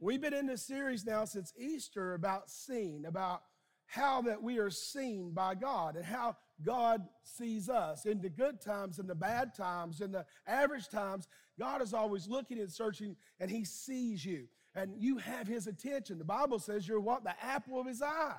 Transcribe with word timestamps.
We've 0.00 0.20
been 0.20 0.34
in 0.34 0.46
this 0.46 0.62
series 0.62 1.04
now 1.04 1.24
since 1.24 1.52
Easter 1.58 2.14
about 2.14 2.48
seeing, 2.48 3.04
about 3.04 3.42
how 3.86 4.22
that 4.22 4.40
we 4.40 4.58
are 4.58 4.70
seen 4.70 5.32
by 5.32 5.56
God 5.56 5.96
and 5.96 6.04
how 6.04 6.36
God 6.64 7.02
sees 7.24 7.68
us 7.68 8.06
in 8.06 8.20
the 8.20 8.28
good 8.28 8.60
times 8.60 9.00
and 9.00 9.10
the 9.10 9.16
bad 9.16 9.54
times 9.56 10.00
and 10.00 10.14
the 10.14 10.24
average 10.46 10.88
times. 10.88 11.26
God 11.58 11.82
is 11.82 11.94
always 11.94 12.28
looking 12.28 12.60
and 12.60 12.70
searching 12.70 13.16
and 13.40 13.50
he 13.50 13.64
sees 13.64 14.24
you 14.24 14.46
and 14.76 14.92
you 14.96 15.18
have 15.18 15.48
his 15.48 15.66
attention. 15.66 16.18
The 16.18 16.24
Bible 16.24 16.60
says 16.60 16.86
you're 16.86 17.00
what? 17.00 17.24
The 17.24 17.34
apple 17.42 17.80
of 17.80 17.86
his 17.88 18.00
eye. 18.00 18.36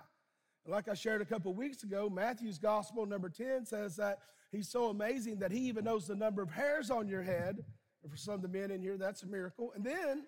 like 0.65 0.87
I 0.87 0.93
shared 0.93 1.21
a 1.21 1.25
couple 1.25 1.53
weeks 1.53 1.83
ago, 1.83 2.09
Matthew's 2.09 2.57
gospel 2.57 3.05
number 3.05 3.27
10 3.27 3.65
says 3.65 3.97
that 3.97 4.19
he's 4.49 4.69
so 4.69 4.85
amazing 4.85 5.39
that 5.39 5.51
he 5.51 5.67
even 5.67 5.83
knows 5.83 6.07
the 6.07 6.15
number 6.15 6.41
of 6.41 6.51
hairs 6.51 6.89
on 6.89 7.09
your 7.09 7.23
head. 7.23 7.65
And 8.01 8.09
for 8.09 8.17
some 8.17 8.35
of 8.35 8.41
the 8.41 8.47
men 8.47 8.71
in 8.71 8.81
here, 8.81 8.97
that's 8.97 9.23
a 9.23 9.27
miracle. 9.27 9.73
And 9.75 9.83
then 9.83 10.23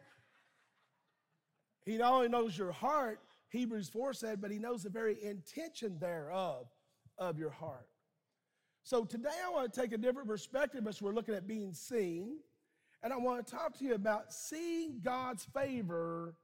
he 1.86 1.98
not 1.98 2.14
only 2.14 2.30
knows 2.30 2.58
your 2.58 2.72
heart, 2.72 3.20
Hebrews 3.50 3.90
4 3.90 4.14
said, 4.14 4.42
but 4.42 4.52
he 4.52 4.60
knows 4.60 4.84
the 4.84 4.90
very 4.90 5.18
intention 5.24 5.98
thereof 6.00 6.68
of 7.18 7.38
your 7.38 7.50
heart. 7.50 7.88
So 8.84 9.04
today 9.04 9.30
I 9.46 9.50
want 9.50 9.72
to 9.72 9.82
take 9.82 9.92
a 9.92 9.98
different 9.98 10.28
perspective 10.28 10.88
as 10.88 11.02
we're 11.02 11.14
looking 11.14 11.36
at 11.36 11.48
being 11.48 11.74
seen. 11.74 12.38
And 13.04 13.12
I 13.12 13.18
want 13.18 13.46
to 13.46 13.56
talk 13.56 13.78
to 13.80 13.86
you 13.86 13.96
about 13.96 14.32
seeing 14.32 15.02
God's 15.04 15.46
favor 15.46 16.36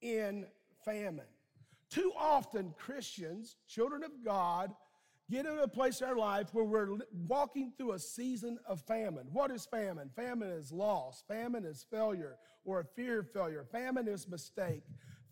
in 0.00 0.46
famine. 0.84 1.26
Too 1.90 2.12
often, 2.18 2.74
Christians, 2.76 3.56
children 3.68 4.02
of 4.02 4.10
God, 4.24 4.72
get 5.32 5.46
into 5.46 5.62
a 5.62 5.68
place 5.68 6.02
in 6.02 6.06
our 6.06 6.16
life 6.16 6.48
where 6.52 6.64
we're 6.64 6.98
walking 7.26 7.72
through 7.78 7.92
a 7.92 7.98
season 7.98 8.58
of 8.66 8.82
famine. 8.82 9.26
What 9.32 9.50
is 9.50 9.64
famine? 9.64 10.10
Famine 10.14 10.50
is 10.50 10.70
loss, 10.70 11.24
famine 11.26 11.64
is 11.64 11.86
failure 11.90 12.36
or 12.66 12.80
a 12.80 12.84
fear 12.84 13.20
of 13.20 13.32
failure, 13.32 13.64
famine 13.72 14.08
is 14.08 14.28
mistake, 14.28 14.82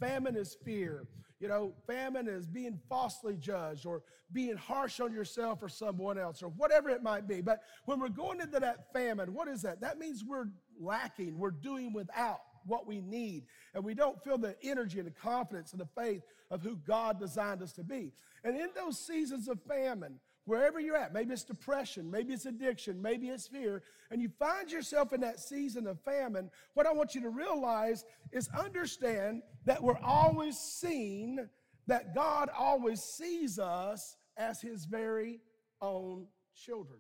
famine 0.00 0.36
is 0.36 0.56
fear. 0.64 1.06
You 1.38 1.48
know, 1.48 1.74
famine 1.86 2.28
is 2.28 2.46
being 2.46 2.78
falsely 2.88 3.36
judged 3.36 3.84
or 3.84 4.02
being 4.32 4.56
harsh 4.56 5.00
on 5.00 5.12
yourself 5.12 5.62
or 5.62 5.68
someone 5.68 6.18
else 6.18 6.42
or 6.42 6.48
whatever 6.48 6.88
it 6.88 7.02
might 7.02 7.28
be. 7.28 7.42
But 7.42 7.62
when 7.84 8.00
we're 8.00 8.08
going 8.08 8.40
into 8.40 8.60
that 8.60 8.92
famine, 8.92 9.34
what 9.34 9.48
is 9.48 9.62
that? 9.62 9.80
That 9.82 9.98
means 9.98 10.24
we're 10.24 10.48
lacking, 10.78 11.38
we're 11.38 11.50
doing 11.50 11.92
without 11.92 12.40
what 12.66 12.86
we 12.86 13.00
need. 13.00 13.44
And 13.74 13.84
we 13.84 13.94
don't 13.94 14.22
feel 14.22 14.38
the 14.38 14.56
energy 14.62 14.98
and 14.98 15.06
the 15.06 15.12
confidence 15.12 15.72
and 15.72 15.80
the 15.80 15.88
faith 16.00 16.22
of 16.50 16.62
who 16.62 16.76
God 16.76 17.18
designed 17.18 17.62
us 17.62 17.72
to 17.74 17.84
be. 17.84 18.12
And 18.44 18.56
in 18.56 18.68
those 18.74 18.98
seasons 18.98 19.48
of 19.48 19.60
famine, 19.62 20.18
wherever 20.44 20.80
you're 20.80 20.96
at, 20.96 21.12
maybe 21.12 21.32
it's 21.32 21.44
depression, 21.44 22.10
maybe 22.10 22.32
it's 22.32 22.46
addiction, 22.46 23.00
maybe 23.00 23.28
it's 23.28 23.46
fear, 23.46 23.82
and 24.10 24.20
you 24.20 24.28
find 24.38 24.70
yourself 24.70 25.12
in 25.12 25.20
that 25.20 25.38
season 25.38 25.86
of 25.86 26.00
famine, 26.00 26.50
what 26.74 26.86
I 26.86 26.92
want 26.92 27.14
you 27.14 27.20
to 27.22 27.30
realize 27.30 28.04
is 28.32 28.48
understand 28.48 29.42
that 29.64 29.82
we're 29.82 30.00
always 30.02 30.58
seen, 30.58 31.48
that 31.86 32.14
God 32.14 32.50
always 32.56 33.02
sees 33.02 33.58
us 33.58 34.16
as 34.36 34.60
his 34.60 34.86
very 34.86 35.40
own 35.80 36.26
children. 36.54 36.98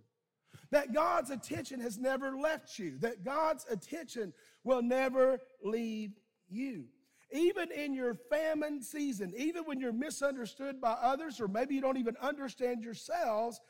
That 0.70 0.92
God's 0.92 1.30
attention 1.30 1.80
has 1.80 1.98
never 1.98 2.36
left 2.36 2.78
you, 2.78 2.98
that 2.98 3.24
God's 3.24 3.66
attention 3.70 4.32
will 4.64 4.82
never 4.82 5.40
leave 5.62 6.12
you. 6.48 6.84
Even 7.32 7.70
in 7.70 7.94
your 7.94 8.14
famine 8.14 8.82
season, 8.82 9.32
even 9.36 9.64
when 9.64 9.78
you're 9.80 9.92
misunderstood 9.92 10.80
by 10.80 10.92
others, 10.92 11.40
or 11.40 11.46
maybe 11.46 11.74
you 11.74 11.80
don't 11.80 11.96
even 11.96 12.16
understand 12.20 12.82
yourselves, 12.82 13.60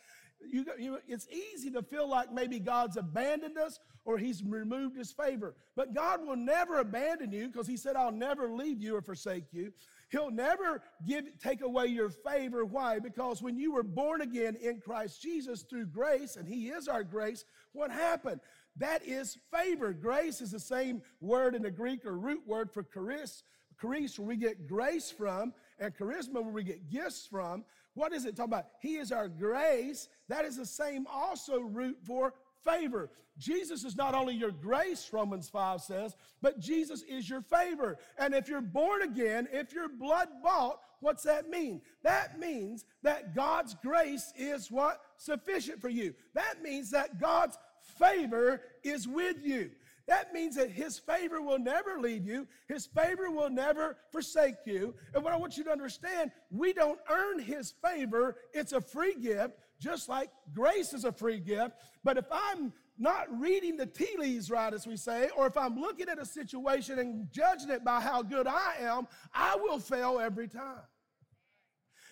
you, 0.51 0.65
you, 0.79 0.99
it's 1.07 1.29
easy 1.29 1.71
to 1.73 1.83
feel 1.83 2.09
like 2.09 2.33
maybe 2.33 2.59
God's 2.59 2.97
abandoned 2.97 3.59
us 3.59 3.79
or 4.05 4.17
He's 4.17 4.43
removed 4.43 4.97
His 4.97 5.13
favor. 5.13 5.55
But 5.77 5.95
God 5.95 6.27
will 6.27 6.37
never 6.37 6.79
abandon 6.79 7.33
you 7.33 7.49
because 7.49 7.67
He 7.67 7.77
said, 7.77 7.97
I'll 7.97 8.13
never 8.13 8.51
leave 8.51 8.81
you 8.81 8.97
or 8.97 9.03
forsake 9.03 9.53
you. 9.53 9.73
He'll 10.11 10.31
never 10.31 10.83
give, 11.07 11.27
take 11.39 11.61
away 11.61 11.87
your 11.87 12.11
favor. 12.11 12.65
Why? 12.65 12.99
Because 12.99 13.43
when 13.43 13.57
you 13.57 13.73
were 13.73 13.83
born 13.83 14.23
again 14.23 14.57
in 14.57 14.81
Christ 14.81 15.23
Jesus 15.23 15.63
through 15.63 15.87
grace, 15.87 16.37
and 16.37 16.49
He 16.49 16.69
is 16.69 16.89
our 16.89 17.05
grace, 17.05 17.45
what 17.73 17.91
happened? 17.91 18.41
That 18.77 19.07
is 19.07 19.39
favor. 19.53 19.93
Grace 19.93 20.41
is 20.41 20.53
the 20.53 20.61
same 20.61 21.03
word 21.21 21.55
in 21.55 21.63
the 21.63 21.71
Greek 21.71 22.07
or 22.07 22.17
root 22.17 22.43
word 22.47 22.71
for 22.73 22.83
charis, 22.83 23.43
charis, 23.81 24.19
where 24.19 24.29
we 24.29 24.37
get 24.37 24.69
grace 24.69 25.11
from, 25.11 25.53
and 25.79 25.97
charisma, 25.97 26.35
where 26.35 26.53
we 26.53 26.63
get 26.63 26.91
gifts 26.91 27.27
from. 27.27 27.65
What 27.95 28.13
is 28.13 28.25
it 28.25 28.37
talking 28.37 28.53
about? 28.53 28.67
He 28.81 28.97
is 28.97 29.13
our 29.13 29.29
grace. 29.29 30.09
That 30.29 30.45
is 30.45 30.57
the 30.57 30.67
same 30.67 31.07
also 31.11 31.61
root 31.61 31.99
for 32.05 32.35
favor. 32.65 33.11
Jesus 33.39 33.85
is 33.85 33.97
not 33.97 34.15
only 34.15 34.35
your 34.35 34.51
grace, 34.51 35.09
Romans 35.13 35.49
5 35.49 35.81
says, 35.81 36.15
but 36.43 36.61
Jesus 36.61 37.03
is 37.03 37.29
your 37.29 37.41
favor. 37.41 37.99
And 38.19 38.35
if 38.35 38.49
you're 38.49 38.61
born 38.61 39.03
again, 39.03 39.49
if 39.51 39.73
you're 39.73 39.89
blood 39.89 40.29
bought, 40.43 40.81
what's 41.01 41.23
that 41.23 41.49
mean? 41.49 41.81
That 42.03 42.39
means 42.39 42.85
that 43.03 43.35
God's 43.35 43.75
grace 43.83 44.33
is 44.37 44.71
what? 44.71 45.01
Sufficient 45.17 45.81
for 45.81 45.89
you. 45.89 46.15
That 46.35 46.63
means 46.63 46.91
that 46.91 47.19
God's 47.19 47.57
favor 48.01 48.63
is 48.83 49.07
with 49.07 49.37
you. 49.45 49.71
That 50.09 50.33
means 50.33 50.57
that 50.57 50.71
His 50.71 50.99
favor 50.99 51.41
will 51.41 51.59
never 51.59 52.01
leave 52.01 52.27
you, 52.27 52.49
His 52.67 52.87
favor 52.87 53.31
will 53.31 53.51
never 53.51 53.97
forsake 54.11 54.57
you. 54.67 54.95
And 55.15 55.23
what 55.23 55.33
I 55.33 55.37
want 55.37 55.57
you 55.57 55.65
to 55.65 55.71
understand, 55.71 56.33
we 56.51 56.73
don't 56.73 56.99
earn 57.09 57.39
His 57.39 57.75
favor, 57.85 58.37
it's 58.53 58.73
a 58.73 58.81
free 58.81 59.15
gift, 59.15 59.55
just 59.79 60.09
like 60.09 60.31
grace 60.53 60.93
is 60.93 61.05
a 61.05 61.13
free 61.13 61.39
gift. 61.39 61.77
But 62.03 62.19
if 62.19 62.27
I'm 62.31 62.73
not 62.99 63.27
reading 63.41 63.77
the 63.77 63.87
tea 63.87 64.17
leaves 64.19 64.51
right, 64.51 64.75
as 64.75 64.87
we 64.87 64.97
say, 64.97 65.31
or 65.37 65.47
if 65.47 65.57
I'm 65.57 65.81
looking 65.81 66.09
at 66.09 66.21
a 66.21 66.27
situation 66.27 66.99
and 66.99 67.29
judging 67.33 67.71
it 67.71 67.85
by 67.85 68.01
how 68.01 68.23
good 68.23 68.47
I 68.47 68.75
am, 68.81 69.07
I 69.33 69.57
will 69.57 69.79
fail 69.79 70.19
every 70.21 70.49
time. 70.49 70.83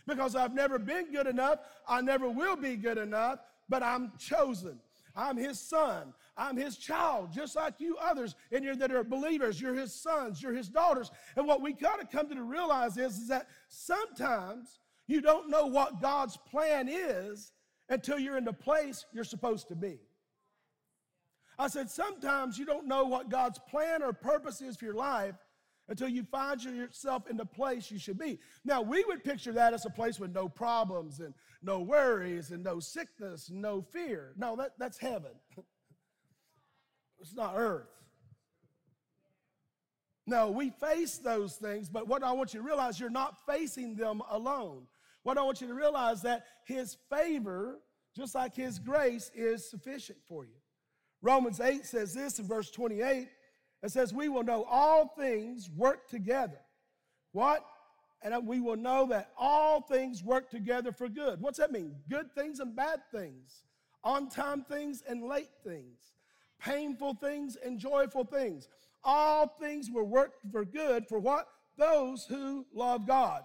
Because 0.07 0.35
I've 0.35 0.55
never 0.55 0.79
been 0.79 1.13
good 1.13 1.27
enough, 1.27 1.59
I 1.87 2.01
never 2.01 2.31
will 2.31 2.57
be 2.57 2.77
good 2.77 2.97
enough, 2.97 3.41
but 3.69 3.83
I'm 3.83 4.13
chosen. 4.19 4.79
I'm 5.19 5.37
his 5.37 5.59
son. 5.59 6.15
I'm 6.37 6.57
his 6.57 6.79
child, 6.79 7.33
just 7.33 7.57
like 7.57 7.75
you 7.81 7.97
others 7.97 8.37
in 8.53 8.63
here 8.63 8.77
that 8.77 8.93
are 8.93 9.03
believers. 9.03 9.61
You're 9.61 9.75
his 9.75 9.93
sons, 9.93 10.41
you're 10.41 10.55
his 10.55 10.69
daughters. 10.69 11.11
And 11.35 11.47
what 11.49 11.61
we 11.61 11.73
got 11.73 12.01
to 12.01 12.07
come 12.07 12.29
to 12.29 12.43
realize 12.43 12.97
is, 12.97 13.19
is 13.19 13.29
that 13.29 13.49
sometimes 13.69 14.79
you 15.09 15.21
don't 15.21 15.51
know 15.51 15.67
what 15.67 16.01
God's 16.01 16.37
plan 16.37 16.89
is 16.89 17.51
until 17.89 18.21
you're 18.21 18.37
in 18.37 18.45
the 18.45 18.53
place 18.53 19.05
you're 19.13 19.25
supposed 19.25 19.67
to 19.69 19.75
be. 19.75 19.99
I 21.59 21.67
said, 21.67 21.91
sometimes 21.91 22.57
you 22.57 22.65
don't 22.65 22.87
know 22.87 23.05
what 23.05 23.29
God's 23.29 23.59
plan 23.69 24.05
or 24.05 24.13
purpose 24.13 24.63
is 24.63 24.77
for 24.77 24.85
your 24.85 24.95
life 24.95 25.35
until 25.89 26.09
you 26.09 26.23
find 26.23 26.63
yourself 26.63 27.29
in 27.29 27.37
the 27.37 27.47
place 27.47 27.91
you 27.91 27.99
should 27.99 28.19
be. 28.19 28.39
Now, 28.65 28.83
we 28.83 29.05
would 29.05 29.25
picture 29.25 29.53
that 29.53 29.73
as 29.73 29.87
a 29.87 29.91
place 29.91 30.21
with 30.21 30.35
no 30.35 30.49
problems 30.49 31.21
and 31.21 31.35
no 31.63 31.81
worries 31.81 32.51
and 32.51 32.63
no 32.63 32.79
sickness, 32.79 33.49
and 33.49 33.61
no 33.61 33.81
fear. 33.81 34.33
No, 34.37 34.55
that, 34.57 34.73
that's 34.79 34.99
heaven. 34.99 35.33
it's 37.21 37.35
not 37.35 37.55
earth. 37.57 37.89
No, 40.27 40.51
we 40.51 40.71
face 40.71 41.17
those 41.17 41.55
things, 41.55 41.89
but 41.89 42.07
what 42.07 42.23
I 42.23 42.33
want 42.33 42.53
you 42.53 42.61
to 42.61 42.67
realize, 42.67 43.01
you're 43.01 43.09
not 43.09 43.37
facing 43.47 43.95
them 43.95 44.21
alone. 44.31 44.87
What 45.23 45.39
I 45.39 45.43
want 45.43 45.63
you 45.63 45.69
to 45.69 45.75
realize 45.75 46.21
that 46.23 46.45
his 46.67 46.99
favor, 47.11 47.81
just 48.15 48.35
like 48.35 48.55
his 48.55 48.79
grace, 48.79 49.31
is 49.35 49.69
sufficient 49.69 50.19
for 50.29 50.45
you. 50.45 50.53
Romans 51.23 51.61
8 51.61 51.85
says 51.85 52.13
this 52.13 52.39
in 52.39 52.47
verse 52.47 52.71
28 52.71 53.29
it 53.83 53.91
says, 53.91 54.13
We 54.13 54.29
will 54.29 54.43
know 54.43 54.65
all 54.65 55.15
things 55.19 55.71
work 55.77 56.09
together. 56.09 56.61
What? 57.33 57.65
And 58.23 58.47
we 58.47 58.61
will 58.61 58.77
know 58.77 59.07
that 59.11 59.31
all 59.39 59.81
things 59.81 60.25
work 60.25 60.51
together 60.51 60.91
for 60.91 61.09
good. 61.09 61.41
What's 61.41 61.59
that 61.59 61.71
mean? 61.71 61.95
Good 62.11 62.35
things 62.35 62.59
and 62.59 62.75
bad 62.75 63.01
things, 63.13 63.63
on 64.03 64.29
time 64.29 64.65
things 64.65 65.05
and 65.09 65.23
late 65.23 65.51
things, 65.63 66.15
painful 66.61 67.15
things 67.15 67.57
and 67.65 67.79
joyful 67.79 68.25
things. 68.25 68.69
All 69.05 69.47
things 69.61 69.89
will 69.91 70.09
work 70.09 70.33
for 70.51 70.65
good 70.65 71.07
for 71.07 71.21
what? 71.21 71.47
Those 71.77 72.27
who 72.27 72.67
love 72.75 73.07
God, 73.07 73.43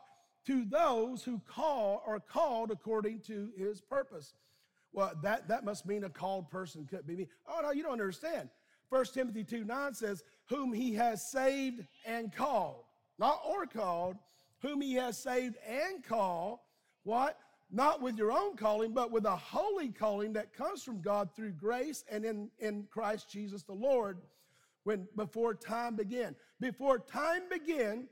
to 0.47 0.65
those 0.65 1.23
who 1.23 1.39
call 1.47 2.01
are 2.07 2.19
called 2.19 2.71
according 2.71 3.19
to 3.27 3.51
his 3.55 3.79
purpose. 3.79 4.33
Well, 4.91 5.11
that, 5.21 5.47
that 5.49 5.63
must 5.63 5.85
mean 5.85 6.03
a 6.03 6.09
called 6.09 6.49
person 6.49 6.85
could 6.85 7.05
be 7.05 7.15
me. 7.15 7.27
Oh, 7.47 7.59
no, 7.61 7.71
you 7.71 7.83
don't 7.83 7.91
understand. 7.93 8.49
1 8.93 9.05
Timothy 9.05 9.43
2 9.43 9.63
9 9.63 9.95
says, 9.95 10.23
Whom 10.49 10.71
he 10.71 10.93
has 10.93 11.27
saved 11.31 11.83
and 12.05 12.31
called. 12.31 12.83
Not 13.17 13.41
or 13.43 13.65
called, 13.65 14.17
whom 14.61 14.81
he 14.81 14.93
has 14.93 15.17
saved 15.17 15.55
and 15.67 16.03
called. 16.03 16.59
What? 17.01 17.39
Not 17.71 18.03
with 18.03 18.19
your 18.19 18.31
own 18.31 18.55
calling, 18.55 18.93
but 18.93 19.09
with 19.09 19.25
a 19.25 19.35
holy 19.35 19.89
calling 19.89 20.33
that 20.33 20.53
comes 20.53 20.83
from 20.83 21.01
God 21.01 21.29
through 21.35 21.53
grace 21.53 22.05
and 22.11 22.23
in, 22.23 22.51
in 22.59 22.85
Christ 22.91 23.31
Jesus 23.31 23.63
the 23.63 23.73
Lord. 23.73 24.19
When 24.83 25.07
before 25.15 25.55
time 25.55 25.95
began. 25.95 26.35
Before 26.59 26.99
time 26.99 27.43
began, 27.49 28.07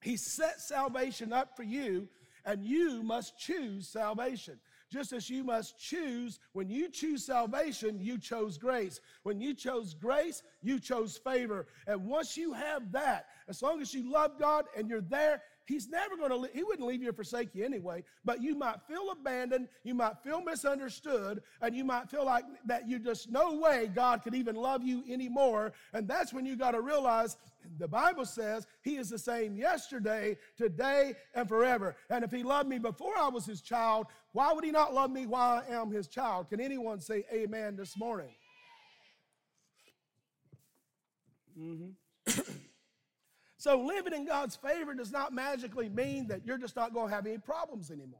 he 0.00 0.16
set 0.16 0.60
salvation 0.60 1.32
up 1.32 1.56
for 1.56 1.64
you, 1.64 2.08
and 2.44 2.64
you 2.64 3.02
must 3.02 3.36
choose 3.36 3.88
salvation. 3.88 4.60
Just 4.92 5.12
as 5.12 5.30
you 5.30 5.42
must 5.42 5.78
choose. 5.78 6.38
When 6.52 6.68
you 6.68 6.90
choose 6.90 7.24
salvation, 7.24 7.98
you 8.00 8.18
chose 8.18 8.58
grace. 8.58 9.00
When 9.22 9.40
you 9.40 9.54
chose 9.54 9.94
grace, 9.94 10.42
you 10.62 10.78
chose 10.78 11.16
favor. 11.16 11.66
And 11.86 12.04
once 12.04 12.36
you 12.36 12.52
have 12.52 12.92
that, 12.92 13.26
as 13.48 13.62
long 13.62 13.80
as 13.80 13.94
you 13.94 14.12
love 14.12 14.38
God 14.38 14.66
and 14.76 14.88
you're 14.88 15.00
there, 15.00 15.42
He's 15.66 15.88
never 15.88 16.16
going 16.16 16.30
to, 16.30 16.50
He 16.52 16.64
wouldn't 16.64 16.86
leave 16.86 17.02
you 17.02 17.10
or 17.10 17.12
forsake 17.12 17.54
you 17.54 17.64
anyway, 17.64 18.04
but 18.24 18.42
you 18.42 18.56
might 18.56 18.82
feel 18.88 19.10
abandoned, 19.10 19.68
you 19.84 19.94
might 19.94 20.18
feel 20.22 20.42
misunderstood, 20.42 21.42
and 21.60 21.74
you 21.74 21.84
might 21.84 22.10
feel 22.10 22.26
like 22.26 22.44
that 22.66 22.88
you 22.88 22.98
just 22.98 23.30
no 23.30 23.54
way 23.54 23.90
God 23.94 24.22
could 24.22 24.34
even 24.34 24.56
love 24.56 24.82
you 24.82 25.04
anymore. 25.08 25.72
And 25.92 26.08
that's 26.08 26.32
when 26.32 26.44
you 26.44 26.56
got 26.56 26.72
to 26.72 26.80
realize 26.80 27.36
the 27.78 27.88
Bible 27.88 28.26
says 28.26 28.66
He 28.82 28.96
is 28.96 29.08
the 29.08 29.18
same 29.18 29.56
yesterday, 29.56 30.36
today, 30.56 31.14
and 31.34 31.48
forever. 31.48 31.96
And 32.10 32.24
if 32.24 32.32
He 32.32 32.42
loved 32.42 32.68
me 32.68 32.78
before 32.78 33.16
I 33.16 33.28
was 33.28 33.46
His 33.46 33.60
child, 33.60 34.06
why 34.32 34.52
would 34.52 34.64
He 34.64 34.70
not 34.70 34.94
love 34.94 35.10
me 35.10 35.26
while 35.26 35.62
I 35.68 35.74
am 35.74 35.90
His 35.90 36.08
child? 36.08 36.48
Can 36.48 36.60
anyone 36.60 37.00
say 37.00 37.24
amen 37.32 37.76
this 37.76 37.96
morning? 37.98 38.34
Mm-hmm. 41.58 42.40
So 43.62 43.80
living 43.80 44.12
in 44.12 44.26
God's 44.26 44.56
favor 44.56 44.92
does 44.92 45.12
not 45.12 45.32
magically 45.32 45.88
mean 45.88 46.26
that 46.26 46.44
you're 46.44 46.58
just 46.58 46.74
not 46.74 46.92
going 46.92 47.10
to 47.10 47.14
have 47.14 47.26
any 47.26 47.38
problems 47.38 47.92
anymore. 47.92 48.18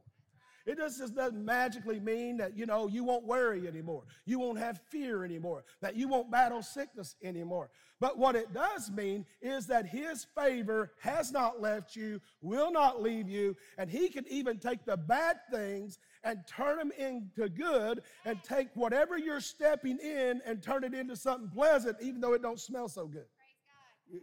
It 0.65 0.77
just 0.77 1.15
doesn't 1.15 1.43
magically 1.43 1.99
mean 1.99 2.37
that, 2.37 2.57
you 2.57 2.65
know, 2.65 2.87
you 2.87 3.03
won't 3.03 3.25
worry 3.25 3.67
anymore. 3.67 4.03
You 4.25 4.39
won't 4.39 4.59
have 4.59 4.79
fear 4.89 5.25
anymore. 5.25 5.65
That 5.81 5.97
you 5.97 6.07
won't 6.07 6.31
battle 6.31 6.63
sickness 6.63 7.15
anymore. 7.21 7.69
But 7.99 8.17
what 8.17 8.35
it 8.35 8.53
does 8.53 8.89
mean 8.89 9.25
is 9.41 9.67
that 9.67 9.85
His 9.85 10.25
favor 10.37 10.93
has 10.99 11.31
not 11.31 11.61
left 11.61 11.95
you, 11.95 12.21
will 12.41 12.71
not 12.71 13.01
leave 13.01 13.27
you, 13.27 13.55
and 13.77 13.89
He 13.89 14.07
can 14.07 14.25
even 14.29 14.57
take 14.57 14.85
the 14.85 14.95
bad 14.95 15.37
things 15.51 15.99
and 16.23 16.39
turn 16.47 16.77
them 16.77 16.91
into 16.97 17.49
good 17.49 18.01
and 18.25 18.41
take 18.43 18.69
whatever 18.73 19.17
you're 19.17 19.41
stepping 19.41 19.99
in 19.99 20.41
and 20.45 20.63
turn 20.63 20.85
it 20.85 20.93
into 20.93 21.17
something 21.17 21.49
pleasant, 21.49 21.97
even 22.01 22.21
though 22.21 22.33
it 22.33 22.41
don't 22.41 22.59
smell 22.59 22.87
so 22.87 23.05
good. 23.05 23.25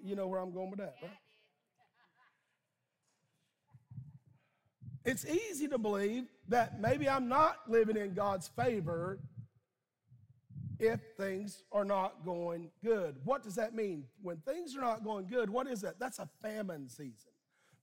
You 0.02 0.16
know 0.16 0.26
where 0.26 0.40
I'm 0.40 0.52
going 0.52 0.70
with 0.70 0.80
that, 0.80 0.96
right? 1.02 1.10
It's 5.04 5.24
easy 5.26 5.66
to 5.68 5.78
believe 5.78 6.24
that 6.48 6.80
maybe 6.80 7.08
I'm 7.08 7.28
not 7.28 7.56
living 7.68 7.96
in 7.96 8.14
God's 8.14 8.48
favor 8.48 9.18
if 10.78 11.00
things 11.16 11.62
are 11.72 11.84
not 11.84 12.24
going 12.24 12.70
good. 12.84 13.16
What 13.24 13.42
does 13.42 13.54
that 13.56 13.74
mean? 13.74 14.04
When 14.22 14.38
things 14.38 14.76
are 14.76 14.80
not 14.80 15.04
going 15.04 15.26
good, 15.26 15.50
what 15.50 15.66
is 15.66 15.80
that? 15.82 15.98
That's 15.98 16.18
a 16.18 16.28
famine 16.42 16.88
season. 16.88 17.32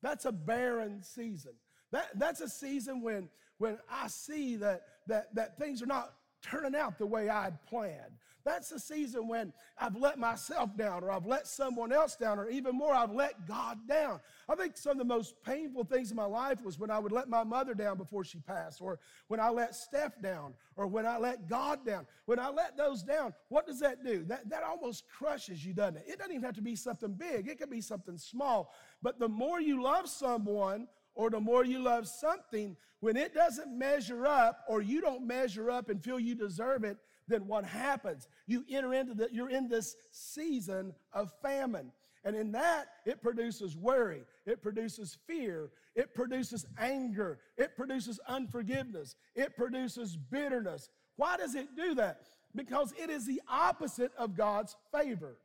That's 0.01 0.25
a 0.25 0.31
barren 0.31 1.01
season. 1.03 1.53
That, 1.91 2.09
that's 2.15 2.41
a 2.41 2.49
season 2.49 3.01
when, 3.01 3.29
when 3.57 3.77
I 3.89 4.07
see 4.07 4.55
that, 4.57 4.83
that, 5.07 5.33
that 5.35 5.57
things 5.57 5.81
are 5.81 5.87
not 5.87 6.13
turning 6.41 6.75
out 6.75 6.97
the 6.97 7.05
way 7.05 7.29
I'd 7.29 7.63
planned. 7.67 8.13
That's 8.47 8.69
the 8.69 8.79
season 8.79 9.27
when 9.27 9.51
I've 9.77 9.97
let 9.97 10.17
myself 10.17 10.77
down, 10.77 11.03
or 11.03 11.11
I've 11.11 11.25
let 11.25 11.47
someone 11.47 11.91
else 11.91 12.15
down, 12.15 12.39
or 12.39 12.49
even 12.49 12.77
more, 12.77 12.93
I've 12.93 13.11
let 13.11 13.45
God 13.45 13.77
down. 13.89 14.21
I 14.47 14.55
think 14.55 14.77
some 14.77 14.93
of 14.93 14.99
the 14.99 15.03
most 15.03 15.35
painful 15.43 15.83
things 15.83 16.11
in 16.11 16.15
my 16.15 16.25
life 16.25 16.63
was 16.63 16.79
when 16.79 16.89
I 16.89 16.97
would 16.97 17.11
let 17.11 17.27
my 17.27 17.43
mother 17.43 17.73
down 17.73 17.97
before 17.97 18.23
she 18.23 18.39
passed, 18.39 18.81
or 18.81 18.99
when 19.27 19.41
I 19.41 19.49
let 19.49 19.75
Steph 19.75 20.21
down, 20.21 20.53
or 20.77 20.87
when 20.87 21.05
I 21.05 21.17
let 21.17 21.49
God 21.49 21.85
down. 21.85 22.07
When 22.25 22.39
I 22.39 22.49
let 22.49 22.77
those 22.77 23.03
down, 23.03 23.33
what 23.49 23.67
does 23.67 23.81
that 23.81 24.05
do? 24.05 24.23
That, 24.23 24.49
that 24.49 24.63
almost 24.63 25.03
crushes 25.09 25.65
you, 25.65 25.73
doesn't 25.73 25.97
it? 25.97 26.05
It 26.07 26.17
doesn't 26.17 26.31
even 26.31 26.45
have 26.45 26.55
to 26.55 26.61
be 26.61 26.77
something 26.77 27.11
big, 27.11 27.49
it 27.49 27.59
could 27.59 27.69
be 27.69 27.81
something 27.81 28.17
small. 28.17 28.71
But 29.03 29.19
the 29.19 29.27
more 29.27 29.59
you 29.59 29.83
love 29.83 30.07
someone, 30.07 30.87
or 31.15 31.29
the 31.29 31.41
more 31.41 31.65
you 31.65 31.79
love 31.79 32.07
something, 32.07 32.77
when 33.01 33.17
it 33.17 33.33
doesn't 33.33 33.77
measure 33.77 34.25
up, 34.25 34.63
or 34.69 34.81
you 34.81 35.01
don't 35.01 35.27
measure 35.27 35.69
up 35.69 35.89
and 35.89 36.01
feel 36.01 36.17
you 36.17 36.33
deserve 36.33 36.85
it, 36.85 36.97
then 37.27 37.47
what 37.47 37.65
happens? 37.65 38.27
You 38.45 38.63
enter 38.69 38.93
into 38.93 39.13
the, 39.13 39.29
you're 39.31 39.49
in 39.49 39.67
this 39.67 39.95
season 40.11 40.93
of 41.13 41.31
famine. 41.41 41.91
And 42.23 42.35
in 42.35 42.51
that, 42.53 42.87
it 43.05 43.21
produces 43.21 43.77
worry, 43.77 44.23
it 44.45 44.61
produces 44.61 45.17
fear, 45.27 45.69
it 45.95 46.13
produces 46.13 46.65
anger, 46.77 47.39
it 47.57 47.75
produces 47.77 48.19
unforgiveness, 48.27 49.15
it 49.35 49.55
produces 49.55 50.17
bitterness. 50.17 50.89
Why 51.15 51.37
does 51.37 51.55
it 51.55 51.75
do 51.75 51.95
that? 51.95 52.21
Because 52.55 52.93
it 53.01 53.09
is 53.09 53.25
the 53.25 53.41
opposite 53.49 54.11
of 54.17 54.35
God's 54.35 54.75
favor. 54.91 55.37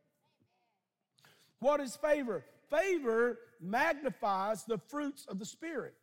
What 1.59 1.79
is 1.79 1.95
favor? 1.95 2.43
Favor 2.69 3.39
magnifies 3.61 4.65
the 4.65 4.77
fruits 4.77 5.25
of 5.27 5.39
the 5.39 5.45
Spirit, 5.45 5.93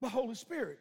the 0.00 0.08
Holy 0.08 0.34
Spirit. 0.34 0.78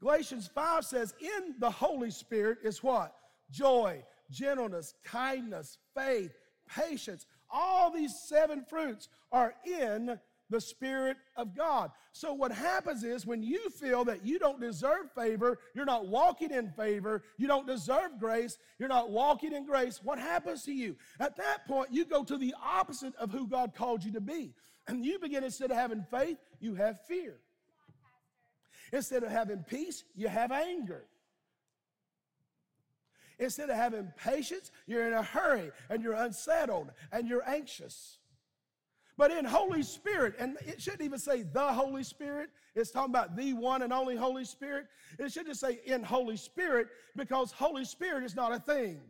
Galatians 0.00 0.48
5 0.54 0.84
says, 0.84 1.14
In 1.20 1.54
the 1.58 1.70
Holy 1.70 2.10
Spirit 2.10 2.58
is 2.62 2.82
what? 2.82 3.14
Joy, 3.50 4.02
gentleness, 4.30 4.94
kindness, 5.04 5.78
faith, 5.94 6.32
patience. 6.68 7.26
All 7.50 7.90
these 7.90 8.14
seven 8.28 8.64
fruits 8.68 9.08
are 9.32 9.54
in 9.64 10.18
the 10.50 10.60
Spirit 10.60 11.16
of 11.36 11.56
God. 11.56 11.90
So, 12.12 12.32
what 12.32 12.52
happens 12.52 13.02
is 13.02 13.26
when 13.26 13.42
you 13.42 13.68
feel 13.70 14.04
that 14.04 14.24
you 14.24 14.38
don't 14.38 14.60
deserve 14.60 15.12
favor, 15.14 15.58
you're 15.74 15.84
not 15.84 16.08
walking 16.08 16.50
in 16.52 16.70
favor, 16.70 17.24
you 17.36 17.46
don't 17.46 17.66
deserve 17.66 18.18
grace, 18.20 18.56
you're 18.78 18.88
not 18.88 19.10
walking 19.10 19.52
in 19.52 19.66
grace, 19.66 20.00
what 20.02 20.18
happens 20.18 20.62
to 20.64 20.72
you? 20.72 20.96
At 21.20 21.36
that 21.36 21.66
point, 21.66 21.92
you 21.92 22.04
go 22.04 22.24
to 22.24 22.38
the 22.38 22.54
opposite 22.62 23.14
of 23.16 23.32
who 23.32 23.48
God 23.48 23.74
called 23.74 24.04
you 24.04 24.12
to 24.12 24.20
be. 24.20 24.54
And 24.88 25.04
you 25.04 25.18
begin, 25.18 25.42
instead 25.42 25.70
of 25.70 25.76
having 25.76 26.04
faith, 26.10 26.38
you 26.60 26.74
have 26.76 27.00
fear. 27.06 27.38
Instead 28.92 29.24
of 29.24 29.30
having 29.30 29.64
peace, 29.64 30.04
you 30.14 30.28
have 30.28 30.52
anger. 30.52 31.06
Instead 33.38 33.68
of 33.68 33.76
having 33.76 34.12
patience, 34.16 34.70
you're 34.86 35.06
in 35.06 35.12
a 35.12 35.22
hurry 35.22 35.70
and 35.90 36.02
you're 36.02 36.14
unsettled 36.14 36.90
and 37.12 37.28
you're 37.28 37.46
anxious. 37.48 38.18
But 39.18 39.30
in 39.30 39.44
Holy 39.44 39.82
Spirit, 39.82 40.34
and 40.38 40.56
it 40.66 40.80
shouldn't 40.80 41.02
even 41.02 41.18
say 41.18 41.42
the 41.42 41.72
Holy 41.72 42.02
Spirit, 42.02 42.50
it's 42.74 42.90
talking 42.90 43.10
about 43.10 43.36
the 43.36 43.54
one 43.54 43.82
and 43.82 43.92
only 43.92 44.16
Holy 44.16 44.44
Spirit. 44.44 44.86
It 45.18 45.32
should 45.32 45.46
just 45.46 45.60
say 45.60 45.80
in 45.86 46.02
Holy 46.02 46.36
Spirit 46.36 46.88
because 47.14 47.50
Holy 47.50 47.84
Spirit 47.84 48.24
is 48.24 48.36
not 48.36 48.52
a 48.52 48.58
thing, 48.58 49.00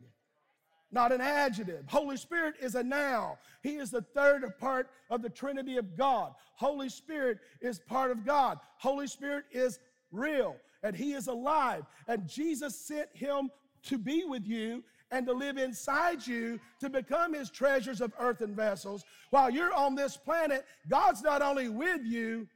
not 0.92 1.10
an 1.10 1.20
adjective. 1.20 1.84
Holy 1.88 2.16
Spirit 2.16 2.54
is 2.60 2.76
a 2.76 2.84
noun. 2.84 3.34
He 3.62 3.76
is 3.76 3.90
the 3.90 4.02
third 4.02 4.44
part 4.58 4.90
of 5.10 5.22
the 5.22 5.30
Trinity 5.30 5.76
of 5.76 5.96
God. 5.96 6.32
Holy 6.54 6.88
Spirit 6.88 7.38
is 7.60 7.80
part 7.80 8.12
of 8.12 8.24
God. 8.24 8.58
Holy 8.78 9.08
Spirit 9.08 9.46
is 9.50 9.80
real 10.12 10.56
and 10.84 10.94
He 10.94 11.14
is 11.14 11.26
alive. 11.26 11.84
And 12.06 12.28
Jesus 12.28 12.76
sent 12.76 13.08
Him 13.12 13.50
to 13.86 13.98
be 13.98 14.24
with 14.24 14.46
you 14.46 14.84
and 15.10 15.26
to 15.26 15.32
live 15.32 15.56
inside 15.56 16.26
you 16.26 16.60
to 16.80 16.90
become 16.90 17.34
his 17.34 17.50
treasures 17.50 18.00
of 18.00 18.12
earthen 18.18 18.54
vessels. 18.54 19.04
While 19.30 19.50
you're 19.50 19.72
on 19.72 19.94
this 19.94 20.16
planet, 20.16 20.64
God's 20.88 21.22
not 21.22 21.42
only 21.42 21.68
with 21.68 22.02
you, 22.04 22.48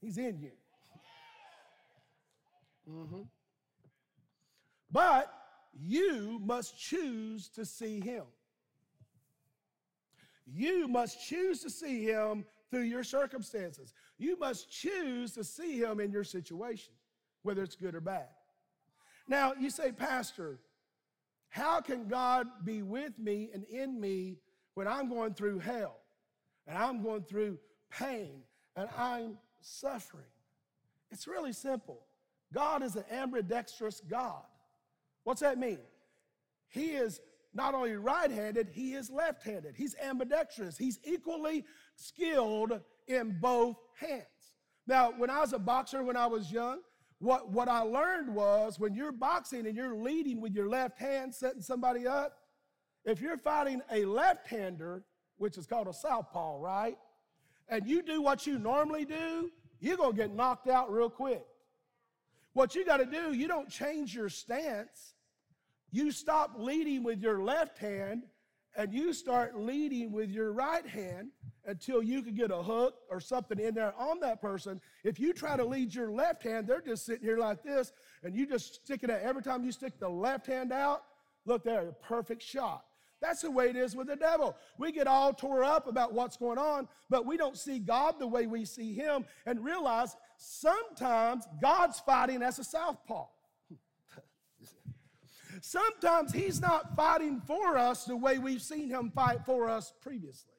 he's 0.00 0.18
in 0.18 0.38
you. 0.38 0.52
Mm-hmm. 2.88 3.22
But 4.92 5.32
you 5.78 6.40
must 6.44 6.78
choose 6.78 7.48
to 7.50 7.64
see 7.64 8.00
him. 8.00 8.24
You 10.46 10.88
must 10.88 11.24
choose 11.24 11.60
to 11.62 11.70
see 11.70 12.04
him 12.04 12.44
through 12.70 12.82
your 12.82 13.04
circumstances. 13.04 13.94
You 14.18 14.38
must 14.38 14.70
choose 14.70 15.32
to 15.32 15.44
see 15.44 15.78
him 15.78 16.00
in 16.00 16.10
your 16.10 16.24
situation, 16.24 16.92
whether 17.42 17.62
it's 17.62 17.76
good 17.76 17.94
or 17.94 18.00
bad. 18.00 18.28
Now, 19.30 19.54
you 19.58 19.70
say, 19.70 19.92
Pastor, 19.92 20.58
how 21.50 21.80
can 21.80 22.08
God 22.08 22.48
be 22.64 22.82
with 22.82 23.16
me 23.16 23.48
and 23.54 23.62
in 23.64 24.00
me 24.00 24.38
when 24.74 24.88
I'm 24.88 25.08
going 25.08 25.34
through 25.34 25.60
hell 25.60 25.98
and 26.66 26.76
I'm 26.76 27.00
going 27.00 27.22
through 27.22 27.56
pain 27.92 28.42
and 28.74 28.88
I'm 28.98 29.38
suffering? 29.60 30.24
It's 31.12 31.28
really 31.28 31.52
simple. 31.52 32.00
God 32.52 32.82
is 32.82 32.96
an 32.96 33.04
ambidextrous 33.08 34.00
God. 34.00 34.42
What's 35.22 35.42
that 35.42 35.58
mean? 35.58 35.78
He 36.68 36.90
is 36.90 37.20
not 37.54 37.72
only 37.72 37.92
right 37.92 38.32
handed, 38.32 38.68
he 38.72 38.94
is 38.94 39.10
left 39.10 39.44
handed. 39.44 39.76
He's 39.76 39.94
ambidextrous. 40.02 40.76
He's 40.76 40.98
equally 41.04 41.64
skilled 41.94 42.80
in 43.06 43.38
both 43.40 43.76
hands. 43.96 44.24
Now, 44.88 45.12
when 45.16 45.30
I 45.30 45.38
was 45.38 45.52
a 45.52 45.58
boxer 45.60 46.02
when 46.02 46.16
I 46.16 46.26
was 46.26 46.50
young, 46.50 46.80
what, 47.20 47.50
what 47.50 47.68
I 47.68 47.80
learned 47.80 48.34
was 48.34 48.80
when 48.80 48.94
you're 48.94 49.12
boxing 49.12 49.66
and 49.66 49.76
you're 49.76 49.94
leading 49.94 50.40
with 50.40 50.54
your 50.54 50.68
left 50.68 50.98
hand, 50.98 51.34
setting 51.34 51.60
somebody 51.60 52.06
up, 52.06 52.38
if 53.04 53.20
you're 53.20 53.36
fighting 53.36 53.82
a 53.92 54.06
left 54.06 54.46
hander, 54.46 55.04
which 55.36 55.58
is 55.58 55.66
called 55.66 55.86
a 55.86 55.92
southpaw, 55.92 56.58
right? 56.58 56.96
And 57.68 57.86
you 57.86 58.02
do 58.02 58.22
what 58.22 58.46
you 58.46 58.58
normally 58.58 59.04
do, 59.04 59.50
you're 59.80 59.98
to 59.98 60.12
get 60.12 60.34
knocked 60.34 60.68
out 60.68 60.90
real 60.90 61.10
quick. 61.10 61.44
What 62.54 62.74
you 62.74 62.84
got 62.84 62.96
to 62.96 63.06
do, 63.06 63.32
you 63.32 63.46
don't 63.46 63.68
change 63.68 64.14
your 64.14 64.28
stance. 64.28 65.14
You 65.92 66.12
stop 66.12 66.54
leading 66.56 67.02
with 67.02 67.20
your 67.20 67.42
left 67.42 67.78
hand 67.78 68.24
and 68.80 68.94
you 68.94 69.12
start 69.12 69.60
leading 69.60 70.10
with 70.10 70.30
your 70.30 70.52
right 70.52 70.86
hand 70.86 71.28
until 71.66 72.02
you 72.02 72.22
can 72.22 72.34
get 72.34 72.50
a 72.50 72.62
hook 72.62 72.94
or 73.10 73.20
something 73.20 73.58
in 73.58 73.74
there 73.74 73.92
on 73.98 74.18
that 74.20 74.40
person. 74.40 74.80
If 75.04 75.20
you 75.20 75.34
try 75.34 75.54
to 75.58 75.64
lead 75.66 75.94
your 75.94 76.10
left 76.10 76.42
hand, 76.42 76.66
they're 76.66 76.80
just 76.80 77.04
sitting 77.04 77.22
here 77.22 77.36
like 77.36 77.62
this, 77.62 77.92
and 78.22 78.34
you 78.34 78.46
just 78.46 78.76
stick 78.76 79.02
it 79.02 79.10
out. 79.10 79.20
Every 79.20 79.42
time 79.42 79.64
you 79.64 79.70
stick 79.70 80.00
the 80.00 80.08
left 80.08 80.46
hand 80.46 80.72
out, 80.72 81.02
look 81.44 81.62
there, 81.62 81.88
a 81.88 81.92
perfect 81.92 82.42
shot. 82.42 82.86
That's 83.20 83.42
the 83.42 83.50
way 83.50 83.68
it 83.68 83.76
is 83.76 83.94
with 83.94 84.06
the 84.06 84.16
devil. 84.16 84.56
We 84.78 84.92
get 84.92 85.06
all 85.06 85.34
tore 85.34 85.62
up 85.62 85.86
about 85.86 86.14
what's 86.14 86.38
going 86.38 86.56
on, 86.56 86.88
but 87.10 87.26
we 87.26 87.36
don't 87.36 87.58
see 87.58 87.80
God 87.80 88.14
the 88.18 88.26
way 88.26 88.46
we 88.46 88.64
see 88.64 88.94
him 88.94 89.26
and 89.44 89.62
realize 89.62 90.16
sometimes 90.38 91.46
God's 91.60 92.00
fighting 92.00 92.42
as 92.42 92.58
a 92.58 92.64
southpaw. 92.64 93.26
Sometimes 95.60 96.32
he's 96.32 96.60
not 96.60 96.96
fighting 96.96 97.40
for 97.40 97.76
us 97.76 98.04
the 98.04 98.16
way 98.16 98.38
we've 98.38 98.62
seen 98.62 98.88
him 98.88 99.10
fight 99.14 99.44
for 99.44 99.68
us 99.68 99.92
previously. 100.00 100.54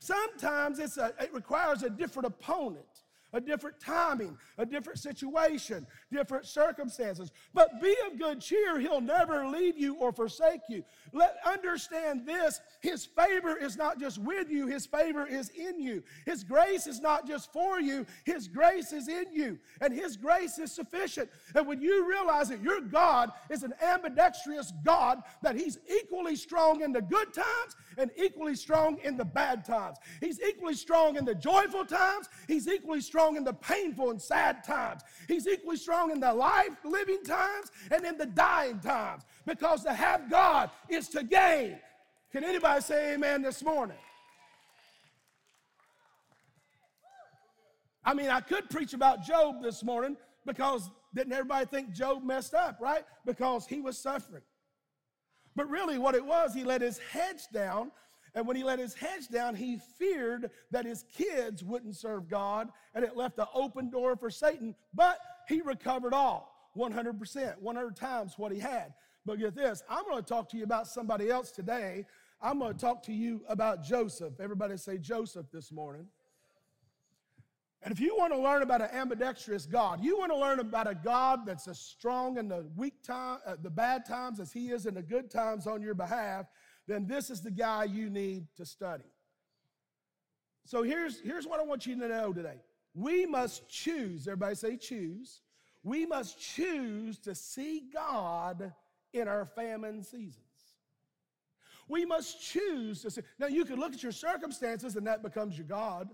Sometimes 0.00 0.78
a, 0.98 1.12
it 1.20 1.32
requires 1.32 1.82
a 1.82 1.90
different 1.90 2.26
opponent 2.26 2.97
a 3.32 3.40
different 3.40 3.78
timing, 3.80 4.36
a 4.56 4.64
different 4.64 4.98
situation, 4.98 5.86
different 6.10 6.46
circumstances. 6.46 7.30
But 7.52 7.80
be 7.80 7.94
of 8.06 8.18
good 8.18 8.40
cheer, 8.40 8.78
he'll 8.78 9.00
never 9.00 9.46
leave 9.46 9.76
you 9.78 9.96
or 9.96 10.12
forsake 10.12 10.62
you. 10.68 10.82
Let 11.12 11.36
understand 11.46 12.26
this, 12.26 12.60
his 12.80 13.04
favor 13.04 13.56
is 13.56 13.76
not 13.76 14.00
just 14.00 14.18
with 14.18 14.50
you, 14.50 14.66
his 14.66 14.86
favor 14.86 15.26
is 15.26 15.50
in 15.50 15.80
you. 15.80 16.02
His 16.26 16.44
grace 16.44 16.86
is 16.86 17.00
not 17.00 17.26
just 17.26 17.52
for 17.52 17.80
you, 17.80 18.06
his 18.24 18.48
grace 18.48 18.92
is 18.92 19.08
in 19.08 19.26
you. 19.32 19.58
And 19.80 19.92
his 19.92 20.16
grace 20.16 20.58
is 20.58 20.72
sufficient. 20.72 21.30
And 21.54 21.66
when 21.66 21.80
you 21.80 22.08
realize 22.08 22.48
that 22.48 22.62
your 22.62 22.80
God 22.80 23.30
is 23.50 23.62
an 23.62 23.74
ambidextrous 23.82 24.72
God, 24.84 25.22
that 25.42 25.56
he's 25.56 25.78
equally 25.88 26.36
strong 26.36 26.82
in 26.82 26.92
the 26.92 27.02
good 27.02 27.32
times 27.34 27.76
and 27.98 28.10
equally 28.16 28.54
strong 28.54 28.98
in 29.02 29.16
the 29.16 29.24
bad 29.24 29.64
times. 29.64 29.98
He's 30.20 30.40
equally 30.40 30.74
strong 30.74 31.16
in 31.16 31.24
the 31.24 31.34
joyful 31.34 31.84
times, 31.84 32.28
he's 32.46 32.68
equally 32.68 33.00
strong 33.00 33.27
strong 33.28 33.36
in 33.36 33.44
the 33.44 33.52
painful 33.52 34.10
and 34.10 34.20
sad 34.20 34.64
times. 34.64 35.02
He's 35.26 35.46
equally 35.46 35.76
strong 35.76 36.10
in 36.10 36.20
the 36.20 36.32
life 36.32 36.76
living 36.84 37.22
times 37.22 37.70
and 37.90 38.04
in 38.04 38.16
the 38.16 38.26
dying 38.26 38.80
times. 38.80 39.24
Because 39.46 39.82
to 39.84 39.92
have 39.92 40.30
God 40.30 40.70
is 40.88 41.08
to 41.10 41.22
gain. 41.22 41.78
Can 42.32 42.44
anybody 42.44 42.80
say 42.80 43.14
amen 43.14 43.42
this 43.42 43.62
morning? 43.62 43.96
I 48.04 48.14
mean, 48.14 48.30
I 48.30 48.40
could 48.40 48.70
preach 48.70 48.94
about 48.94 49.22
Job 49.22 49.62
this 49.62 49.84
morning 49.84 50.16
because 50.46 50.88
didn't 51.14 51.32
everybody 51.34 51.66
think 51.66 51.92
Job 51.92 52.24
messed 52.24 52.54
up, 52.54 52.78
right? 52.80 53.04
Because 53.26 53.66
he 53.66 53.80
was 53.80 53.98
suffering. 53.98 54.42
But 55.54 55.68
really, 55.68 55.98
what 55.98 56.14
it 56.14 56.24
was, 56.24 56.54
he 56.54 56.64
let 56.64 56.80
his 56.80 56.98
hedge 56.98 57.42
down 57.52 57.90
and 58.38 58.46
when 58.46 58.54
he 58.54 58.62
let 58.62 58.78
his 58.78 58.94
hedge 58.94 59.26
down, 59.26 59.56
he 59.56 59.80
feared 59.98 60.52
that 60.70 60.84
his 60.84 61.04
kids 61.12 61.64
wouldn't 61.64 61.96
serve 61.96 62.28
God, 62.28 62.68
and 62.94 63.04
it 63.04 63.16
left 63.16 63.36
an 63.40 63.46
open 63.52 63.90
door 63.90 64.14
for 64.14 64.30
Satan. 64.30 64.76
But 64.94 65.18
he 65.48 65.60
recovered 65.60 66.14
all 66.14 66.70
100%, 66.76 67.60
100 67.60 67.96
times 67.96 68.34
what 68.36 68.52
he 68.52 68.60
had. 68.60 68.94
But 69.26 69.40
get 69.40 69.56
this 69.56 69.82
I'm 69.90 70.04
going 70.04 70.22
to 70.22 70.28
talk 70.28 70.48
to 70.50 70.56
you 70.56 70.62
about 70.62 70.86
somebody 70.86 71.30
else 71.30 71.50
today. 71.50 72.06
I'm 72.40 72.60
going 72.60 72.74
to 72.74 72.78
talk 72.78 73.02
to 73.06 73.12
you 73.12 73.42
about 73.48 73.82
Joseph. 73.82 74.34
Everybody 74.38 74.76
say 74.76 74.98
Joseph 74.98 75.46
this 75.52 75.72
morning. 75.72 76.06
And 77.82 77.92
if 77.92 77.98
you 77.98 78.16
want 78.16 78.32
to 78.32 78.38
learn 78.38 78.62
about 78.62 78.82
an 78.82 78.90
ambidextrous 78.92 79.66
God, 79.66 80.00
you 80.00 80.16
want 80.16 80.30
to 80.30 80.38
learn 80.38 80.60
about 80.60 80.88
a 80.88 80.94
God 80.94 81.44
that's 81.44 81.66
as 81.66 81.80
strong 81.80 82.38
in 82.38 82.48
the 82.48 82.66
weak 82.76 83.02
time, 83.02 83.40
uh, 83.44 83.56
the 83.60 83.70
bad 83.70 84.06
times 84.06 84.38
as 84.38 84.52
he 84.52 84.68
is 84.68 84.86
in 84.86 84.94
the 84.94 85.02
good 85.02 85.28
times 85.28 85.66
on 85.66 85.82
your 85.82 85.94
behalf, 85.94 86.46
then 86.88 87.06
this 87.06 87.30
is 87.30 87.42
the 87.42 87.50
guy 87.50 87.84
you 87.84 88.10
need 88.10 88.46
to 88.56 88.64
study. 88.64 89.12
So 90.64 90.82
here's, 90.82 91.20
here's 91.20 91.46
what 91.46 91.60
I 91.60 91.62
want 91.62 91.86
you 91.86 91.98
to 92.00 92.08
know 92.08 92.32
today. 92.32 92.60
We 92.94 93.26
must 93.26 93.68
choose, 93.68 94.26
everybody 94.26 94.54
say 94.54 94.76
choose. 94.76 95.42
We 95.84 96.06
must 96.06 96.40
choose 96.40 97.18
to 97.20 97.34
see 97.34 97.84
God 97.92 98.72
in 99.12 99.28
our 99.28 99.46
famine 99.46 100.02
seasons. 100.02 100.44
We 101.88 102.04
must 102.04 102.42
choose 102.42 103.02
to 103.02 103.10
see. 103.10 103.22
Now, 103.38 103.46
you 103.46 103.64
can 103.64 103.78
look 103.78 103.94
at 103.94 104.02
your 104.02 104.12
circumstances 104.12 104.96
and 104.96 105.06
that 105.06 105.22
becomes 105.22 105.56
your 105.56 105.66
God. 105.66 106.10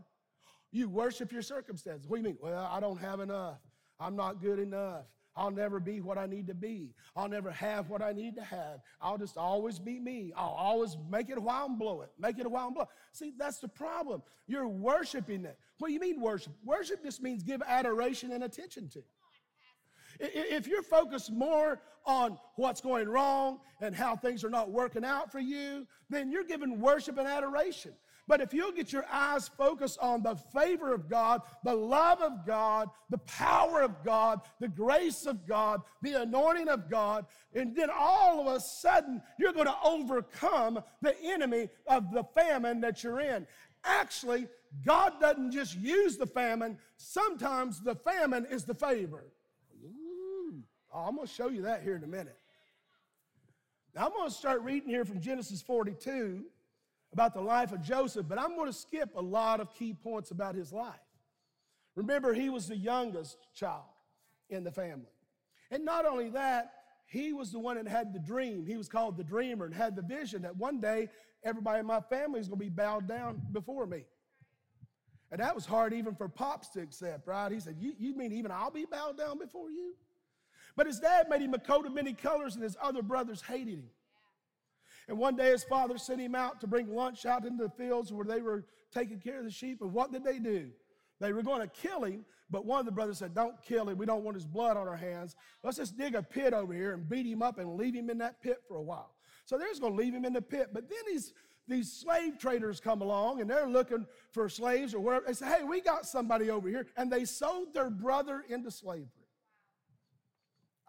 You 0.71 0.89
worship 0.89 1.33
your 1.33 1.43
circumstances. 1.43 2.09
What 2.09 2.17
do 2.17 2.23
you 2.23 2.29
mean? 2.29 2.39
Well, 2.41 2.69
I 2.71 2.81
don't 2.81 3.01
have 3.01 3.21
enough. 3.21 3.59
I'm 3.99 4.17
not 4.17 4.41
good 4.41 4.59
enough. 4.59 5.07
I'll 5.37 5.51
never 5.51 5.81
be 5.81 6.01
what 6.01 6.17
I 6.17 6.27
need 6.27 6.47
to 6.47 6.55
be. 6.55 6.95
I'll 7.17 7.29
never 7.29 7.51
have 7.51 7.91
what 7.91 8.03
I 8.03 8.13
need 8.13 8.37
to 8.37 8.45
have. 8.45 8.81
I'll 9.01 9.19
just 9.19 9.37
always 9.37 9.79
be 9.79 9.99
me. 9.99 10.33
I'll 10.37 10.57
always 10.57 10.97
make 11.11 11.29
it 11.29 11.39
a 11.39 11.41
while 11.41 11.67
I'm 11.67 11.77
blowing. 11.77 12.09
Make 12.19 12.39
it 12.39 12.47
a 12.47 12.49
while 12.49 12.69
I'm 12.69 12.75
blowing. 12.75 12.89
See, 13.13 13.33
that's 13.37 13.59
the 13.59 13.69
problem. 13.69 14.23
You're 14.47 14.69
worshiping 14.69 15.45
it. 15.45 15.59
What 15.79 15.89
do 15.89 15.95
you 15.95 16.01
mean 16.01 16.21
worship? 16.21 16.53
Worship 16.65 17.03
just 17.03 17.21
means 17.21 17.43
give 17.43 17.63
adoration 17.67 18.33
and 18.33 18.45
attention 18.45 18.89
to. 18.91 19.03
If 20.21 20.69
you're 20.69 20.83
focused 20.83 21.33
more 21.33 21.81
on 22.07 22.39
what's 22.55 22.81
going 22.81 23.09
wrong 23.09 23.59
and 23.81 23.95
how 23.95 24.15
things 24.15 24.45
are 24.45 24.51
not 24.51 24.71
working 24.71 25.05
out 25.05 25.33
for 25.33 25.41
you, 25.41 25.87
then 26.09 26.31
you're 26.31 26.45
giving 26.45 26.81
worship 26.81 27.19
and 27.19 27.27
adoration. 27.27 27.93
But 28.27 28.41
if 28.41 28.55
you'll 28.55 28.73
get 28.73 28.93
your 28.93 29.05
eyes 29.11 29.49
focused 29.49 29.99
on 29.99 30.23
the 30.23 30.35
favor 30.35 30.95
of 30.95 31.11
God, 31.11 31.43
the 31.63 31.75
love 31.75 32.23
of 32.23 32.47
God, 32.47 32.89
the 33.11 33.19
power 33.19 33.83
of 33.83 34.03
God, 34.03 34.41
the 34.61 34.69
grace 34.69 35.27
of 35.27 35.47
God, 35.47 35.83
the 36.01 36.23
anointing 36.23 36.69
of 36.69 36.89
God, 36.91 37.27
and 37.55 37.77
then 37.77 37.91
all 37.95 38.41
of 38.41 38.57
a 38.57 38.61
sudden 38.61 39.21
you're 39.39 39.53
going 39.53 39.67
to 39.67 39.77
overcome 39.85 40.83
the 41.03 41.15
enemy 41.23 41.69
of 41.87 42.13
the 42.13 42.25
famine 42.35 42.81
that 42.81 43.05
you're 43.05 43.21
in. 43.21 43.47
Actually, 43.85 44.49
God 44.87 45.21
doesn't 45.21 45.53
just 45.53 45.77
use 45.77 46.17
the 46.17 46.27
famine, 46.27 46.79
sometimes 46.97 47.81
the 47.81 47.95
famine 47.95 48.47
is 48.51 48.65
the 48.65 48.75
favor. 48.75 49.25
Ooh, 49.85 50.63
I'm 50.95 51.17
going 51.17 51.27
to 51.27 51.33
show 51.33 51.49
you 51.49 51.63
that 51.63 51.83
here 51.83 51.97
in 51.97 52.05
a 52.05 52.09
minute. 52.09 52.39
Now, 53.95 54.07
I'm 54.07 54.13
going 54.13 54.29
to 54.29 54.35
start 54.35 54.63
reading 54.63 54.89
here 54.89 55.05
from 55.05 55.21
Genesis 55.21 55.61
42 55.63 56.45
about 57.15 57.33
the 57.33 57.41
life 57.41 57.73
of 57.73 57.81
Joseph, 57.81 58.27
but 58.29 58.39
I'm 58.39 58.57
going 58.57 58.67
to 58.67 58.77
skip 58.77 59.11
a 59.15 59.23
lot 59.23 59.61
of 59.61 59.73
key 59.73 59.95
points 59.95 60.33
about 60.33 60.57
his 60.57 60.73
life. 60.73 60.95
Remember, 61.95 62.35
he 62.35 62.51
was 62.51 62.67
the 62.67 62.77
youngest 62.77 63.39
child 63.55 63.85
in 64.51 64.65
the 64.65 64.73
family. 64.73 65.07
And 65.71 65.85
not 65.85 66.07
only 66.07 66.29
that, 66.31 66.73
he 67.07 67.33
was 67.33 67.53
the 67.53 67.61
one 67.61 67.77
that 67.77 67.87
had 67.87 68.13
the 68.13 68.19
dream. 68.19 68.67
He 68.67 68.77
was 68.77 68.89
called 68.89 69.17
the 69.17 69.23
dreamer 69.23 69.65
and 69.65 69.75
had 69.75 69.95
the 69.95 70.03
vision 70.03 70.43
that 70.43 70.57
one 70.57 70.81
day 70.81 71.09
everybody 71.45 71.79
in 71.79 71.87
my 71.87 72.01
family 72.01 72.41
is 72.41 72.49
going 72.49 72.59
to 72.59 72.65
be 72.65 72.71
bowed 72.71 73.07
down 73.07 73.41
before 73.53 73.87
me. 73.87 74.05
And 75.31 75.41
that 75.41 75.55
was 75.55 75.65
hard 75.65 75.93
even 75.93 76.17
for 76.17 76.29
Pops 76.29 76.69
to 76.71 76.81
accept, 76.81 77.29
right? 77.29 77.53
He 77.53 77.61
said, 77.61 77.77
You, 77.79 77.93
you 77.97 78.17
mean 78.17 78.33
even 78.33 78.51
I'll 78.51 78.71
be 78.73 78.87
bowed 78.87 79.17
down 79.17 79.39
before 79.39 79.71
you? 79.71 79.95
But 80.77 80.89
his 80.89 80.99
dad 80.99 81.29
made 81.29 81.43
him 81.43 81.55
a 81.55 81.59
coat 81.61 81.87
of 81.87 81.95
many 81.95 82.13
colors, 82.13 82.55
and 82.55 82.65
his 82.65 82.77
other 82.83 83.03
brothers 83.03 83.41
hated 83.43 83.75
him. 83.79 83.91
And 85.09 85.19
one 85.19 85.37
day 85.37 85.51
his 85.51 85.65
father 85.65 85.99
sent 85.99 86.21
him 86.21 86.35
out 86.35 86.61
to 86.61 86.67
bring 86.67 86.95
lunch 86.95 87.27
out 87.27 87.45
into 87.45 87.65
the 87.65 87.71
fields 87.71 88.13
where 88.13 88.25
they 88.25 88.41
were 88.41 88.65
taking 88.93 89.21
care 89.21 89.39
of 89.39 89.45
the 89.45 89.51
sheep. 89.51 89.83
And 89.83 89.93
what 89.93 90.13
did 90.13 90.25
they 90.25 90.39
do? 90.39 90.71
They 91.21 91.33
were 91.33 91.43
going 91.43 91.61
to 91.61 91.69
kill 91.69 92.05
him, 92.05 92.25
but 92.51 92.67
one 92.67 92.81
of 92.81 92.87
the 92.87 92.93
brothers 92.93 93.19
said, 93.19 93.35
Don't 93.35 93.61
kill 93.63 93.89
him. 93.89 93.99
We 93.99 94.07
don't 94.07 94.25
want 94.25 94.37
his 94.37 94.47
blood 94.47 94.77
on 94.77 94.89
our 94.89 94.97
hands. 94.97 95.37
Let's 95.63 95.77
just 95.77 95.97
dig 95.97 96.15
a 96.15 96.23
pit 96.23 96.53
over 96.53 96.73
here 96.73 96.93
and 96.93 97.09
beat 97.09 97.27
him 97.27 97.43
up 97.43 97.59
and 97.59 97.77
leave 97.77 97.95
him 97.95 98.11
in 98.11 98.19
that 98.19 98.43
pit 98.43 98.59
for 98.67 98.77
a 98.77 98.83
while. 98.83 99.15
So 99.45 99.57
they're 99.59 99.69
just 99.69 99.81
going 99.81 99.95
to 99.95 100.03
leave 100.03 100.15
him 100.15 100.25
in 100.25 100.33
the 100.33 100.43
pit. 100.43 100.71
But 100.73 100.89
then 100.89 100.99
these, 101.07 101.33
these 101.69 101.93
slave 101.93 102.39
traders 102.39 102.81
come 102.81 103.01
along 103.03 103.41
and 103.41 103.49
they're 103.49 103.69
looking 103.69 104.07
for 104.33 104.49
slaves 104.49 104.95
or 104.95 105.01
whatever. 105.01 105.27
They 105.27 105.35
say, 105.35 105.47
Hey, 105.47 105.65
we 105.65 105.81
got 105.81 106.07
somebody 106.07 106.51
over 106.51 106.69
here. 106.69 106.87
And 106.97 107.13
they 107.13 107.25
sold 107.25 107.75
their 107.75 107.91
brother 107.91 108.45
into 108.49 108.71
slavery. 108.71 109.09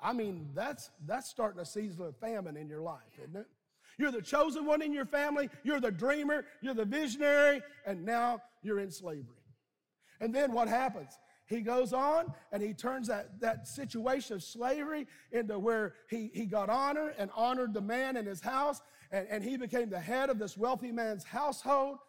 I 0.01 0.13
mean, 0.13 0.49
that's, 0.53 0.91
that's 1.05 1.29
starting 1.29 1.61
a 1.61 1.65
season 1.65 2.05
of 2.05 2.17
famine 2.17 2.57
in 2.57 2.67
your 2.67 2.81
life, 2.81 3.01
isn't 3.23 3.35
it? 3.35 3.47
You're 3.97 4.11
the 4.11 4.21
chosen 4.21 4.65
one 4.65 4.81
in 4.81 4.93
your 4.93 5.05
family, 5.05 5.49
you're 5.63 5.79
the 5.79 5.91
dreamer, 5.91 6.45
you're 6.61 6.73
the 6.73 6.85
visionary, 6.85 7.61
and 7.85 8.05
now 8.05 8.41
you're 8.61 8.79
in 8.79 8.91
slavery. 8.91 9.43
And 10.19 10.33
then 10.33 10.51
what 10.51 10.67
happens? 10.67 11.17
He 11.47 11.61
goes 11.61 11.93
on 11.93 12.33
and 12.51 12.61
he 12.61 12.73
turns 12.73 13.07
that, 13.07 13.39
that 13.39 13.67
situation 13.67 14.35
of 14.35 14.43
slavery 14.43 15.07
into 15.31 15.59
where 15.59 15.93
he, 16.09 16.31
he 16.33 16.45
got 16.45 16.69
honor 16.69 17.13
and 17.17 17.29
honored 17.35 17.73
the 17.73 17.81
man 17.81 18.17
in 18.17 18.25
his 18.25 18.41
house, 18.41 18.81
and, 19.11 19.27
and 19.29 19.43
he 19.43 19.55
became 19.57 19.89
the 19.89 19.99
head 19.99 20.29
of 20.29 20.39
this 20.39 20.57
wealthy 20.57 20.91
man's 20.91 21.23
household 21.23 21.99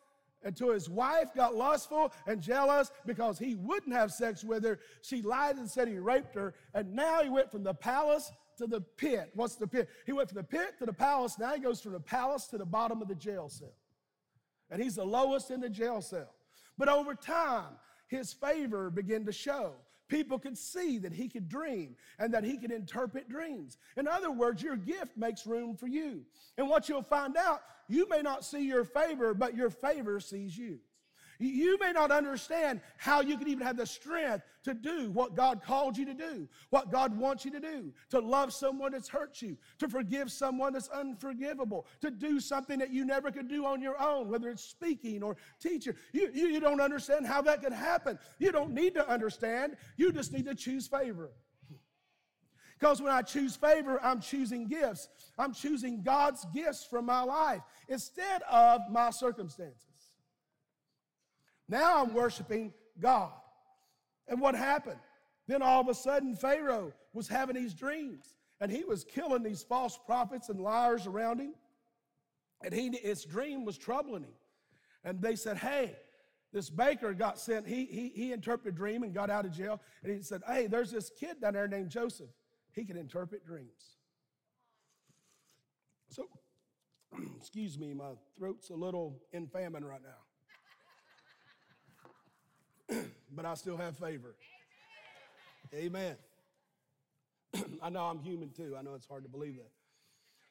until 0.42 0.72
his 0.72 0.88
wife 0.88 1.34
got 1.34 1.54
lustful 1.54 2.12
and 2.26 2.40
jealous 2.40 2.90
because 3.04 3.38
he 3.38 3.54
wouldn't 3.56 3.94
have 3.94 4.12
sex 4.12 4.44
with 4.44 4.64
her. 4.64 4.78
She 5.02 5.20
lied 5.20 5.56
and 5.56 5.68
said 5.68 5.88
he 5.88 5.98
raped 5.98 6.34
her, 6.34 6.54
and 6.72 6.94
now 6.94 7.22
he 7.22 7.28
went 7.28 7.50
from 7.50 7.64
the 7.64 7.74
palace 7.74 8.30
to 8.56 8.66
the 8.66 8.80
pit. 8.80 9.30
What's 9.34 9.56
the 9.56 9.66
pit? 9.66 9.88
He 10.04 10.12
went 10.12 10.28
from 10.28 10.36
the 10.36 10.44
pit 10.44 10.78
to 10.78 10.86
the 10.86 10.92
palace. 10.92 11.38
Now 11.38 11.54
he 11.54 11.60
goes 11.60 11.80
from 11.80 11.92
the 11.92 12.00
palace 12.00 12.46
to 12.48 12.58
the 12.58 12.66
bottom 12.66 13.02
of 13.02 13.08
the 13.08 13.14
jail 13.14 13.48
cell. 13.48 13.74
And 14.70 14.82
he's 14.82 14.96
the 14.96 15.04
lowest 15.04 15.50
in 15.50 15.60
the 15.60 15.70
jail 15.70 16.00
cell. 16.00 16.34
But 16.76 16.88
over 16.88 17.14
time, 17.14 17.74
his 18.08 18.32
favor 18.32 18.90
began 18.90 19.24
to 19.24 19.32
show. 19.32 19.74
People 20.08 20.38
could 20.38 20.56
see 20.56 20.98
that 20.98 21.12
he 21.12 21.28
could 21.28 21.48
dream 21.48 21.96
and 22.18 22.32
that 22.32 22.44
he 22.44 22.56
could 22.58 22.70
interpret 22.70 23.28
dreams. 23.28 23.76
In 23.96 24.06
other 24.06 24.30
words, 24.30 24.62
your 24.62 24.76
gift 24.76 25.16
makes 25.16 25.46
room 25.46 25.76
for 25.76 25.88
you. 25.88 26.22
And 26.56 26.68
what 26.68 26.88
you'll 26.88 27.02
find 27.02 27.36
out, 27.36 27.62
you 27.88 28.08
may 28.08 28.22
not 28.22 28.44
see 28.44 28.64
your 28.64 28.84
favor, 28.84 29.34
but 29.34 29.56
your 29.56 29.70
favor 29.70 30.20
sees 30.20 30.56
you. 30.56 30.78
You 31.38 31.78
may 31.78 31.92
not 31.92 32.10
understand 32.10 32.80
how 32.96 33.20
you 33.20 33.36
can 33.36 33.48
even 33.48 33.66
have 33.66 33.76
the 33.76 33.86
strength 33.86 34.44
to 34.64 34.74
do 34.74 35.10
what 35.10 35.34
God 35.34 35.62
called 35.62 35.96
you 35.96 36.04
to 36.06 36.14
do, 36.14 36.48
what 36.70 36.90
God 36.90 37.16
wants 37.16 37.44
you 37.44 37.50
to 37.52 37.60
do, 37.60 37.92
to 38.10 38.18
love 38.18 38.52
someone 38.52 38.92
that's 38.92 39.08
hurt 39.08 39.40
you, 39.42 39.56
to 39.78 39.88
forgive 39.88 40.32
someone 40.32 40.72
that's 40.72 40.88
unforgivable, 40.88 41.86
to 42.00 42.10
do 42.10 42.40
something 42.40 42.78
that 42.78 42.90
you 42.90 43.04
never 43.04 43.30
could 43.30 43.48
do 43.48 43.64
on 43.66 43.80
your 43.80 44.00
own, 44.00 44.28
whether 44.28 44.48
it's 44.48 44.64
speaking 44.64 45.22
or 45.22 45.36
teaching. 45.60 45.94
You, 46.12 46.30
you, 46.32 46.48
you 46.48 46.60
don't 46.60 46.80
understand 46.80 47.26
how 47.26 47.42
that 47.42 47.62
could 47.62 47.72
happen. 47.72 48.18
You 48.38 48.52
don't 48.52 48.72
need 48.72 48.94
to 48.94 49.08
understand, 49.08 49.76
you 49.96 50.12
just 50.12 50.32
need 50.32 50.46
to 50.46 50.54
choose 50.54 50.86
favor. 50.86 51.30
Because 52.78 53.00
when 53.00 53.12
I 53.12 53.22
choose 53.22 53.56
favor, 53.56 53.98
I'm 54.02 54.20
choosing 54.20 54.66
gifts. 54.68 55.08
I'm 55.38 55.54
choosing 55.54 56.02
God's 56.02 56.44
gifts 56.54 56.84
from 56.84 57.06
my 57.06 57.22
life 57.22 57.62
instead 57.88 58.42
of 58.50 58.82
my 58.90 59.10
circumstances. 59.10 59.86
Now 61.68 62.02
I'm 62.02 62.14
worshiping 62.14 62.72
God. 63.00 63.32
And 64.28 64.40
what 64.40 64.54
happened? 64.54 65.00
Then 65.46 65.62
all 65.62 65.80
of 65.80 65.88
a 65.88 65.94
sudden, 65.94 66.34
Pharaoh 66.34 66.92
was 67.12 67.28
having 67.28 67.56
these 67.56 67.74
dreams 67.74 68.34
and 68.60 68.70
he 68.70 68.84
was 68.84 69.04
killing 69.04 69.42
these 69.42 69.62
false 69.62 69.98
prophets 70.06 70.48
and 70.48 70.60
liars 70.60 71.06
around 71.06 71.40
him. 71.40 71.54
And 72.64 72.72
he, 72.72 72.90
his 73.02 73.24
dream 73.24 73.64
was 73.64 73.76
troubling 73.76 74.22
him. 74.22 74.32
And 75.04 75.20
they 75.20 75.36
said, 75.36 75.58
Hey, 75.58 75.96
this 76.52 76.70
baker 76.70 77.12
got 77.12 77.38
sent. 77.38 77.68
He, 77.68 77.84
he, 77.84 78.08
he 78.14 78.32
interpreted 78.32 78.74
a 78.74 78.76
dream 78.76 79.02
and 79.02 79.12
got 79.12 79.30
out 79.30 79.44
of 79.44 79.52
jail. 79.52 79.80
And 80.02 80.12
he 80.12 80.22
said, 80.22 80.42
Hey, 80.46 80.66
there's 80.66 80.90
this 80.90 81.10
kid 81.10 81.40
down 81.40 81.52
there 81.52 81.68
named 81.68 81.90
Joseph. 81.90 82.30
He 82.72 82.84
can 82.84 82.96
interpret 82.96 83.44
dreams. 83.44 83.96
So, 86.08 86.28
excuse 87.36 87.78
me, 87.78 87.92
my 87.92 88.12
throat's 88.38 88.70
a 88.70 88.74
little 88.74 89.20
in 89.32 89.46
famine 89.46 89.84
right 89.84 90.02
now. 90.02 90.25
but 93.34 93.44
I 93.44 93.54
still 93.54 93.76
have 93.76 93.96
favor. 93.96 94.34
Amen. 95.74 96.16
I 97.82 97.90
know 97.90 98.04
I'm 98.04 98.20
human 98.20 98.50
too. 98.50 98.76
I 98.78 98.82
know 98.82 98.94
it's 98.94 99.06
hard 99.06 99.24
to 99.24 99.30
believe 99.30 99.56
that. 99.56 99.70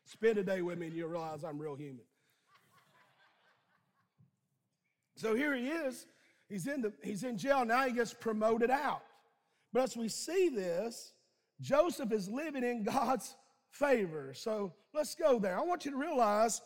Spend 0.05 0.37
a 0.37 0.43
day 0.43 0.61
with 0.61 0.77
me 0.77 0.87
and 0.87 0.95
you'll 0.95 1.09
realize 1.09 1.43
I'm 1.43 1.57
real 1.57 1.75
human. 1.75 2.05
So 5.15 5.33
here 5.33 5.55
he 5.55 5.67
is. 5.67 6.05
He's 6.49 6.67
in, 6.67 6.81
the, 6.81 6.93
he's 7.03 7.23
in 7.23 7.37
jail. 7.37 7.65
Now 7.65 7.85
he 7.85 7.93
gets 7.93 8.13
promoted 8.13 8.69
out. 8.69 9.01
But 9.73 9.83
as 9.83 9.97
we 9.97 10.09
see 10.09 10.49
this, 10.49 11.13
Joseph 11.61 12.11
is 12.11 12.29
living 12.29 12.63
in 12.63 12.83
God's 12.83 13.35
favor. 13.71 14.33
So 14.33 14.73
let's 14.93 15.15
go 15.15 15.39
there. 15.39 15.57
I 15.57 15.63
want 15.63 15.85
you 15.85 15.91
to 15.91 15.97
realize 15.97 16.61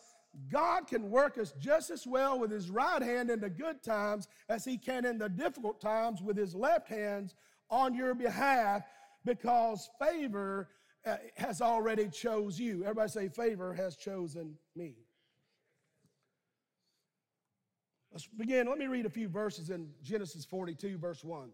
God 0.50 0.86
can 0.86 1.10
work 1.10 1.38
us 1.38 1.52
just 1.58 1.90
as 1.90 2.06
well 2.06 2.38
with 2.38 2.50
his 2.50 2.70
right 2.70 3.02
hand 3.02 3.30
in 3.30 3.40
the 3.40 3.50
good 3.50 3.82
times 3.82 4.28
as 4.48 4.64
he 4.64 4.78
can 4.78 5.04
in 5.04 5.18
the 5.18 5.28
difficult 5.28 5.80
times 5.80 6.22
with 6.22 6.36
his 6.36 6.54
left 6.54 6.88
hands 6.88 7.34
on 7.68 7.94
your 7.94 8.14
behalf 8.14 8.82
because 9.24 9.90
favor 10.00 10.68
uh, 11.04 11.16
has 11.36 11.60
already 11.60 12.08
chose 12.08 12.58
you. 12.58 12.82
Everybody 12.82 13.10
say 13.10 13.28
favor 13.28 13.74
has 13.74 13.96
chosen 13.96 14.56
me. 14.76 14.94
Let's 18.12 18.26
begin. 18.26 18.66
Let 18.66 18.78
me 18.78 18.86
read 18.86 19.06
a 19.06 19.10
few 19.10 19.28
verses 19.28 19.70
in 19.70 19.88
Genesis 20.02 20.44
42 20.44 20.98
verse 20.98 21.24
1. 21.24 21.50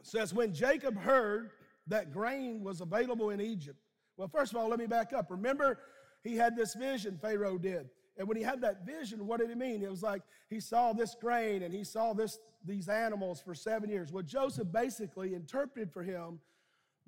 It 0.00 0.06
says 0.06 0.34
when 0.34 0.52
Jacob 0.52 0.98
heard 0.98 1.50
that 1.86 2.12
grain 2.12 2.62
was 2.62 2.80
available 2.80 3.30
in 3.30 3.40
Egypt. 3.40 3.78
Well, 4.16 4.28
first 4.28 4.52
of 4.52 4.58
all, 4.58 4.68
let 4.68 4.78
me 4.78 4.86
back 4.86 5.12
up. 5.12 5.30
Remember 5.30 5.78
he 6.24 6.36
had 6.36 6.56
this 6.56 6.74
vision, 6.74 7.18
Pharaoh 7.20 7.58
did. 7.58 7.88
And 8.16 8.26
when 8.26 8.36
he 8.36 8.42
had 8.42 8.60
that 8.62 8.86
vision, 8.86 9.26
what 9.26 9.40
did 9.40 9.50
it 9.50 9.58
mean? 9.58 9.82
It 9.82 9.90
was 9.90 10.02
like 10.02 10.22
he 10.48 10.58
saw 10.58 10.92
this 10.92 11.14
grain 11.20 11.62
and 11.62 11.74
he 11.74 11.84
saw 11.84 12.14
this, 12.14 12.38
these 12.64 12.88
animals 12.88 13.40
for 13.40 13.54
seven 13.54 13.90
years. 13.90 14.10
Well, 14.10 14.22
Joseph 14.22 14.72
basically 14.72 15.34
interpreted 15.34 15.92
for 15.92 16.02
him 16.02 16.40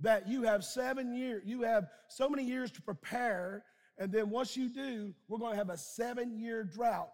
that 0.00 0.28
you 0.28 0.42
have 0.42 0.62
seven 0.64 1.14
years, 1.14 1.42
you 1.46 1.62
have 1.62 1.88
so 2.08 2.28
many 2.28 2.44
years 2.44 2.70
to 2.72 2.82
prepare, 2.82 3.64
and 3.98 4.12
then 4.12 4.28
once 4.28 4.56
you 4.56 4.68
do, 4.68 5.14
we're 5.26 5.38
going 5.38 5.52
to 5.52 5.58
have 5.58 5.70
a 5.70 5.78
seven 5.78 6.38
year 6.38 6.62
drought. 6.62 7.12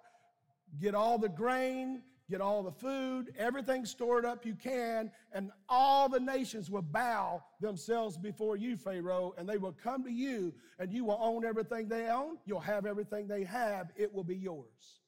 Get 0.80 0.94
all 0.94 1.18
the 1.18 1.28
grain, 1.28 2.02
get 2.32 2.40
all 2.40 2.62
the 2.62 2.72
food, 2.72 3.34
everything 3.36 3.84
stored 3.84 4.24
up 4.24 4.46
you 4.46 4.54
can, 4.54 5.10
and 5.34 5.50
all 5.68 6.08
the 6.08 6.18
nations 6.18 6.70
will 6.70 6.80
bow 6.82 7.44
themselves 7.60 8.16
before 8.16 8.56
you, 8.56 8.74
Pharaoh, 8.74 9.34
and 9.36 9.46
they 9.46 9.58
will 9.58 9.76
come 9.84 10.02
to 10.02 10.10
you, 10.10 10.54
and 10.78 10.90
you 10.90 11.04
will 11.04 11.18
own 11.20 11.44
everything 11.44 11.88
they 11.88 12.08
own. 12.08 12.38
You'll 12.46 12.60
have 12.60 12.86
everything 12.86 13.28
they 13.28 13.44
have. 13.44 13.92
It 13.96 14.12
will 14.12 14.24
be 14.24 14.36
yours. 14.36 15.00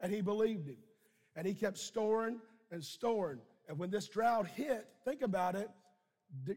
And 0.00 0.10
he 0.10 0.22
believed 0.22 0.66
him. 0.66 0.78
And 1.36 1.46
he 1.46 1.52
kept 1.52 1.76
storing 1.76 2.38
and 2.70 2.82
storing. 2.82 3.38
And 3.68 3.78
when 3.78 3.90
this 3.90 4.08
drought 4.08 4.46
hit, 4.46 4.88
think 5.04 5.20
about 5.20 5.56
it, 5.56 5.68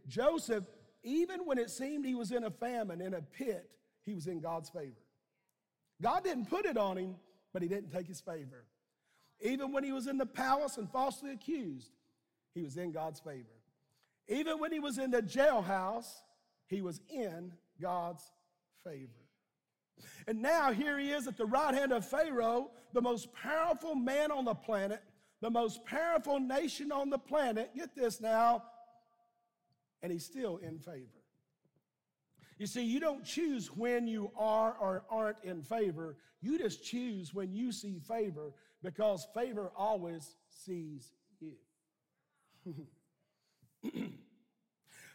Joseph, 0.07 0.63
even 1.03 1.41
when 1.41 1.57
it 1.57 1.69
seemed 1.69 2.05
he 2.05 2.15
was 2.15 2.31
in 2.31 2.45
a 2.45 2.51
famine, 2.51 3.01
in 3.01 3.15
a 3.15 3.21
pit, 3.21 3.69
he 4.05 4.13
was 4.13 4.27
in 4.27 4.39
God's 4.39 4.69
favor. 4.69 5.03
God 6.01 6.23
didn't 6.23 6.49
put 6.49 6.65
it 6.65 6.77
on 6.77 6.97
him, 6.97 7.15
but 7.51 7.61
he 7.61 7.67
didn't 7.67 7.91
take 7.91 8.07
his 8.07 8.21
favor. 8.21 8.65
Even 9.41 9.71
when 9.71 9.83
he 9.83 9.91
was 9.91 10.07
in 10.07 10.17
the 10.17 10.25
palace 10.25 10.77
and 10.77 10.89
falsely 10.89 11.31
accused, 11.31 11.91
he 12.53 12.61
was 12.61 12.77
in 12.77 12.91
God's 12.91 13.19
favor. 13.19 13.45
Even 14.27 14.59
when 14.59 14.71
he 14.71 14.79
was 14.79 14.97
in 14.97 15.11
the 15.11 15.21
jailhouse, 15.21 16.09
he 16.67 16.81
was 16.81 17.01
in 17.09 17.53
God's 17.81 18.23
favor. 18.83 19.09
And 20.27 20.41
now 20.41 20.71
here 20.71 20.97
he 20.97 21.11
is 21.11 21.27
at 21.27 21.37
the 21.37 21.45
right 21.45 21.73
hand 21.73 21.91
of 21.91 22.05
Pharaoh, 22.05 22.71
the 22.93 23.01
most 23.01 23.33
powerful 23.33 23.95
man 23.95 24.31
on 24.31 24.45
the 24.45 24.53
planet, 24.53 25.01
the 25.41 25.49
most 25.49 25.83
powerful 25.85 26.39
nation 26.39 26.91
on 26.91 27.09
the 27.09 27.17
planet. 27.17 27.71
Get 27.75 27.95
this 27.95 28.21
now, 28.21 28.63
and 30.01 30.11
he's 30.11 30.25
still 30.25 30.57
in 30.57 30.79
favor. 30.79 31.05
You 32.57 32.67
see, 32.67 32.83
you 32.83 32.99
don't 32.99 33.23
choose 33.23 33.67
when 33.75 34.05
you 34.05 34.31
are 34.37 34.75
or 34.79 35.03
aren't 35.09 35.43
in 35.43 35.63
favor. 35.63 36.17
You 36.41 36.57
just 36.57 36.83
choose 36.83 37.33
when 37.33 37.53
you 37.53 37.71
see 37.71 37.99
favor 37.99 38.53
because 38.83 39.27
favor 39.33 39.71
always 39.75 40.35
sees 40.49 41.11
you. 41.39 41.53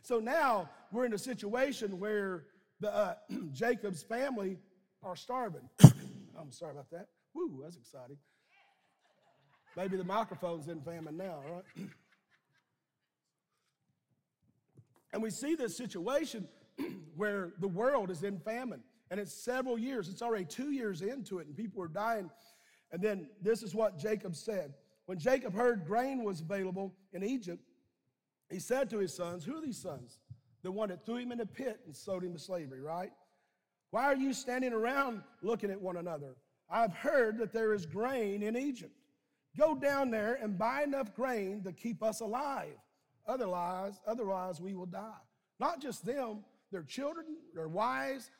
so 0.02 0.18
now 0.18 0.68
we're 0.92 1.04
in 1.04 1.14
a 1.14 1.18
situation 1.18 1.98
where 1.98 2.44
the 2.80 2.94
uh, 2.94 3.14
Jacob's 3.52 4.02
family 4.02 4.58
are 5.02 5.16
starving. 5.16 5.68
I'm 5.82 6.50
sorry 6.50 6.72
about 6.72 6.90
that. 6.90 7.08
Woo, 7.34 7.60
that's 7.62 7.76
exciting. 7.76 8.16
Maybe 9.76 9.96
the 9.96 10.04
microphone's 10.04 10.68
in 10.68 10.80
famine 10.82 11.16
now, 11.16 11.42
right? 11.50 11.64
and 15.12 15.22
we 15.22 15.30
see 15.30 15.54
this 15.54 15.76
situation 15.76 16.46
where 17.16 17.52
the 17.60 17.68
world 17.68 18.10
is 18.10 18.22
in 18.22 18.38
famine. 18.38 18.82
And 19.10 19.20
it's 19.20 19.32
several 19.32 19.78
years. 19.78 20.08
It's 20.08 20.22
already 20.22 20.44
two 20.44 20.70
years 20.70 21.02
into 21.02 21.38
it, 21.38 21.46
and 21.46 21.56
people 21.56 21.82
are 21.82 21.88
dying 21.88 22.30
and 22.94 23.02
then 23.02 23.26
this 23.42 23.64
is 23.64 23.74
what 23.74 23.98
Jacob 23.98 24.36
said. 24.36 24.72
When 25.06 25.18
Jacob 25.18 25.52
heard 25.52 25.84
grain 25.84 26.22
was 26.22 26.40
available 26.40 26.94
in 27.12 27.24
Egypt, 27.24 27.60
he 28.48 28.60
said 28.60 28.88
to 28.90 28.98
his 28.98 29.12
sons, 29.12 29.44
Who 29.44 29.58
are 29.58 29.60
these 29.60 29.82
sons? 29.82 30.20
The 30.62 30.70
one 30.70 30.90
that 30.90 31.04
threw 31.04 31.16
him 31.16 31.32
in 31.32 31.38
the 31.38 31.46
pit 31.46 31.80
and 31.86 31.94
sold 31.94 32.22
him 32.22 32.34
to 32.34 32.38
slavery, 32.38 32.80
right? 32.80 33.10
Why 33.90 34.04
are 34.04 34.14
you 34.14 34.32
standing 34.32 34.72
around 34.72 35.22
looking 35.42 35.72
at 35.72 35.80
one 35.80 35.96
another? 35.96 36.36
I've 36.70 36.94
heard 36.94 37.36
that 37.38 37.52
there 37.52 37.74
is 37.74 37.84
grain 37.84 38.44
in 38.44 38.56
Egypt. 38.56 38.94
Go 39.58 39.74
down 39.74 40.12
there 40.12 40.38
and 40.40 40.56
buy 40.56 40.84
enough 40.84 41.16
grain 41.16 41.64
to 41.64 41.72
keep 41.72 42.00
us 42.00 42.20
alive. 42.20 42.76
Otherwise, 43.26 44.00
otherwise 44.06 44.60
we 44.60 44.74
will 44.74 44.86
die. 44.86 45.10
Not 45.58 45.82
just 45.82 46.06
them, 46.06 46.44
their 46.70 46.84
children, 46.84 47.26
their 47.54 47.68
wives, 47.68 48.30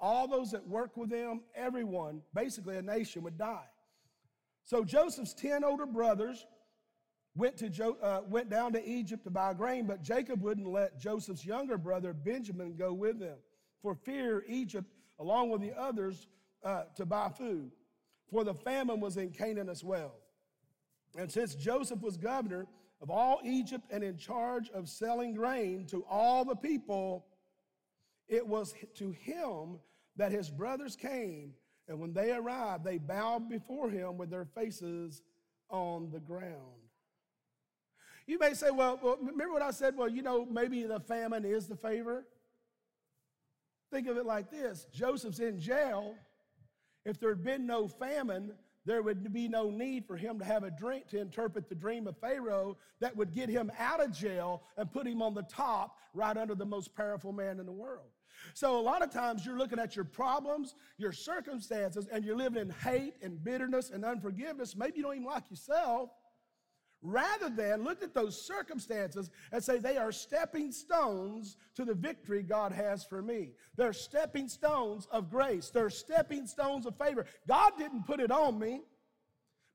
all 0.00 0.26
those 0.26 0.52
that 0.52 0.66
work 0.66 0.96
with 0.96 1.10
them, 1.10 1.42
everyone, 1.54 2.22
basically 2.34 2.78
a 2.78 2.82
nation 2.82 3.22
would 3.22 3.36
die. 3.36 3.66
So 4.64 4.82
Joseph's 4.82 5.34
10 5.34 5.62
older 5.62 5.86
brothers 5.86 6.46
went, 7.34 7.56
to 7.58 7.68
jo- 7.68 7.98
uh, 8.02 8.22
went 8.26 8.48
down 8.48 8.72
to 8.72 8.88
Egypt 8.88 9.24
to 9.24 9.30
buy 9.30 9.52
grain, 9.52 9.86
but 9.86 10.02
Jacob 10.02 10.40
wouldn't 10.40 10.68
let 10.68 10.98
Joseph's 10.98 11.44
younger 11.44 11.76
brother 11.76 12.12
Benjamin 12.12 12.74
go 12.76 12.92
with 12.92 13.18
them 13.18 13.36
for 13.82 13.94
fear 13.94 14.44
Egypt, 14.48 14.86
along 15.18 15.50
with 15.50 15.60
the 15.60 15.72
others, 15.78 16.28
uh, 16.64 16.84
to 16.96 17.04
buy 17.04 17.28
food. 17.28 17.70
For 18.30 18.42
the 18.42 18.54
famine 18.54 19.00
was 19.00 19.18
in 19.18 19.30
Canaan 19.30 19.68
as 19.68 19.84
well. 19.84 20.14
And 21.16 21.30
since 21.30 21.54
Joseph 21.54 22.00
was 22.00 22.16
governor 22.16 22.66
of 23.02 23.10
all 23.10 23.40
Egypt 23.44 23.84
and 23.90 24.02
in 24.02 24.16
charge 24.16 24.70
of 24.70 24.88
selling 24.88 25.34
grain 25.34 25.86
to 25.86 26.04
all 26.08 26.44
the 26.44 26.56
people, 26.56 27.26
it 28.28 28.46
was 28.46 28.74
to 28.94 29.10
him 29.10 29.78
that 30.16 30.32
his 30.32 30.50
brothers 30.50 30.96
came 30.96 31.52
and 31.88 32.00
when 32.00 32.12
they 32.12 32.32
arrived, 32.32 32.84
they 32.84 32.98
bowed 32.98 33.48
before 33.48 33.90
him 33.90 34.16
with 34.16 34.30
their 34.30 34.46
faces 34.46 35.22
on 35.68 36.10
the 36.10 36.20
ground. 36.20 36.80
You 38.26 38.38
may 38.38 38.54
say, 38.54 38.70
well, 38.70 38.98
well, 39.02 39.18
remember 39.20 39.52
what 39.52 39.62
I 39.62 39.70
said? 39.70 39.96
Well, 39.96 40.08
you 40.08 40.22
know, 40.22 40.46
maybe 40.46 40.84
the 40.84 41.00
famine 41.00 41.44
is 41.44 41.66
the 41.66 41.76
favor. 41.76 42.24
Think 43.90 44.08
of 44.08 44.16
it 44.16 44.24
like 44.24 44.50
this 44.50 44.86
Joseph's 44.92 45.40
in 45.40 45.60
jail. 45.60 46.14
If 47.04 47.20
there 47.20 47.28
had 47.28 47.44
been 47.44 47.66
no 47.66 47.86
famine, 47.86 48.54
there 48.86 49.02
would 49.02 49.30
be 49.32 49.46
no 49.46 49.70
need 49.70 50.06
for 50.06 50.16
him 50.16 50.38
to 50.38 50.44
have 50.44 50.64
a 50.64 50.70
drink 50.70 51.08
to 51.08 51.20
interpret 51.20 51.68
the 51.68 51.74
dream 51.74 52.06
of 52.06 52.16
Pharaoh 52.18 52.78
that 53.00 53.14
would 53.14 53.34
get 53.34 53.50
him 53.50 53.70
out 53.78 54.02
of 54.02 54.10
jail 54.10 54.62
and 54.78 54.90
put 54.90 55.06
him 55.06 55.20
on 55.20 55.34
the 55.34 55.42
top 55.42 55.98
right 56.14 56.36
under 56.36 56.54
the 56.54 56.64
most 56.64 56.94
powerful 56.94 57.32
man 57.32 57.60
in 57.60 57.66
the 57.66 57.72
world. 57.72 58.08
So, 58.52 58.78
a 58.78 58.82
lot 58.82 59.02
of 59.02 59.10
times 59.10 59.46
you're 59.46 59.58
looking 59.58 59.78
at 59.78 59.96
your 59.96 60.04
problems, 60.04 60.74
your 60.98 61.12
circumstances, 61.12 62.08
and 62.12 62.24
you're 62.24 62.36
living 62.36 62.60
in 62.60 62.70
hate 62.70 63.14
and 63.22 63.42
bitterness 63.42 63.90
and 63.90 64.04
unforgiveness. 64.04 64.76
Maybe 64.76 64.98
you 64.98 65.02
don't 65.02 65.14
even 65.14 65.26
like 65.26 65.50
yourself 65.50 66.10
rather 67.04 67.50
than 67.50 67.84
look 67.84 68.02
at 68.02 68.14
those 68.14 68.40
circumstances 68.46 69.30
and 69.52 69.62
say 69.62 69.78
they 69.78 69.98
are 69.98 70.10
stepping 70.10 70.72
stones 70.72 71.56
to 71.76 71.84
the 71.84 71.94
victory 71.94 72.42
God 72.42 72.72
has 72.72 73.04
for 73.04 73.20
me. 73.22 73.50
They're 73.76 73.92
stepping 73.92 74.48
stones 74.48 75.06
of 75.12 75.30
grace, 75.30 75.70
they're 75.70 75.90
stepping 75.90 76.46
stones 76.46 76.86
of 76.86 76.96
favor. 76.96 77.26
God 77.46 77.72
didn't 77.78 78.06
put 78.06 78.20
it 78.20 78.30
on 78.30 78.58
me, 78.58 78.80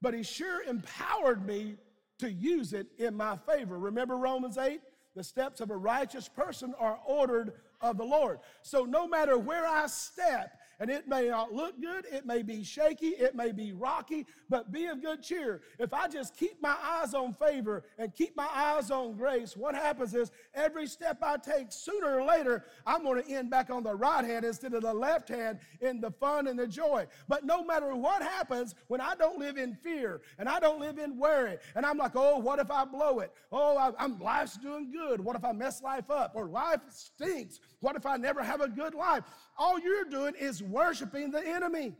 but 0.02 0.14
He 0.14 0.24
sure 0.24 0.64
empowered 0.64 1.46
me 1.46 1.76
to 2.18 2.32
use 2.32 2.74
it 2.74 2.88
in 2.98 3.16
my 3.16 3.38
favor. 3.38 3.78
Remember 3.78 4.18
Romans 4.18 4.58
8? 4.58 4.82
The 5.16 5.24
steps 5.24 5.62
of 5.62 5.70
a 5.70 5.78
righteous 5.78 6.28
person 6.28 6.74
are 6.80 7.00
ordered 7.06 7.54
of 7.82 7.98
the 7.98 8.04
Lord. 8.04 8.40
So 8.62 8.84
no 8.84 9.08
matter 9.08 9.38
where 9.38 9.68
I 9.68 9.88
step, 9.88 10.59
and 10.80 10.90
it 10.90 11.08
may 11.08 11.28
not 11.30 11.54
look 11.54 11.80
good, 11.82 12.06
it 12.12 12.26
may 12.26 12.42
be 12.42 12.64
shaky, 12.64 13.08
it 13.08 13.36
may 13.36 13.52
be 13.52 13.74
rocky, 13.74 14.26
but 14.50 14.72
be 14.72 14.86
of 14.86 15.02
good 15.02 15.22
cheer. 15.22 15.62
If 15.78 15.94
I 15.94 16.08
just 16.08 16.36
keep 16.36 16.62
my 16.62 16.76
eyes 16.82 17.14
on 17.14 17.34
favor 17.34 17.84
and 17.98 18.14
keep 18.16 18.36
my 18.36 18.48
eyes 18.54 18.90
on 18.92 19.16
grace, 19.16 19.58
what 19.58 19.76
happens 19.76 20.14
is 20.14 20.32
every 20.54 20.88
step 20.88 21.20
I 21.22 21.38
take, 21.38 21.72
sooner 21.72 22.20
or 22.20 22.24
later, 22.24 22.66
I'm 22.86 23.04
going 23.04 23.24
to 23.24 23.30
end 23.30 23.50
back 23.50 23.70
on 23.70 23.84
the 23.84 23.96
right 23.96 24.24
hand 24.24 24.46
instead 24.46 24.74
of 24.74 24.84
the 24.84 24.94
left 24.94 25.30
hand 25.30 25.60
in 25.82 26.00
the 26.00 26.12
fun 26.12 26.48
and 26.48 26.58
the 26.58 26.68
joy. 26.68 27.08
But 27.28 27.46
no 27.46 27.64
matter 27.64 27.94
what 27.96 28.22
happens, 28.22 28.76
when 28.88 29.02
I 29.02 29.16
don't 29.16 29.40
live 29.40 29.58
in 29.58 29.76
fear 29.76 30.22
and 30.38 30.48
I 30.48 30.60
don't 30.60 30.80
live 30.80 30.98
in 30.98 31.18
worry, 31.18 31.58
and 31.76 31.86
I'm 31.86 31.98
like, 31.98 32.16
oh, 32.16 32.38
what 32.38 32.60
if 32.60 32.72
I 32.72 32.86
blow 32.86 33.20
it? 33.20 33.32
Oh, 33.52 33.78
I, 33.78 33.92
I'm 34.00 34.20
life's 34.20 34.58
doing 34.58 34.92
good. 34.92 35.20
What 35.20 35.36
if 35.36 35.44
I 35.44 35.52
mess 35.52 35.82
life 35.82 36.10
up? 36.10 36.32
Or 36.36 36.48
life 36.48 36.82
stinks. 36.90 37.60
What 37.82 37.96
if 37.96 38.06
I 38.06 38.18
never 38.18 38.44
have 38.44 38.62
a 38.62 38.70
good 38.70 38.94
life? 38.94 39.24
All 39.60 39.78
you're 39.78 40.06
doing 40.06 40.36
is 40.40 40.64
worshiping 40.64 41.32
the 41.32 41.46
enemy. 41.46 41.94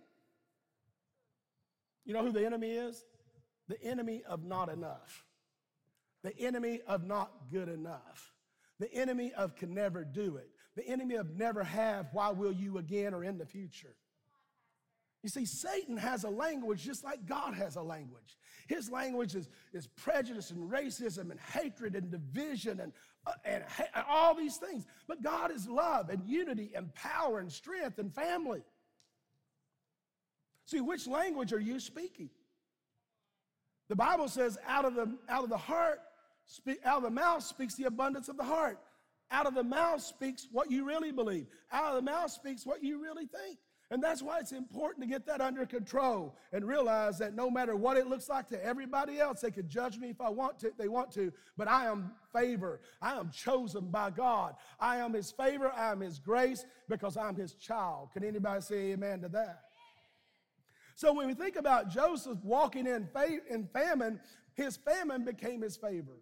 You 2.06 2.14
know 2.14 2.24
who 2.24 2.32
the 2.32 2.46
enemy 2.46 2.72
is? 2.72 3.04
The 3.68 3.80
enemy 3.84 4.24
of 4.28 4.44
not 4.44 4.70
enough, 4.70 5.26
the 6.24 6.36
enemy 6.40 6.82
of 6.88 7.04
not 7.04 7.32
good 7.52 7.70
enough, 7.70 8.34
the 8.80 8.92
enemy 8.92 9.32
of 9.34 9.56
can 9.56 9.76
never 9.76 10.04
do 10.04 10.38
it, 10.38 10.50
the 10.76 10.88
enemy 10.88 11.16
of 11.16 11.38
never 11.38 11.64
have, 11.64 12.08
why 12.14 12.32
will 12.32 12.54
you 12.54 12.80
again 12.80 13.14
or 13.14 13.24
in 13.24 13.38
the 13.38 13.46
future. 13.46 13.96
You 15.22 15.30
see, 15.30 15.46
Satan 15.46 15.98
has 15.98 16.24
a 16.24 16.30
language 16.30 16.84
just 16.84 17.04
like 17.04 17.26
God 17.26 17.54
has 17.54 17.76
a 17.76 17.82
language. 17.82 18.38
His 18.68 18.90
language 18.90 19.36
is, 19.36 19.50
is 19.74 19.86
prejudice 19.86 20.50
and 20.50 20.72
racism 20.72 21.30
and 21.30 21.40
hatred 21.40 21.96
and 21.96 22.10
division 22.10 22.80
and, 22.80 22.94
and, 23.46 23.64
all 24.08 24.36
these 24.36 24.58
things. 24.58 24.86
But 25.08 25.22
God 25.22 25.52
is 25.52 25.68
love 25.68 26.10
and 26.10 26.22
unity 26.26 26.72
and 26.76 26.94
power 26.94 27.40
and 27.40 27.52
strength 27.52 27.98
and 28.00 28.14
family. 28.14 28.62
See, 30.66 30.82
which 30.82 31.08
language 31.08 31.52
are 31.54 31.60
you 31.60 31.80
speaking? 31.80 32.30
The 33.90 33.96
Bible 33.96 34.28
says, 34.28 34.58
out 34.68 34.86
of 34.86 34.94
the, 34.94 35.18
out 35.28 35.44
of 35.44 35.50
the 35.50 35.58
heart, 35.58 36.00
speak, 36.46 36.80
out 36.86 36.98
of 36.98 37.04
the 37.04 37.10
mouth 37.10 37.44
speaks 37.44 37.76
the 37.76 37.86
abundance 37.86 38.30
of 38.30 38.38
the 38.38 38.44
heart. 38.44 38.80
Out 39.32 39.46
of 39.46 39.56
the 39.56 39.64
mouth 39.64 40.02
speaks 40.02 40.48
what 40.52 40.72
you 40.72 40.86
really 40.86 41.12
believe. 41.12 41.48
Out 41.72 41.96
of 41.96 41.96
the 41.96 42.12
mouth 42.12 42.32
speaks 42.32 42.66
what 42.66 42.84
you 42.84 43.02
really 43.02 43.26
think. 43.26 43.58
And 43.92 44.04
that's 44.04 44.22
why 44.22 44.38
it's 44.38 44.52
important 44.52 45.04
to 45.04 45.10
get 45.10 45.26
that 45.26 45.42
under 45.42 45.66
control 45.66 46.36
and 46.54 46.64
realize 46.64 47.18
that 47.18 47.36
no 47.36 47.50
matter 47.50 47.76
what 47.76 47.98
it 47.98 48.06
looks 48.06 48.30
like 48.30 48.48
to 48.50 48.64
everybody 48.64 49.20
else, 49.20 49.42
they 49.42 49.50
can 49.50 49.68
judge 49.68 49.98
me 49.98 50.10
if 50.10 50.22
I 50.22 50.30
want 50.30 50.60
to, 50.60 50.72
they 50.78 50.88
want 50.88 51.12
to, 51.14 51.34
but 51.58 51.68
I 51.68 51.86
am 51.86 52.12
favor. 52.32 52.82
I 53.02 53.16
am 53.16 53.32
chosen 53.32 53.90
by 53.90 54.12
God. 54.12 54.56
I 54.80 54.98
am 54.98 55.14
his 55.14 55.32
favor, 55.32 55.72
I 55.76 55.92
am 55.92 56.02
his 56.02 56.20
grace 56.20 56.66
because 56.88 57.18
I'm 57.18 57.36
his 57.36 57.56
child. 57.56 58.10
Can 58.14 58.24
anybody 58.24 58.62
say 58.62 58.92
amen 58.92 59.22
to 59.22 59.30
that? 59.30 59.62
So 60.96 61.12
when 61.12 61.26
we 61.26 61.34
think 61.34 61.56
about 61.56 61.90
Joseph 61.90 62.38
walking 62.44 62.86
in, 62.86 63.08
in 63.50 63.68
famine, 63.74 64.20
his 64.54 64.78
famine 64.78 65.26
became 65.26 65.62
his 65.62 65.78
favor. 65.78 66.22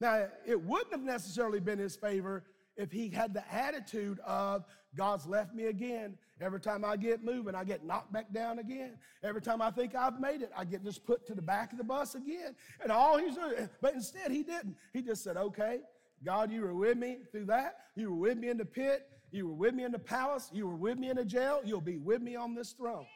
Now, 0.00 0.28
it 0.46 0.62
wouldn't 0.62 0.92
have 0.92 1.02
necessarily 1.02 1.60
been 1.60 1.78
his 1.78 1.96
favor 1.96 2.44
if 2.76 2.90
he 2.90 3.10
had 3.10 3.34
the 3.34 3.44
attitude 3.52 4.18
of, 4.20 4.64
God's 4.96 5.26
left 5.26 5.54
me 5.54 5.66
again. 5.66 6.16
Every 6.40 6.60
time 6.60 6.84
I 6.84 6.96
get 6.96 7.22
moving, 7.22 7.54
I 7.54 7.64
get 7.64 7.84
knocked 7.84 8.12
back 8.12 8.32
down 8.32 8.58
again. 8.58 8.96
Every 9.22 9.40
time 9.40 9.62
I 9.62 9.70
think 9.70 9.94
I've 9.94 10.20
made 10.20 10.42
it, 10.42 10.50
I 10.56 10.64
get 10.64 10.84
just 10.84 11.04
put 11.04 11.26
to 11.26 11.34
the 11.34 11.42
back 11.42 11.72
of 11.72 11.78
the 11.78 11.84
bus 11.84 12.14
again. 12.14 12.56
And 12.82 12.90
all 12.90 13.18
he's 13.18 13.36
doing, 13.36 13.68
but 13.80 13.94
instead 13.94 14.30
he 14.30 14.42
didn't. 14.42 14.76
He 14.92 15.02
just 15.02 15.22
said, 15.22 15.36
okay, 15.36 15.80
God, 16.24 16.50
you 16.50 16.62
were 16.62 16.74
with 16.74 16.98
me 16.98 17.18
through 17.30 17.46
that. 17.46 17.76
You 17.94 18.10
were 18.10 18.16
with 18.16 18.38
me 18.38 18.48
in 18.48 18.56
the 18.56 18.64
pit. 18.64 19.06
You 19.30 19.46
were 19.48 19.54
with 19.54 19.74
me 19.74 19.84
in 19.84 19.92
the 19.92 19.98
palace. 19.98 20.50
You 20.52 20.66
were 20.66 20.76
with 20.76 20.98
me 20.98 21.10
in 21.10 21.16
the 21.16 21.24
jail. 21.24 21.60
You'll 21.64 21.80
be 21.80 21.98
with 21.98 22.20
me 22.20 22.34
on 22.34 22.54
this 22.54 22.72
throne. 22.72 23.06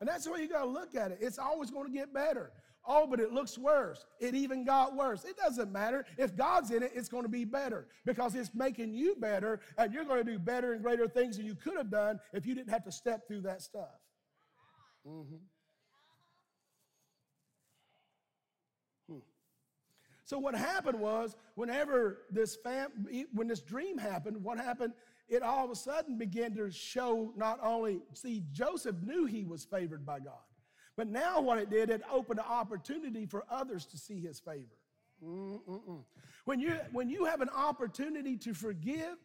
And 0.00 0.08
that's 0.08 0.24
the 0.24 0.32
way 0.32 0.40
you 0.40 0.48
got 0.48 0.64
to 0.64 0.70
look 0.70 0.94
at 0.94 1.12
it. 1.12 1.18
It's 1.20 1.38
always 1.38 1.70
going 1.70 1.86
to 1.86 1.92
get 1.92 2.12
better. 2.12 2.52
Oh, 2.86 3.06
but 3.06 3.20
it 3.20 3.32
looks 3.32 3.56
worse. 3.56 4.04
It 4.18 4.34
even 4.34 4.64
got 4.64 4.96
worse. 4.96 5.24
It 5.24 5.36
doesn't 5.36 5.70
matter. 5.70 6.04
If 6.18 6.36
God's 6.36 6.70
in 6.70 6.82
it, 6.82 6.92
it's 6.94 7.08
going 7.08 7.22
to 7.22 7.28
be 7.28 7.44
better 7.44 7.86
because 8.04 8.34
it's 8.34 8.54
making 8.54 8.94
you 8.94 9.14
better 9.16 9.60
and 9.78 9.92
you're 9.92 10.04
going 10.04 10.24
to 10.24 10.30
do 10.30 10.38
better 10.38 10.72
and 10.72 10.82
greater 10.82 11.06
things 11.06 11.36
than 11.36 11.46
you 11.46 11.54
could 11.54 11.76
have 11.76 11.90
done 11.90 12.18
if 12.32 12.44
you 12.44 12.54
didn't 12.54 12.70
have 12.70 12.84
to 12.84 12.92
step 12.92 13.26
through 13.28 13.42
that 13.42 13.62
stuff. 13.62 14.00
Mm-hmm. 15.06 15.36
Hmm. 19.08 19.18
So 20.24 20.38
what 20.38 20.54
happened 20.54 20.98
was, 20.98 21.36
whenever 21.54 22.22
this 22.30 22.56
fam- 22.56 23.06
when 23.32 23.46
this 23.46 23.60
dream 23.60 23.98
happened, 23.98 24.42
what 24.42 24.58
happened 24.58 24.92
it 25.32 25.42
all 25.42 25.64
of 25.64 25.70
a 25.70 25.76
sudden 25.76 26.18
began 26.18 26.54
to 26.54 26.70
show 26.70 27.32
not 27.36 27.58
only, 27.62 28.00
see, 28.12 28.44
Joseph 28.52 28.96
knew 29.02 29.24
he 29.24 29.44
was 29.44 29.64
favored 29.64 30.04
by 30.04 30.18
God, 30.18 30.42
but 30.96 31.08
now 31.08 31.40
what 31.40 31.58
it 31.58 31.70
did, 31.70 31.90
it 31.90 32.02
opened 32.12 32.38
an 32.38 32.46
opportunity 32.48 33.26
for 33.26 33.44
others 33.50 33.86
to 33.86 33.98
see 33.98 34.20
his 34.20 34.40
favor. 34.40 34.76
Mm-mm-mm. 35.24 36.02
When 36.44 36.60
you, 36.60 36.76
when 36.92 37.08
you 37.08 37.24
have 37.24 37.40
an 37.40 37.50
opportunity 37.50 38.36
to 38.38 38.54
forgive, 38.54 39.16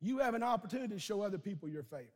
you 0.00 0.18
have 0.18 0.34
an 0.34 0.42
opportunity 0.42 0.94
to 0.94 1.00
show 1.00 1.22
other 1.22 1.38
people 1.38 1.68
your 1.68 1.84
favor. 1.84 2.10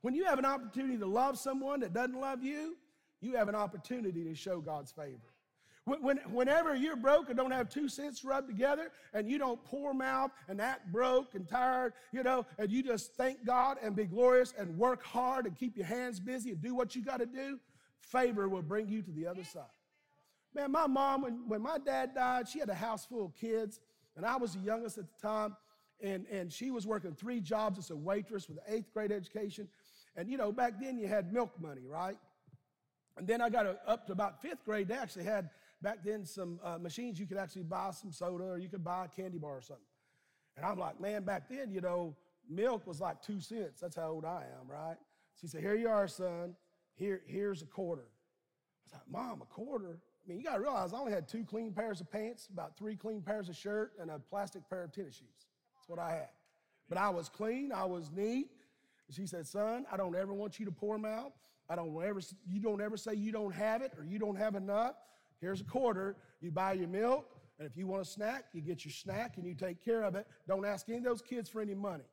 When 0.00 0.14
you 0.14 0.24
have 0.24 0.38
an 0.38 0.44
opportunity 0.44 0.98
to 0.98 1.06
love 1.06 1.38
someone 1.38 1.80
that 1.80 1.92
doesn't 1.92 2.18
love 2.18 2.42
you, 2.42 2.76
you 3.20 3.36
have 3.36 3.48
an 3.48 3.54
opportunity 3.54 4.24
to 4.24 4.34
show 4.34 4.60
God's 4.60 4.90
favor. 4.90 5.18
When, 5.84 6.18
whenever 6.30 6.76
you're 6.76 6.94
broke 6.94 7.28
and 7.28 7.36
don't 7.36 7.50
have 7.50 7.68
two 7.68 7.88
cents 7.88 8.24
rubbed 8.24 8.46
together 8.46 8.92
and 9.14 9.28
you 9.28 9.36
don't 9.36 9.62
pour 9.64 9.92
mouth 9.92 10.30
and 10.48 10.60
act 10.60 10.92
broke 10.92 11.34
and 11.34 11.48
tired, 11.48 11.92
you 12.12 12.22
know, 12.22 12.46
and 12.56 12.70
you 12.70 12.84
just 12.84 13.14
thank 13.14 13.44
God 13.44 13.78
and 13.82 13.96
be 13.96 14.04
glorious 14.04 14.54
and 14.56 14.78
work 14.78 15.04
hard 15.04 15.44
and 15.46 15.56
keep 15.56 15.76
your 15.76 15.86
hands 15.86 16.20
busy 16.20 16.50
and 16.50 16.62
do 16.62 16.76
what 16.76 16.94
you 16.94 17.02
got 17.02 17.18
to 17.18 17.26
do, 17.26 17.58
favor 18.02 18.48
will 18.48 18.62
bring 18.62 18.88
you 18.88 19.02
to 19.02 19.10
the 19.10 19.26
other 19.26 19.44
side. 19.44 19.62
Man, 20.54 20.70
my 20.70 20.86
mom, 20.86 21.22
when, 21.22 21.48
when 21.48 21.62
my 21.62 21.78
dad 21.78 22.14
died, 22.14 22.48
she 22.48 22.58
had 22.58 22.68
a 22.68 22.74
house 22.74 23.06
full 23.06 23.24
of 23.24 23.34
kids, 23.34 23.80
and 24.16 24.26
I 24.26 24.36
was 24.36 24.54
the 24.54 24.60
youngest 24.60 24.98
at 24.98 25.04
the 25.08 25.26
time, 25.26 25.56
and, 26.02 26.26
and 26.30 26.52
she 26.52 26.70
was 26.70 26.86
working 26.86 27.14
three 27.14 27.40
jobs 27.40 27.78
as 27.78 27.90
a 27.90 27.96
waitress 27.96 28.48
with 28.48 28.58
an 28.58 28.64
eighth 28.68 28.92
grade 28.92 29.12
education. 29.12 29.68
And, 30.16 30.28
you 30.28 30.36
know, 30.36 30.52
back 30.52 30.74
then 30.80 30.98
you 30.98 31.06
had 31.06 31.32
milk 31.32 31.58
money, 31.60 31.86
right? 31.86 32.18
And 33.16 33.26
then 33.26 33.40
I 33.40 33.48
got 33.48 33.66
up 33.86 34.06
to 34.06 34.12
about 34.12 34.42
fifth 34.42 34.64
grade, 34.64 34.88
they 34.88 34.94
actually 34.94 35.24
had 35.24 35.48
back 35.80 35.98
then 36.04 36.24
some 36.24 36.60
uh, 36.62 36.78
machines 36.78 37.18
you 37.18 37.26
could 37.26 37.36
actually 37.36 37.64
buy 37.64 37.90
some 37.90 38.12
soda 38.12 38.44
or 38.44 38.58
you 38.58 38.68
could 38.68 38.84
buy 38.84 39.06
a 39.06 39.08
candy 39.08 39.38
bar 39.38 39.56
or 39.56 39.60
something. 39.62 39.84
And 40.56 40.66
I'm 40.66 40.78
like, 40.78 41.00
man, 41.00 41.24
back 41.24 41.48
then, 41.48 41.70
you 41.70 41.80
know, 41.80 42.14
milk 42.48 42.86
was 42.86 43.00
like 43.00 43.22
two 43.22 43.40
cents. 43.40 43.80
That's 43.80 43.96
how 43.96 44.08
old 44.08 44.24
I 44.24 44.44
am, 44.60 44.70
right? 44.70 44.96
She 45.40 45.46
said, 45.46 45.62
here 45.62 45.74
you 45.74 45.88
are, 45.88 46.06
son. 46.06 46.54
Here, 47.02 47.20
here's 47.26 47.62
a 47.62 47.66
quarter. 47.66 48.02
I 48.04 48.84
was 48.84 48.92
like, 48.92 49.10
mom, 49.10 49.42
a 49.42 49.44
quarter? 49.44 49.98
I 50.24 50.28
mean, 50.28 50.38
you 50.38 50.44
got 50.44 50.54
to 50.54 50.60
realize 50.60 50.92
I 50.92 50.98
only 50.98 51.10
had 51.10 51.26
two 51.26 51.42
clean 51.42 51.72
pairs 51.72 52.00
of 52.00 52.08
pants, 52.08 52.48
about 52.52 52.78
three 52.78 52.94
clean 52.94 53.22
pairs 53.22 53.48
of 53.48 53.56
shirt, 53.56 53.94
and 54.00 54.08
a 54.08 54.20
plastic 54.20 54.62
pair 54.70 54.84
of 54.84 54.92
tennis 54.92 55.16
shoes. 55.16 55.48
That's 55.74 55.88
what 55.88 55.98
I 55.98 56.12
had. 56.12 56.28
But 56.88 56.98
I 56.98 57.08
was 57.08 57.28
clean. 57.28 57.72
I 57.72 57.86
was 57.86 58.12
neat. 58.12 58.50
She 59.10 59.26
said, 59.26 59.48
son, 59.48 59.84
I 59.90 59.96
don't 59.96 60.14
ever 60.14 60.32
want 60.32 60.60
you 60.60 60.64
to 60.66 60.70
pour 60.70 60.94
them 60.94 61.04
out. 61.04 61.32
I 61.68 61.74
don't 61.74 61.92
ever, 62.04 62.20
you 62.48 62.60
don't 62.60 62.80
ever 62.80 62.96
say 62.96 63.14
you 63.14 63.32
don't 63.32 63.52
have 63.52 63.82
it 63.82 63.94
or 63.98 64.04
you 64.04 64.20
don't 64.20 64.36
have 64.36 64.54
enough. 64.54 64.94
Here's 65.40 65.60
a 65.60 65.64
quarter. 65.64 66.14
You 66.40 66.52
buy 66.52 66.74
your 66.74 66.86
milk, 66.86 67.26
and 67.58 67.68
if 67.68 67.76
you 67.76 67.88
want 67.88 68.02
a 68.02 68.04
snack, 68.04 68.44
you 68.52 68.60
get 68.60 68.84
your 68.84 68.92
snack 68.92 69.38
and 69.38 69.44
you 69.44 69.54
take 69.54 69.84
care 69.84 70.04
of 70.04 70.14
it. 70.14 70.28
Don't 70.46 70.64
ask 70.64 70.88
any 70.88 70.98
of 70.98 71.04
those 71.04 71.20
kids 71.20 71.48
for 71.48 71.60
any 71.60 71.74
money. 71.74 72.04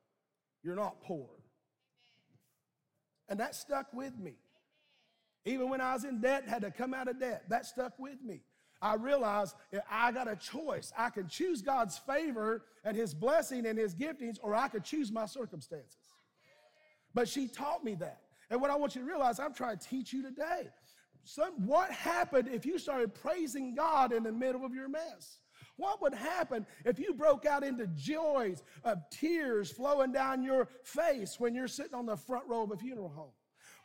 You're 0.63 0.75
not 0.75 0.99
poor. 1.03 1.29
And 3.27 3.39
that 3.39 3.53
stuck 3.53 3.93
with 3.93 4.17
me. 4.17 4.33
Even 5.45 5.69
when 5.69 5.81
I 5.81 5.93
was 5.93 6.03
in 6.03 6.19
debt, 6.21 6.47
had 6.47 6.61
to 6.63 6.71
come 6.71 6.93
out 6.93 7.07
of 7.07 7.19
debt, 7.19 7.43
that 7.49 7.65
stuck 7.65 7.97
with 7.97 8.21
me. 8.23 8.41
I 8.81 8.95
realized 8.95 9.55
I 9.91 10.11
got 10.11 10.29
a 10.29 10.35
choice. 10.35 10.93
I 10.97 11.09
can 11.09 11.27
choose 11.27 11.61
God's 11.61 11.97
favor 11.97 12.63
and 12.83 12.95
His 12.95 13.13
blessing 13.13 13.65
and 13.65 13.77
His 13.77 13.93
giftings, 13.93 14.37
or 14.41 14.55
I 14.55 14.67
could 14.67 14.83
choose 14.83 15.11
my 15.11 15.25
circumstances. 15.25 15.97
But 17.13 17.27
she 17.27 17.47
taught 17.47 17.83
me 17.83 17.95
that. 17.95 18.21
And 18.49 18.61
what 18.61 18.71
I 18.71 18.75
want 18.75 18.95
you 18.95 19.01
to 19.01 19.07
realize, 19.07 19.39
I'm 19.39 19.53
trying 19.53 19.77
to 19.77 19.87
teach 19.87 20.13
you 20.13 20.23
today. 20.23 20.69
Son, 21.23 21.51
what 21.65 21.91
happened 21.91 22.47
if 22.51 22.65
you 22.65 22.79
started 22.79 23.13
praising 23.13 23.75
God 23.75 24.13
in 24.13 24.23
the 24.23 24.31
middle 24.31 24.65
of 24.65 24.73
your 24.73 24.89
mess? 24.89 25.39
What 25.75 26.01
would 26.01 26.13
happen 26.13 26.65
if 26.85 26.99
you 26.99 27.13
broke 27.13 27.45
out 27.45 27.63
into 27.63 27.87
joys 27.87 28.63
of 28.83 28.97
tears 29.11 29.71
flowing 29.71 30.11
down 30.11 30.43
your 30.43 30.67
face 30.83 31.39
when 31.39 31.55
you're 31.55 31.67
sitting 31.67 31.93
on 31.93 32.05
the 32.05 32.17
front 32.17 32.47
row 32.47 32.63
of 32.63 32.71
a 32.71 32.77
funeral 32.77 33.09
home? 33.09 33.31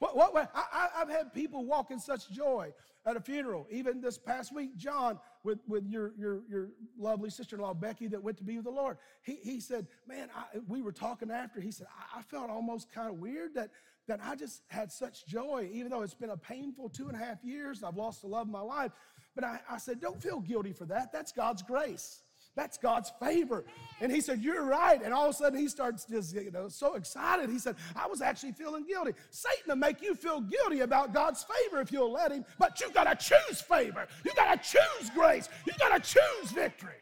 What, 0.04 0.16
what, 0.16 0.34
what 0.34 0.50
I, 0.54 0.88
have 0.98 1.08
had 1.08 1.32
people 1.32 1.64
walk 1.64 1.90
in 1.90 1.98
such 1.98 2.30
joy 2.30 2.74
at 3.06 3.16
a 3.16 3.20
funeral. 3.20 3.66
Even 3.70 4.02
this 4.02 4.18
past 4.18 4.54
week, 4.54 4.76
John, 4.76 5.18
with, 5.44 5.60
with 5.66 5.86
your, 5.86 6.12
your, 6.18 6.42
your 6.46 6.68
lovely 6.98 7.30
sister 7.30 7.56
in 7.56 7.62
law, 7.62 7.72
Becky, 7.72 8.06
that 8.08 8.22
went 8.22 8.36
to 8.36 8.44
be 8.44 8.56
with 8.56 8.66
the 8.66 8.70
Lord, 8.70 8.98
he, 9.22 9.38
he 9.42 9.60
said, 9.60 9.86
Man, 10.06 10.28
I, 10.36 10.58
we 10.68 10.82
were 10.82 10.92
talking 10.92 11.30
after. 11.30 11.58
He 11.58 11.70
said, 11.70 11.86
I, 11.98 12.18
I 12.18 12.22
felt 12.22 12.50
almost 12.50 12.92
kind 12.92 13.08
of 13.08 13.16
weird 13.16 13.54
that, 13.54 13.70
that 14.06 14.20
I 14.22 14.36
just 14.36 14.60
had 14.68 14.92
such 14.92 15.26
joy, 15.26 15.70
even 15.72 15.90
though 15.90 16.02
it's 16.02 16.12
been 16.12 16.30
a 16.30 16.36
painful 16.36 16.90
two 16.90 17.08
and 17.08 17.16
a 17.16 17.24
half 17.24 17.42
years. 17.42 17.82
I've 17.82 17.96
lost 17.96 18.20
the 18.20 18.28
love 18.28 18.46
of 18.46 18.52
my 18.52 18.60
life. 18.60 18.92
But 19.34 19.44
I, 19.44 19.60
I 19.70 19.78
said, 19.78 20.02
Don't 20.02 20.22
feel 20.22 20.40
guilty 20.40 20.74
for 20.74 20.84
that. 20.84 21.14
That's 21.14 21.32
God's 21.32 21.62
grace. 21.62 22.23
That's 22.56 22.78
God's 22.78 23.12
favor. 23.20 23.64
And 24.00 24.12
he 24.12 24.20
said, 24.20 24.40
You're 24.40 24.64
right. 24.64 25.02
And 25.02 25.12
all 25.12 25.24
of 25.24 25.30
a 25.30 25.34
sudden 25.34 25.58
he 25.58 25.68
starts 25.68 26.04
just, 26.04 26.34
you 26.34 26.50
know, 26.52 26.68
so 26.68 26.94
excited. 26.94 27.50
He 27.50 27.58
said, 27.58 27.76
I 27.96 28.06
was 28.06 28.20
actually 28.20 28.52
feeling 28.52 28.86
guilty. 28.86 29.12
Satan 29.30 29.64
will 29.68 29.76
make 29.76 30.02
you 30.02 30.14
feel 30.14 30.40
guilty 30.40 30.80
about 30.80 31.12
God's 31.12 31.44
favor 31.44 31.80
if 31.80 31.90
you'll 31.90 32.12
let 32.12 32.30
him, 32.30 32.44
but 32.58 32.80
you 32.80 32.90
gotta 32.92 33.16
choose 33.16 33.60
favor. 33.60 34.06
You 34.24 34.32
gotta 34.36 34.60
choose 34.62 35.10
grace. 35.10 35.48
You 35.66 35.72
gotta 35.78 36.00
choose 36.00 36.52
victory. 36.52 36.92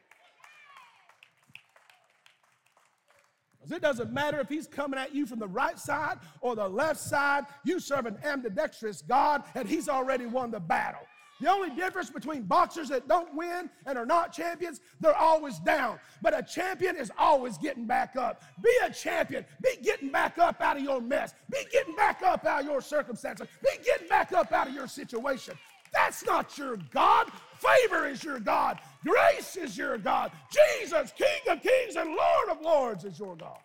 Because 3.63 3.77
it 3.77 3.83
doesn't 3.83 4.13
matter 4.13 4.41
if 4.41 4.49
he's 4.49 4.67
coming 4.67 4.99
at 4.99 5.15
you 5.15 5.25
from 5.25 5.39
the 5.39 5.47
right 5.47 5.79
side 5.79 6.19
or 6.41 6.57
the 6.57 6.69
left 6.69 6.99
side, 6.99 7.45
you 7.65 7.79
serve 7.79 8.07
an 8.07 8.19
ambidextrous 8.25 9.03
God, 9.03 9.45
and 9.55 9.69
he's 9.69 9.89
already 9.89 10.27
won 10.27 10.51
the 10.51 10.59
battle. 10.59 11.03
The 11.43 11.51
only 11.51 11.71
difference 11.71 12.09
between 12.09 12.43
boxers 12.43 12.89
that 12.91 13.09
don't 13.09 13.35
win 13.35 13.69
and 13.85 13.99
are 13.99 14.07
not 14.07 14.33
champions, 14.33 14.81
they're 15.01 15.17
always 15.17 15.59
down. 15.59 15.99
But 16.23 16.39
a 16.39 16.43
champion 16.45 16.95
is 16.95 17.11
always 17.19 17.59
getting 17.59 17.85
back 17.85 18.15
up. 18.15 18.45
Be 18.63 18.71
a 18.85 18.91
champion. 18.91 19.45
Be 19.61 19.77
getting 19.83 20.13
back 20.13 20.39
up 20.39 20.61
out 20.61 20.77
of 20.77 20.85
your 20.85 21.01
mess. 21.01 21.35
Be 21.51 21.59
getting 21.73 21.97
back 21.97 22.23
up 22.23 22.47
out 22.47 22.61
of 22.61 22.67
your 22.67 22.81
circumstances. 22.81 23.49
Be 23.61 23.71
getting 23.85 24.07
back 24.07 24.33
up 24.33 24.53
out 24.53 24.69
of 24.69 24.75
your 24.75 24.87
situation. 24.87 25.59
That's 25.93 26.25
not 26.25 26.57
your 26.57 26.77
God. 26.93 27.27
Favor 27.59 28.07
is 28.07 28.23
your 28.23 28.39
God. 28.39 28.79
Grace 29.05 29.57
is 29.57 29.77
your 29.77 29.99
God. 29.99 30.31
Jesus, 30.79 31.13
King 31.19 31.27
of 31.51 31.61
kings 31.61 31.97
and 31.97 32.11
Lord 32.11 32.51
of 32.51 32.61
lords, 32.61 33.05
is 33.05 33.19
your 33.19 33.35
God. 33.35 33.59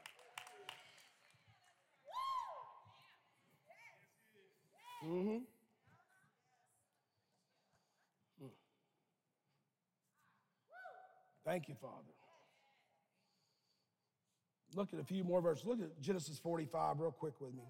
Mm-hmm. 5.06 5.38
Thank 11.48 11.70
you, 11.70 11.76
Father. 11.76 11.94
Look 14.76 14.94
at 14.94 15.00
a 15.00 15.04
few 15.06 15.24
more 15.24 15.40
verses. 15.40 15.66
Look 15.66 15.80
at 15.82 15.98
Genesis 16.02 16.38
45 16.38 17.00
real 17.00 17.12
quick 17.12 17.40
with 17.40 17.54
me. 17.54 17.64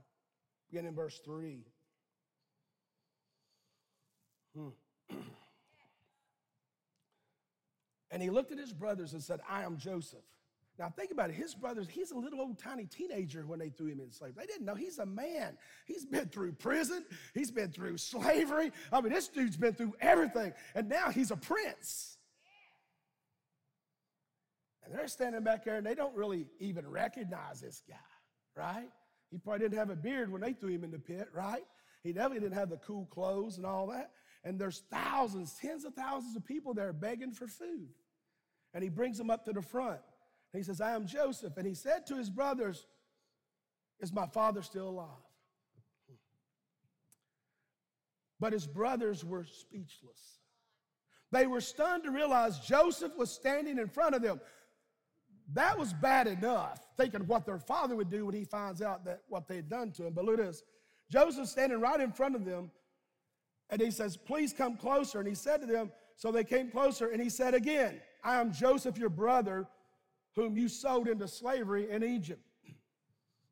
Beginning 0.68 0.90
in 0.90 0.96
verse 0.96 1.20
3. 1.24 1.60
Hmm. 4.56 4.70
and 8.10 8.24
he 8.24 8.32
looked 8.32 8.52
at 8.52 8.58
his 8.58 8.74
brothers 8.74 9.14
and 9.14 9.22
said, 9.22 9.42
I 9.48 9.62
am 9.62 9.78
Joseph. 9.78 10.26
Now 10.80 10.90
think 10.90 11.12
about 11.12 11.30
it. 11.30 11.36
His 11.36 11.54
brothers, 11.54 11.88
he's 11.88 12.10
a 12.10 12.18
little 12.18 12.42
old 12.42 12.58
tiny 12.58 12.86
teenager 12.86 13.46
when 13.46 13.60
they 13.60 13.70
threw 13.70 13.92
him 13.92 14.00
in 14.00 14.12
slavery. 14.12 14.38
They 14.40 14.48
didn't 14.48 14.66
know 14.66 14.74
he's 14.76 14.98
a 14.98 15.06
man. 15.06 15.56
He's 15.86 16.04
been 16.04 16.30
through 16.30 16.54
prison. 16.54 17.06
He's 17.36 17.52
been 17.52 17.72
through 17.72 17.98
slavery. 17.98 18.72
I 18.92 19.02
mean, 19.02 19.14
this 19.14 19.28
dude's 19.28 19.56
been 19.56 19.76
through 19.76 19.94
everything. 20.02 20.54
And 20.74 20.90
now 20.90 21.12
he's 21.12 21.30
a 21.30 21.38
prince. 21.38 22.17
And 24.88 24.98
they're 24.98 25.08
standing 25.08 25.44
back 25.44 25.66
there 25.66 25.76
and 25.76 25.86
they 25.86 25.96
don't 25.96 26.16
really 26.16 26.46
even 26.60 26.88
recognize 26.88 27.60
this 27.60 27.84
guy, 27.88 27.96
right? 28.56 28.90
He 29.30 29.38
probably 29.38 29.60
didn't 29.60 29.78
have 29.78 29.90
a 29.90 29.96
beard 29.96 30.32
when 30.32 30.42
they 30.42 30.54
threw 30.54 30.70
him 30.70 30.86
in 30.86 30.92
the 30.92 31.00
pit, 31.00 31.28
right? 31.34 31.64
He 32.04 32.14
definitely 32.14 32.40
didn't 32.40 32.58
have 32.58 32.70
the 32.70 32.78
cool 32.78 33.06
clothes 33.08 33.58
and 33.58 33.66
all 33.66 33.88
that. 33.88 34.12
And 34.46 34.58
there's 34.58 34.84
thousands, 34.90 35.56
tens 35.62 35.84
of 35.84 35.94
thousands 35.94 36.38
of 36.38 36.46
people 36.46 36.74
there 36.74 36.94
begging 36.94 37.34
for 37.34 37.48
food. 37.48 37.90
And 38.74 38.82
he 38.82 38.90
brings 38.90 39.18
them 39.18 39.30
up 39.30 39.44
to 39.46 39.52
the 39.52 39.62
front. 39.62 40.00
He 40.54 40.64
says, 40.64 40.80
I 40.80 40.92
am 40.92 41.06
Joseph. 41.06 41.58
And 41.58 41.68
he 41.68 41.74
said 41.74 42.08
to 42.08 42.16
his 42.16 42.30
brothers, 42.30 42.86
Is 44.00 44.14
my 44.14 44.26
father 44.28 44.62
still 44.62 44.88
alive? 44.88 45.10
But 48.40 48.54
his 48.54 48.68
brothers 48.68 49.26
were 49.26 49.46
speechless. 49.46 50.40
They 51.32 51.48
were 51.48 51.60
stunned 51.60 52.04
to 52.04 52.12
realize 52.12 52.60
Joseph 52.60 53.18
was 53.18 53.32
standing 53.32 53.78
in 53.78 53.90
front 53.90 54.16
of 54.16 54.22
them. 54.22 54.40
That 55.54 55.78
was 55.78 55.94
bad 55.94 56.28
enough, 56.28 56.80
thinking 56.98 57.26
what 57.28 57.46
their 57.46 57.60
father 57.60 57.96
would 57.96 58.10
do 58.10 58.26
when 58.26 58.36
he 58.36 58.44
finds 58.44 58.82
out 58.82 59.06
that 59.06 59.22
what 59.30 59.48
they 59.48 59.58
had 59.58 59.70
done 59.70 59.92
to 59.94 60.08
him. 60.08 60.14
But 60.14 60.26
look 60.26 60.40
at 60.40 60.46
this. 60.46 60.64
Joseph 61.10 61.48
standing 61.48 61.80
right 61.80 62.00
in 62.02 62.12
front 62.12 62.36
of 62.36 62.44
them, 62.44 62.70
and 63.70 63.80
he 63.82 63.92
says, 63.92 64.18
Please 64.18 64.52
come 64.52 64.76
closer. 64.76 65.20
And 65.20 65.28
he 65.28 65.36
said 65.36 65.62
to 65.62 65.68
them, 65.68 65.92
So 66.16 66.32
they 66.32 66.44
came 66.44 66.70
closer, 66.70 67.08
and 67.10 67.22
he 67.22 67.30
said 67.30 67.54
again, 67.54 68.02
I 68.24 68.42
am 68.42 68.52
Joseph, 68.52 68.98
your 68.98 69.10
brother, 69.10 69.68
whom 70.36 70.58
you 70.58 70.68
sold 70.68 71.08
into 71.08 71.28
slavery 71.28 71.90
in 71.90 72.04
Egypt. 72.04 72.42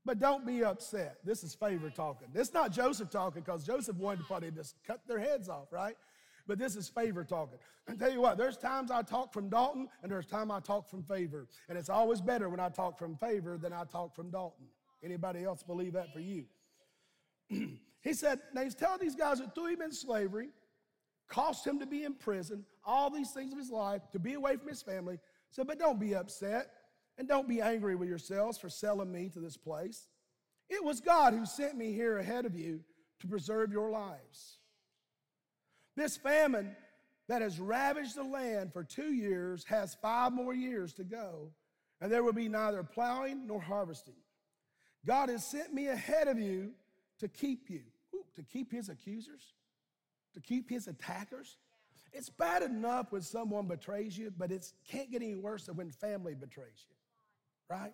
But 0.03 0.19
don't 0.19 0.45
be 0.45 0.63
upset. 0.63 1.17
This 1.23 1.43
is 1.43 1.55
favor 1.55 1.89
talking. 1.89 2.27
It's 2.35 2.53
not 2.53 2.71
Joseph 2.71 3.09
talking 3.09 3.41
because 3.41 3.65
Joseph 3.65 3.95
wanted 3.95 4.19
to 4.19 4.25
probably 4.25 4.51
just 4.51 4.75
cut 4.85 4.99
their 5.07 5.17
heads 5.17 5.49
off, 5.49 5.71
right? 5.71 5.95
But 6.47 6.59
this 6.59 6.75
is 6.75 6.87
favor 6.87 7.23
talking. 7.23 7.59
I 7.87 7.95
tell 7.99 8.11
you 8.11 8.21
what, 8.21 8.37
there's 8.37 8.57
times 8.57 8.91
I 8.91 9.01
talk 9.01 9.33
from 9.33 9.49
Dalton 9.49 9.87
and 10.03 10.11
there's 10.11 10.25
time 10.25 10.51
I 10.51 10.59
talk 10.59 10.89
from 10.89 11.03
favor. 11.03 11.47
And 11.69 11.77
it's 11.77 11.89
always 11.89 12.21
better 12.21 12.49
when 12.49 12.59
I 12.59 12.69
talk 12.69 12.97
from 12.97 13.15
favor 13.17 13.57
than 13.57 13.73
I 13.73 13.83
talk 13.83 14.15
from 14.15 14.29
Dalton. 14.29 14.65
Anybody 15.03 15.43
else 15.43 15.63
believe 15.63 15.93
that 15.93 16.13
for 16.13 16.19
you? 16.19 16.45
he 17.49 18.13
said, 18.13 18.39
now 18.53 18.63
he's 18.63 18.75
telling 18.75 18.99
these 18.99 19.15
guys 19.15 19.39
that 19.39 19.53
threw 19.53 19.67
him 19.67 19.81
in 19.81 19.91
slavery, 19.91 20.49
cost 21.27 21.65
him 21.65 21.79
to 21.79 21.85
be 21.85 22.03
in 22.03 22.13
prison, 22.13 22.65
all 22.85 23.09
these 23.09 23.31
things 23.31 23.51
of 23.51 23.57
his 23.57 23.69
life, 23.69 24.01
to 24.11 24.19
be 24.19 24.33
away 24.33 24.55
from 24.57 24.69
his 24.69 24.81
family. 24.81 25.19
Said, 25.51 25.67
but 25.67 25.79
don't 25.79 25.99
be 25.99 26.15
upset 26.15 26.69
and 27.17 27.27
don't 27.27 27.47
be 27.47 27.61
angry 27.61 27.95
with 27.95 28.09
yourselves 28.09 28.57
for 28.57 28.69
selling 28.69 29.11
me 29.11 29.29
to 29.29 29.39
this 29.39 29.57
place. 29.57 30.07
It 30.69 30.83
was 30.83 30.99
God 30.99 31.33
who 31.33 31.45
sent 31.45 31.77
me 31.77 31.93
here 31.93 32.17
ahead 32.17 32.45
of 32.45 32.55
you 32.55 32.81
to 33.19 33.27
preserve 33.27 33.71
your 33.71 33.89
lives. 33.89 34.59
This 35.95 36.17
famine 36.17 36.75
that 37.27 37.41
has 37.41 37.59
ravaged 37.59 38.15
the 38.15 38.23
land 38.23 38.73
for 38.73 38.83
two 38.83 39.13
years 39.13 39.63
has 39.65 39.95
five 40.01 40.33
more 40.33 40.53
years 40.53 40.93
to 40.93 41.03
go, 41.03 41.51
and 42.01 42.11
there 42.11 42.23
will 42.23 42.33
be 42.33 42.49
neither 42.49 42.83
plowing 42.83 43.47
nor 43.47 43.61
harvesting. 43.61 44.15
God 45.05 45.29
has 45.29 45.45
sent 45.45 45.73
me 45.73 45.87
ahead 45.87 46.27
of 46.27 46.39
you 46.39 46.71
to 47.19 47.27
keep 47.27 47.69
you, 47.69 47.81
Ooh, 48.13 48.25
to 48.35 48.43
keep 48.43 48.71
his 48.71 48.89
accusers, 48.89 49.53
to 50.33 50.41
keep 50.41 50.69
his 50.69 50.87
attackers. 50.87 51.57
It's 52.11 52.29
bad 52.29 52.61
enough 52.61 53.11
when 53.11 53.21
someone 53.21 53.67
betrays 53.67 54.17
you, 54.17 54.31
but 54.37 54.51
it 54.51 54.65
can't 54.89 55.11
get 55.11 55.21
any 55.21 55.35
worse 55.35 55.65
than 55.65 55.75
when 55.75 55.91
family 55.91 56.33
betrays 56.33 56.85
you, 56.87 56.95
right? 57.69 57.93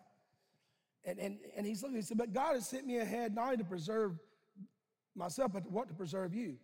And, 1.04 1.20
and, 1.20 1.40
and 1.56 1.66
he's 1.66 1.82
looking, 1.82 1.98
he 1.98 2.02
said, 2.04 2.18
But 2.18 2.34
God 2.34 2.54
has 2.54 2.68
sent 2.68 2.86
me 2.86 2.98
ahead 2.98 3.34
not 3.34 3.46
only 3.46 3.58
to 3.58 3.64
preserve 3.64 4.20
myself, 5.16 5.54
but 5.54 5.70
what 5.72 5.88
to 5.88 5.94
preserve 5.94 6.34
you. 6.34 6.58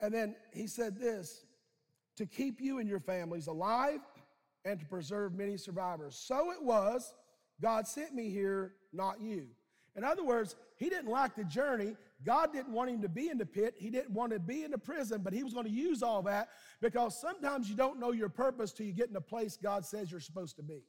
And 0.00 0.12
then 0.12 0.34
he 0.52 0.66
said 0.66 0.98
this 0.98 1.44
to 2.16 2.26
keep 2.26 2.60
you 2.60 2.78
and 2.78 2.88
your 2.88 3.00
families 3.00 3.46
alive 3.46 4.00
and 4.64 4.78
to 4.78 4.86
preserve 4.86 5.34
many 5.34 5.56
survivors. 5.56 6.16
So 6.16 6.52
it 6.52 6.62
was, 6.62 7.14
God 7.60 7.86
sent 7.86 8.14
me 8.14 8.30
here, 8.30 8.74
not 8.92 9.20
you. 9.20 9.46
In 9.96 10.04
other 10.04 10.24
words, 10.24 10.56
he 10.76 10.88
didn't 10.88 11.10
like 11.10 11.34
the 11.34 11.44
journey. 11.44 11.96
God 12.24 12.52
didn't 12.52 12.72
want 12.72 12.90
him 12.90 13.02
to 13.02 13.08
be 13.08 13.28
in 13.28 13.38
the 13.38 13.46
pit. 13.46 13.74
He 13.76 13.90
didn't 13.90 14.12
want 14.12 14.32
to 14.32 14.38
be 14.38 14.64
in 14.64 14.70
the 14.70 14.78
prison, 14.78 15.22
but 15.22 15.32
he 15.32 15.42
was 15.42 15.52
going 15.52 15.66
to 15.66 15.72
use 15.72 16.02
all 16.02 16.22
that 16.22 16.50
because 16.80 17.20
sometimes 17.20 17.68
you 17.68 17.76
don't 17.76 17.98
know 17.98 18.12
your 18.12 18.28
purpose 18.28 18.72
till 18.72 18.86
you 18.86 18.92
get 18.92 19.08
in 19.08 19.16
a 19.16 19.20
place 19.20 19.58
God 19.60 19.84
says 19.84 20.10
you're 20.10 20.20
supposed 20.20 20.56
to 20.56 20.62
be. 20.62 20.82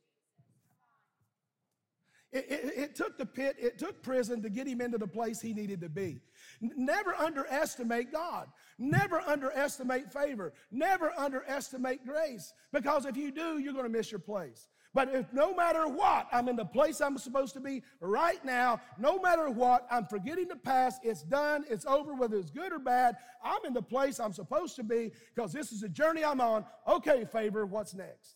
It, 2.33 2.45
it, 2.49 2.73
it, 2.77 2.95
took 2.95 3.17
the 3.17 3.25
pit, 3.25 3.57
it 3.59 3.77
took 3.77 4.01
prison 4.01 4.41
to 4.41 4.49
get 4.49 4.65
him 4.65 4.79
into 4.79 4.97
the 4.97 5.07
place 5.07 5.41
he 5.41 5.53
needed 5.53 5.81
to 5.81 5.89
be. 5.89 6.21
Never 6.61 7.13
underestimate 7.15 8.11
God. 8.11 8.47
Never 8.79 9.19
underestimate 9.19 10.13
favor. 10.13 10.53
Never 10.71 11.11
underestimate 11.17 12.05
grace. 12.05 12.53
Because 12.71 13.05
if 13.05 13.17
you 13.17 13.31
do, 13.31 13.57
you're 13.59 13.73
going 13.73 13.85
to 13.85 13.89
miss 13.89 14.11
your 14.11 14.19
place. 14.19 14.69
But 14.93 15.13
if 15.13 15.31
no 15.33 15.53
matter 15.53 15.87
what, 15.87 16.27
I'm 16.31 16.47
in 16.47 16.55
the 16.55 16.65
place 16.65 17.01
I'm 17.01 17.17
supposed 17.17 17.53
to 17.53 17.61
be 17.61 17.83
right 17.99 18.43
now, 18.43 18.81
no 18.97 19.19
matter 19.19 19.49
what, 19.49 19.87
I'm 19.89 20.05
forgetting 20.05 20.49
the 20.49 20.57
past, 20.57 21.01
it's 21.03 21.23
done, 21.23 21.63
it's 21.69 21.85
over, 21.85 22.13
whether 22.13 22.37
it's 22.37 22.49
good 22.49 22.73
or 22.73 22.79
bad, 22.79 23.15
I'm 23.43 23.65
in 23.65 23.73
the 23.73 23.81
place 23.81 24.19
I'm 24.19 24.33
supposed 24.33 24.75
to 24.77 24.83
be 24.83 25.11
because 25.33 25.53
this 25.53 25.71
is 25.71 25.81
the 25.81 25.89
journey 25.89 26.25
I'm 26.25 26.41
on. 26.41 26.65
Okay, 26.87 27.25
favor, 27.25 27.65
what's 27.65 27.93
next? 27.93 28.35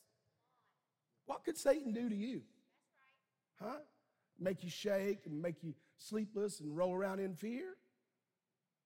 What 1.25 1.43
could 1.43 1.57
Satan 1.57 1.91
do 1.91 2.07
to 2.07 2.15
you? 2.15 2.41
Huh? 3.61 3.79
Make 4.39 4.63
you 4.63 4.69
shake 4.69 5.25
and 5.25 5.41
make 5.41 5.63
you 5.63 5.73
sleepless 5.97 6.59
and 6.59 6.75
roll 6.75 6.93
around 6.93 7.19
in 7.19 7.35
fear? 7.35 7.75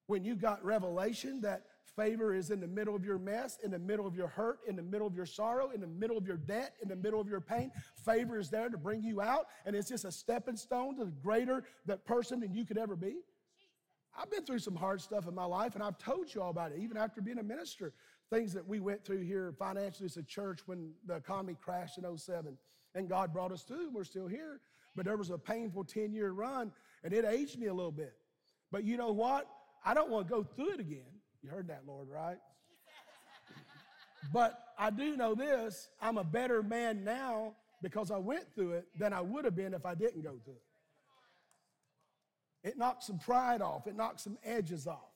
When 0.07 0.23
you 0.23 0.35
got 0.35 0.63
revelation 0.63 1.41
that 1.41 1.63
Favor 1.95 2.33
is 2.33 2.51
in 2.51 2.59
the 2.61 2.67
middle 2.67 2.95
of 2.95 3.03
your 3.03 3.17
mess, 3.17 3.57
in 3.63 3.71
the 3.71 3.79
middle 3.79 4.07
of 4.07 4.15
your 4.15 4.27
hurt, 4.27 4.59
in 4.67 4.75
the 4.75 4.81
middle 4.81 5.07
of 5.07 5.15
your 5.15 5.25
sorrow, 5.25 5.71
in 5.71 5.81
the 5.81 5.87
middle 5.87 6.17
of 6.17 6.25
your 6.25 6.37
debt, 6.37 6.75
in 6.81 6.87
the 6.87 6.95
middle 6.95 7.19
of 7.19 7.27
your 7.27 7.41
pain. 7.41 7.71
Favor 8.05 8.39
is 8.39 8.49
there 8.49 8.69
to 8.69 8.77
bring 8.77 9.03
you 9.03 9.21
out, 9.21 9.47
and 9.65 9.75
it's 9.75 9.89
just 9.89 10.05
a 10.05 10.11
stepping 10.11 10.55
stone 10.55 10.95
to 10.97 11.05
the 11.05 11.11
greater 11.11 11.63
that 11.85 12.05
person 12.05 12.39
than 12.39 12.53
you 12.53 12.65
could 12.65 12.77
ever 12.77 12.95
be. 12.95 13.17
I've 14.17 14.31
been 14.31 14.45
through 14.45 14.59
some 14.59 14.75
hard 14.75 15.01
stuff 15.01 15.27
in 15.27 15.35
my 15.35 15.45
life, 15.45 15.75
and 15.75 15.83
I've 15.83 15.97
told 15.97 16.33
you 16.33 16.41
all 16.41 16.51
about 16.51 16.71
it, 16.71 16.79
even 16.79 16.97
after 16.97 17.21
being 17.21 17.39
a 17.39 17.43
minister. 17.43 17.93
Things 18.29 18.53
that 18.53 18.67
we 18.67 18.79
went 18.79 19.03
through 19.03 19.21
here 19.21 19.53
financially 19.57 20.05
as 20.05 20.17
a 20.17 20.23
church 20.23 20.61
when 20.67 20.91
the 21.05 21.15
economy 21.15 21.55
crashed 21.59 21.97
in 21.97 22.17
07. 22.17 22.57
And 22.95 23.07
God 23.07 23.33
brought 23.33 23.51
us 23.51 23.63
through. 23.63 23.91
We're 23.91 24.03
still 24.03 24.27
here. 24.27 24.61
But 24.95 25.05
there 25.05 25.17
was 25.17 25.29
a 25.29 25.37
painful 25.37 25.83
10 25.83 26.13
year 26.13 26.31
run, 26.31 26.71
and 27.03 27.13
it 27.13 27.25
aged 27.25 27.59
me 27.59 27.67
a 27.67 27.73
little 27.73 27.91
bit. 27.91 28.13
But 28.71 28.83
you 28.83 28.97
know 28.97 29.11
what? 29.11 29.47
I 29.85 29.93
don't 29.93 30.09
want 30.09 30.27
to 30.27 30.33
go 30.33 30.43
through 30.43 30.73
it 30.73 30.79
again. 30.79 31.11
You 31.41 31.49
heard 31.49 31.67
that, 31.69 31.83
Lord, 31.87 32.09
right? 32.09 32.37
but 34.33 34.59
I 34.77 34.89
do 34.89 35.15
know 35.15 35.35
this 35.35 35.89
I'm 36.01 36.17
a 36.17 36.23
better 36.23 36.61
man 36.61 37.03
now 37.03 37.53
because 37.81 38.11
I 38.11 38.17
went 38.17 38.53
through 38.55 38.73
it 38.73 38.87
than 38.97 39.13
I 39.13 39.21
would 39.21 39.45
have 39.45 39.55
been 39.55 39.73
if 39.73 39.85
I 39.85 39.95
didn't 39.95 40.21
go 40.21 40.37
through 40.43 40.53
it. 40.53 40.63
It 42.69 42.77
knocks 42.77 43.07
some 43.07 43.19
pride 43.19 43.61
off, 43.61 43.87
it 43.87 43.95
knocks 43.95 44.23
some 44.23 44.37
edges 44.43 44.85
off. 44.85 45.13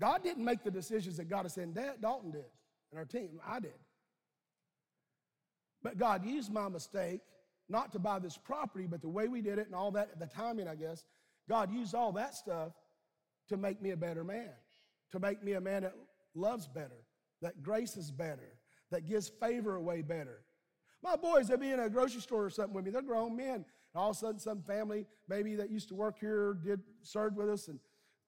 God 0.00 0.22
didn't 0.22 0.44
make 0.44 0.62
the 0.62 0.70
decisions 0.70 1.16
that 1.16 1.32
us 1.32 1.58
in 1.58 1.72
debt, 1.72 2.00
Dalton 2.00 2.30
did, 2.30 2.44
and 2.90 2.98
our 2.98 3.04
team, 3.04 3.40
I 3.46 3.60
did. 3.60 3.74
But 5.82 5.98
God 5.98 6.24
used 6.24 6.52
my 6.52 6.68
mistake 6.68 7.20
not 7.68 7.92
to 7.92 7.98
buy 7.98 8.18
this 8.18 8.36
property, 8.36 8.86
but 8.86 9.02
the 9.02 9.08
way 9.08 9.28
we 9.28 9.40
did 9.40 9.58
it 9.58 9.66
and 9.66 9.74
all 9.74 9.90
that, 9.92 10.18
the 10.18 10.26
timing, 10.26 10.68
I 10.68 10.74
guess, 10.74 11.04
God 11.48 11.72
used 11.72 11.94
all 11.94 12.12
that 12.12 12.34
stuff 12.34 12.72
to 13.48 13.56
make 13.56 13.82
me 13.82 13.90
a 13.90 13.96
better 13.96 14.24
man 14.24 14.50
to 15.12 15.20
make 15.20 15.42
me 15.42 15.52
a 15.52 15.60
man 15.60 15.82
that 15.82 15.94
loves 16.34 16.66
better, 16.66 17.04
that 17.42 17.62
graces 17.62 18.10
better, 18.10 18.58
that 18.90 19.06
gives 19.06 19.28
favor 19.28 19.76
away 19.76 20.02
better. 20.02 20.40
My 21.02 21.16
boys, 21.16 21.48
they'll 21.48 21.58
be 21.58 21.70
in 21.70 21.80
a 21.80 21.90
grocery 21.90 22.20
store 22.20 22.46
or 22.46 22.50
something 22.50 22.74
with 22.74 22.84
me. 22.84 22.90
They're 22.90 23.02
grown 23.02 23.36
men. 23.36 23.54
And 23.54 23.64
all 23.94 24.10
of 24.10 24.16
a 24.16 24.18
sudden, 24.18 24.38
some 24.38 24.62
family 24.62 25.06
maybe 25.28 25.54
that 25.56 25.70
used 25.70 25.88
to 25.88 25.94
work 25.94 26.18
here 26.18 26.58
did 26.64 26.80
served 27.02 27.36
with 27.36 27.50
us, 27.50 27.68
and, 27.68 27.78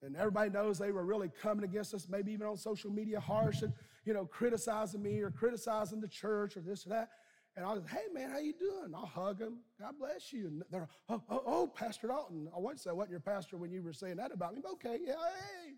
and 0.03 0.17
everybody 0.17 0.51
knows 0.51 0.79
they 0.79 0.93
were 0.93 1.05
really 1.05 1.31
coming 1.41 1.65
against 1.65 1.95
us, 1.95 2.07
maybe 2.11 2.33
even 2.33 2.47
on 2.47 2.57
social 2.57 2.91
media, 2.91 3.19
harsh 3.21 3.63
and 3.63 3.73
you 4.05 4.13
know, 4.13 4.27
criticizing 4.27 5.03
me 5.03 5.21
or 5.21 5.31
criticizing 5.31 6.01
the 6.01 6.09
church 6.09 6.59
or 6.59 6.61
this 6.61 6.85
or 6.85 6.91
that. 6.91 7.09
And 7.57 7.65
I 7.65 7.73
was, 7.73 7.83
hey 7.89 8.13
man, 8.13 8.31
how 8.31 8.39
you 8.39 8.53
doing? 8.53 8.93
I'll 8.95 9.07
hug 9.07 9.39
them. 9.39 9.59
God 9.81 9.95
bless 9.99 10.33
you. 10.33 10.49
And 10.49 10.63
they're, 10.71 10.89
oh, 11.09 11.23
oh, 11.31 11.43
oh 11.47 11.67
Pastor 11.69 12.09
Dalton. 12.09 12.49
I 12.55 12.59
once 12.59 12.83
said, 12.83 12.91
I 12.91 12.93
wasn't 12.95 13.13
your 13.13 13.21
pastor 13.21 13.57
when 13.57 13.71
you 13.71 13.83
were 13.83 13.93
saying 13.93 14.17
that 14.17 14.33
about 14.33 14.55
me. 14.55 14.61
But 14.63 14.73
okay, 14.73 14.99
yeah, 15.07 15.15
hey. 15.15 15.75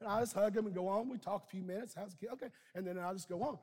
And 0.00 0.08
I 0.08 0.20
just 0.20 0.34
hug 0.34 0.56
him 0.56 0.66
and 0.66 0.74
go 0.74 0.88
on. 0.88 1.08
We 1.08 1.18
talk 1.18 1.44
a 1.46 1.50
few 1.50 1.62
minutes. 1.62 1.94
How's 1.96 2.12
the 2.12 2.18
kid? 2.18 2.28
Okay. 2.34 2.48
And 2.74 2.86
then 2.86 2.98
I 2.98 3.12
just 3.12 3.28
go 3.28 3.42
on. 3.42 3.58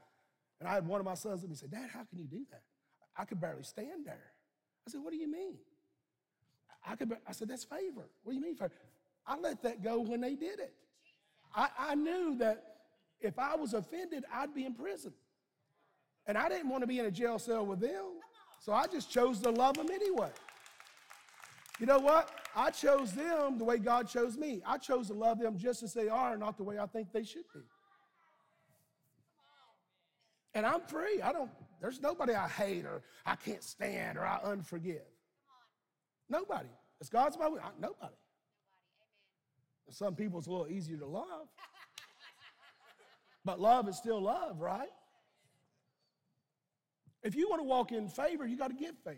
And 0.59 0.67
I 0.67 0.73
had 0.73 0.87
one 0.87 0.99
of 0.99 1.05
my 1.05 1.13
sons 1.13 1.41
let 1.41 1.49
me 1.49 1.55
say, 1.55 1.67
Dad, 1.67 1.89
how 1.93 2.03
can 2.03 2.19
you 2.19 2.25
do 2.25 2.45
that? 2.51 2.63
I 3.15 3.25
could 3.25 3.39
barely 3.39 3.63
stand 3.63 4.05
there. 4.05 4.31
I 4.87 4.91
said, 4.91 5.01
What 5.01 5.11
do 5.11 5.17
you 5.17 5.31
mean? 5.31 5.57
I 6.85 6.95
could. 6.95 7.15
I 7.27 7.31
said, 7.31 7.47
That's 7.47 7.63
favor. 7.63 8.09
What 8.23 8.33
do 8.33 8.33
you 8.33 8.41
mean 8.41 8.55
favor? 8.55 8.71
I 9.25 9.37
let 9.37 9.61
that 9.63 9.83
go 9.83 10.01
when 10.01 10.19
they 10.21 10.35
did 10.35 10.59
it. 10.59 10.73
I, 11.55 11.69
I 11.77 11.95
knew 11.95 12.35
that 12.39 12.63
if 13.21 13.39
I 13.39 13.55
was 13.55 13.73
offended, 13.73 14.25
I'd 14.33 14.53
be 14.53 14.65
in 14.65 14.73
prison. 14.73 15.13
And 16.25 16.37
I 16.37 16.49
didn't 16.49 16.69
want 16.69 16.81
to 16.81 16.87
be 16.87 16.99
in 16.99 17.05
a 17.05 17.11
jail 17.11 17.37
cell 17.39 17.65
with 17.65 17.79
them. 17.79 18.05
So 18.59 18.71
I 18.71 18.87
just 18.87 19.11
chose 19.11 19.39
to 19.39 19.49
love 19.49 19.75
them 19.75 19.89
anyway. 19.91 20.31
You 21.79 21.85
know 21.85 21.99
what? 21.99 22.31
I 22.55 22.69
chose 22.69 23.11
them 23.11 23.57
the 23.57 23.65
way 23.65 23.77
God 23.77 24.07
chose 24.07 24.37
me. 24.37 24.61
I 24.65 24.77
chose 24.77 25.07
to 25.07 25.13
love 25.13 25.39
them 25.39 25.57
just 25.57 25.83
as 25.83 25.93
they 25.93 26.07
are, 26.07 26.37
not 26.37 26.55
the 26.55 26.63
way 26.63 26.79
I 26.79 26.85
think 26.85 27.11
they 27.11 27.23
should 27.23 27.43
be. 27.53 27.61
And 30.53 30.65
I'm 30.65 30.81
free. 30.81 31.21
I 31.21 31.33
don't, 31.33 31.49
there's 31.81 31.99
nobody 31.99 32.33
I 32.33 32.47
hate 32.47 32.85
or 32.85 33.01
I 33.25 33.35
can't 33.35 33.63
stand 33.63 34.17
or 34.17 34.25
I 34.25 34.39
unforgive. 34.45 35.01
Nobody. 36.29 36.69
It's 37.01 37.09
God's 37.09 37.37
my 37.37 37.47
will. 37.47 37.59
Nobody. 37.79 38.13
Some 39.89 40.15
people 40.15 40.39
it's 40.39 40.47
a 40.47 40.51
little 40.51 40.67
easier 40.67 40.97
to 40.97 41.05
love. 41.07 41.25
But 43.45 43.59
love 43.59 43.89
is 43.89 43.97
still 43.97 44.21
love, 44.21 44.61
right? 44.61 44.87
If 47.23 47.35
you 47.35 47.49
want 47.49 47.61
to 47.61 47.67
walk 47.67 47.91
in 47.91 48.07
favor, 48.07 48.45
you 48.45 48.57
got 48.57 48.69
to 48.69 48.75
give 48.75 48.97
favor. 49.03 49.17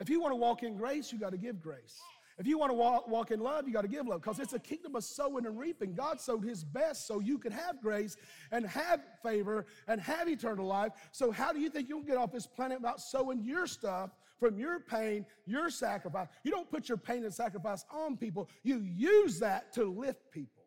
If 0.00 0.08
you 0.08 0.20
want 0.20 0.32
to 0.32 0.36
walk 0.36 0.62
in 0.62 0.76
grace, 0.76 1.12
you 1.12 1.18
got 1.18 1.32
to 1.32 1.38
give 1.38 1.60
grace. 1.60 2.00
If 2.38 2.46
you 2.46 2.56
want 2.56 2.70
to 2.70 2.74
walk, 2.74 3.06
walk 3.06 3.32
in 3.32 3.40
love, 3.40 3.66
you 3.66 3.74
got 3.74 3.82
to 3.82 3.88
give 3.88 4.06
love 4.06 4.22
because 4.22 4.38
it's 4.38 4.54
a 4.54 4.58
kingdom 4.58 4.96
of 4.96 5.04
sowing 5.04 5.44
and 5.44 5.58
reaping. 5.58 5.92
God 5.92 6.18
sowed 6.18 6.42
his 6.42 6.64
best 6.64 7.06
so 7.06 7.20
you 7.20 7.36
could 7.36 7.52
have 7.52 7.82
grace 7.82 8.16
and 8.50 8.66
have 8.66 9.02
favor 9.22 9.66
and 9.86 10.00
have 10.00 10.26
eternal 10.26 10.66
life. 10.66 10.92
So, 11.12 11.30
how 11.30 11.52
do 11.52 11.60
you 11.60 11.68
think 11.68 11.90
you'll 11.90 12.00
get 12.00 12.16
off 12.16 12.32
this 12.32 12.46
planet 12.46 12.80
without 12.80 12.98
sowing 12.98 13.42
your 13.42 13.66
stuff 13.66 14.12
from 14.38 14.58
your 14.58 14.80
pain, 14.80 15.26
your 15.44 15.68
sacrifice? 15.68 16.28
You 16.42 16.50
don't 16.50 16.70
put 16.70 16.88
your 16.88 16.96
pain 16.96 17.24
and 17.24 17.34
sacrifice 17.34 17.84
on 17.92 18.16
people, 18.16 18.48
you 18.62 18.78
use 18.78 19.38
that 19.40 19.74
to 19.74 19.84
lift 19.84 20.30
people. 20.30 20.64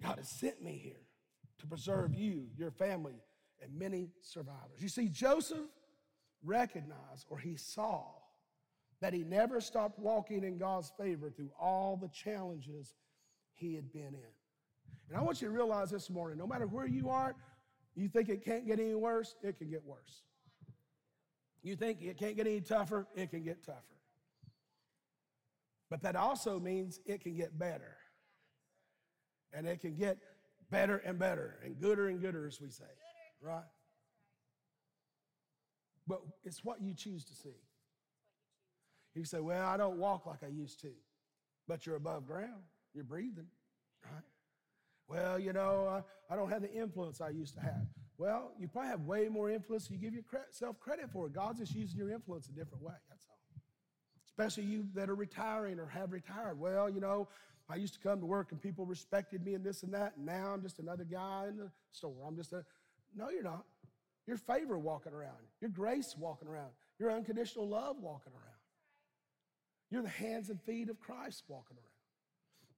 God 0.00 0.18
has 0.18 0.30
sent 0.30 0.62
me 0.62 0.80
here 0.82 1.09
to 1.60 1.66
preserve 1.66 2.14
you, 2.14 2.46
your 2.56 2.70
family, 2.70 3.22
and 3.62 3.72
many 3.78 4.08
survivors. 4.22 4.80
You 4.80 4.88
see, 4.88 5.08
Joseph 5.08 5.68
recognized 6.42 7.26
or 7.28 7.38
he 7.38 7.56
saw 7.56 8.04
that 9.00 9.12
he 9.12 9.24
never 9.24 9.60
stopped 9.60 9.98
walking 9.98 10.44
in 10.44 10.58
God's 10.58 10.92
favor 10.98 11.30
through 11.30 11.50
all 11.58 11.96
the 11.96 12.08
challenges 12.08 12.94
he 13.54 13.74
had 13.74 13.92
been 13.92 14.14
in. 14.14 14.32
And 15.08 15.18
I 15.18 15.22
want 15.22 15.40
you 15.42 15.48
to 15.48 15.54
realize 15.54 15.90
this 15.90 16.10
morning 16.10 16.38
no 16.38 16.46
matter 16.46 16.66
where 16.66 16.86
you 16.86 17.10
are, 17.10 17.34
you 17.94 18.08
think 18.08 18.28
it 18.28 18.44
can't 18.44 18.66
get 18.66 18.78
any 18.78 18.94
worse, 18.94 19.34
it 19.42 19.58
can 19.58 19.70
get 19.70 19.84
worse. 19.84 20.22
You 21.62 21.76
think 21.76 22.00
it 22.02 22.16
can't 22.18 22.36
get 22.36 22.46
any 22.46 22.60
tougher, 22.60 23.06
it 23.14 23.30
can 23.30 23.42
get 23.42 23.64
tougher. 23.64 23.82
But 25.90 26.02
that 26.02 26.16
also 26.16 26.60
means 26.60 27.00
it 27.04 27.22
can 27.22 27.34
get 27.34 27.58
better. 27.58 27.96
And 29.52 29.66
it 29.66 29.80
can 29.80 29.96
get 29.96 30.18
better 30.70 30.98
and 30.98 31.18
better 31.18 31.58
and 31.64 31.80
gooder 31.80 32.08
and 32.08 32.20
gooder, 32.20 32.46
as 32.46 32.60
we 32.60 32.70
say 32.70 32.84
right? 33.40 33.64
But 36.06 36.20
it's 36.44 36.64
what 36.64 36.80
you 36.80 36.94
choose 36.94 37.24
to 37.24 37.34
see. 37.34 37.56
You 39.14 39.24
say, 39.24 39.40
Well, 39.40 39.66
I 39.66 39.76
don't 39.76 39.98
walk 39.98 40.26
like 40.26 40.42
I 40.44 40.48
used 40.48 40.80
to, 40.82 40.90
but 41.66 41.86
you're 41.86 41.96
above 41.96 42.26
ground, 42.26 42.62
you're 42.94 43.04
breathing, 43.04 43.46
right? 44.04 44.22
Well, 45.08 45.38
you 45.38 45.52
know, 45.52 45.86
I, 46.30 46.32
I 46.32 46.36
don't 46.36 46.50
have 46.50 46.62
the 46.62 46.72
influence 46.72 47.20
I 47.20 47.30
used 47.30 47.54
to 47.54 47.60
have. 47.60 47.86
Well, 48.16 48.52
you 48.58 48.68
probably 48.68 48.90
have 48.90 49.00
way 49.02 49.28
more 49.28 49.50
influence 49.50 49.88
than 49.88 49.98
you 49.98 50.10
give 50.10 50.14
yourself 50.14 50.78
credit 50.78 51.10
for. 51.10 51.28
God's 51.28 51.58
just 51.58 51.74
using 51.74 51.98
your 51.98 52.10
influence 52.10 52.48
a 52.48 52.52
different 52.52 52.84
way, 52.84 52.94
that's 53.08 53.26
all. 53.28 53.38
Especially 54.24 54.70
you 54.70 54.86
that 54.94 55.10
are 55.10 55.14
retiring 55.14 55.80
or 55.80 55.86
have 55.86 56.12
retired. 56.12 56.60
Well, 56.60 56.88
you 56.88 57.00
know, 57.00 57.28
I 57.70 57.76
used 57.76 57.94
to 57.94 58.00
come 58.00 58.20
to 58.20 58.26
work 58.26 58.52
and 58.52 58.60
people 58.60 58.84
respected 58.84 59.44
me 59.44 59.54
and 59.54 59.64
this 59.64 59.82
and 59.82 59.94
that, 59.94 60.14
and 60.16 60.26
now 60.26 60.52
I'm 60.52 60.62
just 60.62 60.78
another 60.78 61.04
guy 61.04 61.46
in 61.48 61.56
the 61.56 61.70
store. 61.92 62.24
I'm 62.26 62.36
just 62.36 62.52
a, 62.52 62.64
no, 63.16 63.30
you're 63.30 63.42
not. 63.42 63.64
Your 64.26 64.36
favor 64.36 64.78
walking 64.78 65.12
around, 65.12 65.38
your 65.60 65.70
grace 65.70 66.14
walking 66.18 66.48
around, 66.48 66.70
your 66.98 67.10
unconditional 67.10 67.68
love 67.68 67.96
walking 68.00 68.32
around. 68.32 68.50
You're 69.90 70.02
the 70.02 70.08
hands 70.08 70.50
and 70.50 70.60
feet 70.60 70.88
of 70.88 71.00
Christ 71.00 71.44
walking 71.48 71.76
around. 71.76 71.86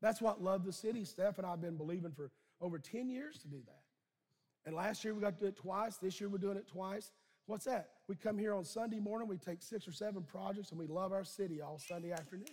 That's 0.01 0.21
what 0.21 0.43
Love 0.43 0.65
the 0.65 0.73
City, 0.73 1.05
Steph 1.05 1.39
and 1.39 1.47
I 1.47 1.51
have 1.51 1.61
been 1.61 1.77
believing 1.77 2.13
for 2.13 2.31
over 2.61 2.79
10 2.79 3.09
years 3.09 3.39
to 3.39 3.49
do 3.49 3.59
that. 3.67 3.83
And 4.65 4.75
last 4.75 5.05
year 5.05 5.15
we 5.15 5.21
got 5.21 5.39
to 5.39 5.41
do 5.41 5.47
it 5.49 5.57
twice. 5.57 5.97
This 5.97 6.21
year 6.21 6.29
we're 6.29 6.39
doing 6.39 6.57
it 6.57 6.69
twice. 6.69 7.13
What's 7.47 7.65
that? 7.65 7.91
We 8.09 8.17
come 8.17 8.39
here 8.39 8.55
on 8.55 8.65
Sunday 8.65 8.99
morning, 8.99 9.29
we 9.29 9.37
take 9.37 9.63
six 9.63 9.87
or 9.87 9.93
seven 9.93 10.23
projects, 10.23 10.71
and 10.71 10.79
we 10.79 10.87
love 10.87 11.13
our 11.13 11.25
city 11.25 11.61
all 11.61 11.79
Sunday 11.79 12.13
afternoon. 12.13 12.47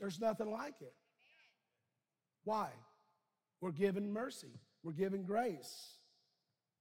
There's 0.00 0.20
nothing 0.20 0.50
like 0.50 0.74
it. 0.80 0.94
Why? 2.50 2.70
We're 3.60 3.70
given 3.70 4.12
mercy, 4.12 4.58
we're 4.82 4.90
given 4.90 5.22
grace. 5.22 5.98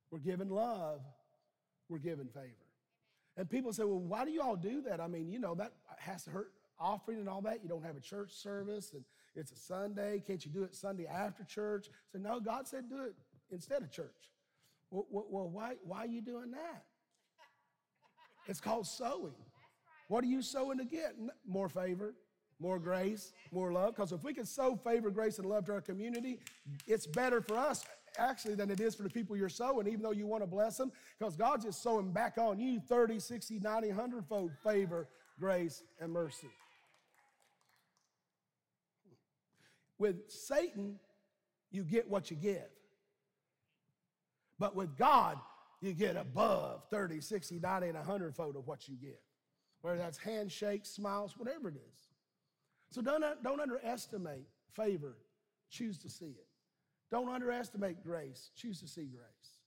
We're 0.10 0.18
given 0.18 0.50
love. 0.50 1.02
We're 1.90 2.00
given 2.00 2.28
favor. 2.28 2.66
And 3.38 3.48
people 3.48 3.72
say, 3.72 3.84
well, 3.84 4.00
why 4.00 4.26
do 4.26 4.32
you 4.32 4.42
all 4.42 4.56
do 4.56 4.82
that? 4.82 5.00
I 5.00 5.06
mean, 5.06 5.30
you 5.30 5.38
know, 5.38 5.54
that 5.54 5.74
has 6.00 6.24
to 6.24 6.32
hurt 6.32 6.54
offering 6.80 7.20
and 7.20 7.30
all 7.30 7.42
that. 7.42 7.60
You 7.62 7.70
don't 7.70 7.86
have 7.86 7.96
a 7.96 8.00
church 8.00 8.32
service 8.32 8.94
and 8.94 9.04
it's 9.36 9.52
a 9.52 9.56
Sunday. 9.56 10.24
Can't 10.26 10.44
you 10.44 10.52
do 10.52 10.64
it 10.64 10.74
Sunday 10.74 11.06
after 11.06 11.44
church? 11.44 11.88
So, 12.12 12.18
no, 12.18 12.40
God 12.40 12.68
said 12.68 12.90
do 12.90 13.04
it 13.04 13.14
instead 13.52 13.84
of 13.84 13.92
church. 13.92 14.32
Well, 14.90 15.06
well, 15.12 15.50
why, 15.50 15.76
why 15.84 16.00
are 16.00 16.08
you 16.08 16.22
doing 16.22 16.50
that? 16.50 16.86
It's 18.48 18.60
called 18.60 18.88
sowing. 18.88 19.36
What 20.08 20.24
are 20.24 20.28
you 20.28 20.42
sowing 20.42 20.80
to 20.80 20.86
get? 20.86 21.14
More 21.48 21.70
favor, 21.70 22.16
more 22.60 22.80
grace, 22.80 23.34
more 23.52 23.72
love. 23.72 23.96
Because 23.96 24.12
if 24.12 24.24
we 24.24 24.34
can 24.34 24.46
sow 24.46 24.76
favor, 24.76 25.10
grace, 25.10 25.40
and 25.40 25.48
love 25.48 25.66
to 25.66 25.74
our 25.74 25.82
community, 25.82 26.40
it's 26.88 27.08
better 27.08 27.42
for 27.42 27.58
us 27.58 27.86
actually 28.18 28.56
than 28.56 28.70
it 28.70 28.80
is 28.80 28.96
for 28.96 29.04
the 29.04 29.10
people 29.10 29.38
you're 29.38 29.50
sowing, 29.50 29.88
even 29.88 30.02
though 30.02 30.12
you 30.12 30.28
want 30.28 30.44
to 30.44 30.48
bless 30.48 30.78
them. 30.78 30.92
Because 31.18 31.36
God's 31.36 31.66
just 31.66 31.82
sowing 31.82 32.12
back 32.12 32.38
on 32.38 32.60
you 32.60 32.80
30, 32.80 33.20
60, 33.20 33.60
90, 33.60 33.88
100 33.90 34.26
fold 34.26 34.52
favor, 34.64 35.08
grace, 35.40 35.84
and 36.00 36.12
mercy. 36.12 36.50
With 39.98 40.30
Satan, 40.30 41.00
you 41.72 41.84
get 41.84 42.10
what 42.10 42.32
you 42.32 42.38
give. 42.38 42.70
But 44.58 44.76
with 44.76 44.98
God, 44.98 45.38
you 45.82 45.94
get 45.94 46.18
above 46.18 46.84
30, 46.90 47.22
60, 47.22 47.60
90, 47.60 47.88
and 47.88 47.98
100 47.98 48.36
fold 48.36 48.56
of 48.56 48.68
what 48.68 48.88
you 48.88 48.96
give. 48.96 49.20
Whether 49.82 49.98
that's 49.98 50.18
handshakes, 50.18 50.90
smiles, 50.90 51.36
whatever 51.38 51.70
it 51.70 51.76
is. 51.76 52.09
So 52.92 53.02
don't, 53.02 53.24
don't 53.44 53.60
underestimate 53.60 54.48
favor, 54.74 55.16
choose 55.70 56.00
to 56.00 56.10
see 56.10 56.26
it. 56.26 56.48
Don't 57.12 57.30
underestimate 57.30 58.04
grace, 58.04 58.52
choose 58.56 58.80
to 58.82 58.88
see 58.88 59.06
grace. 59.06 59.60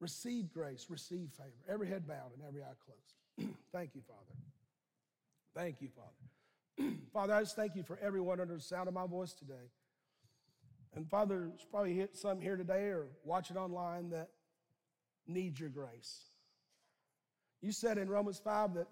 Receive 0.00 0.52
grace, 0.52 0.86
receive 0.88 1.30
favor. 1.36 1.50
Every 1.68 1.88
head 1.88 2.06
bowed 2.06 2.32
and 2.34 2.46
every 2.46 2.62
eye 2.62 2.74
closed. 2.84 3.54
thank 3.72 3.94
you, 3.94 4.02
Father. 4.06 4.20
Thank 5.54 5.80
you, 5.80 5.88
Father. 5.88 6.94
Father, 7.12 7.34
I 7.34 7.40
just 7.40 7.56
thank 7.56 7.74
you 7.74 7.82
for 7.82 7.98
everyone 8.00 8.40
under 8.40 8.54
the 8.54 8.60
sound 8.60 8.86
of 8.86 8.94
my 8.94 9.06
voice 9.06 9.32
today. 9.32 9.70
And 10.94 11.08
Father, 11.08 11.48
there's 11.48 11.66
probably 11.70 12.06
some 12.12 12.40
here 12.40 12.56
today 12.56 12.88
or 12.88 13.08
watching 13.24 13.56
online 13.56 14.10
that 14.10 14.28
need 15.26 15.58
your 15.58 15.68
grace. 15.68 16.22
You 17.60 17.72
said 17.72 17.98
in 17.98 18.08
Romans 18.08 18.40
5 18.42 18.74
that 18.74 18.86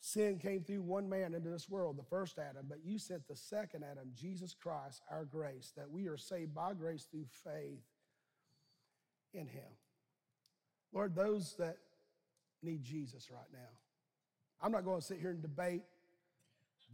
sin 0.00 0.38
came 0.38 0.62
through 0.62 0.82
one 0.82 1.08
man 1.08 1.34
into 1.34 1.50
this 1.50 1.68
world, 1.68 1.98
the 1.98 2.02
first 2.02 2.38
Adam, 2.38 2.66
but 2.68 2.78
you 2.84 2.98
sent 2.98 3.26
the 3.26 3.36
second 3.36 3.84
Adam, 3.84 4.10
Jesus 4.14 4.54
Christ, 4.54 5.02
our 5.10 5.24
grace, 5.24 5.72
that 5.76 5.90
we 5.90 6.08
are 6.08 6.16
saved 6.16 6.54
by 6.54 6.74
grace 6.74 7.06
through 7.10 7.26
faith 7.44 7.82
in 9.32 9.46
him. 9.46 9.72
Lord, 10.92 11.14
those 11.14 11.54
that 11.58 11.78
need 12.62 12.84
Jesus 12.84 13.30
right 13.30 13.40
now, 13.52 13.58
I'm 14.62 14.72
not 14.72 14.84
going 14.84 15.00
to 15.00 15.06
sit 15.06 15.18
here 15.20 15.30
and 15.30 15.42
debate 15.42 15.82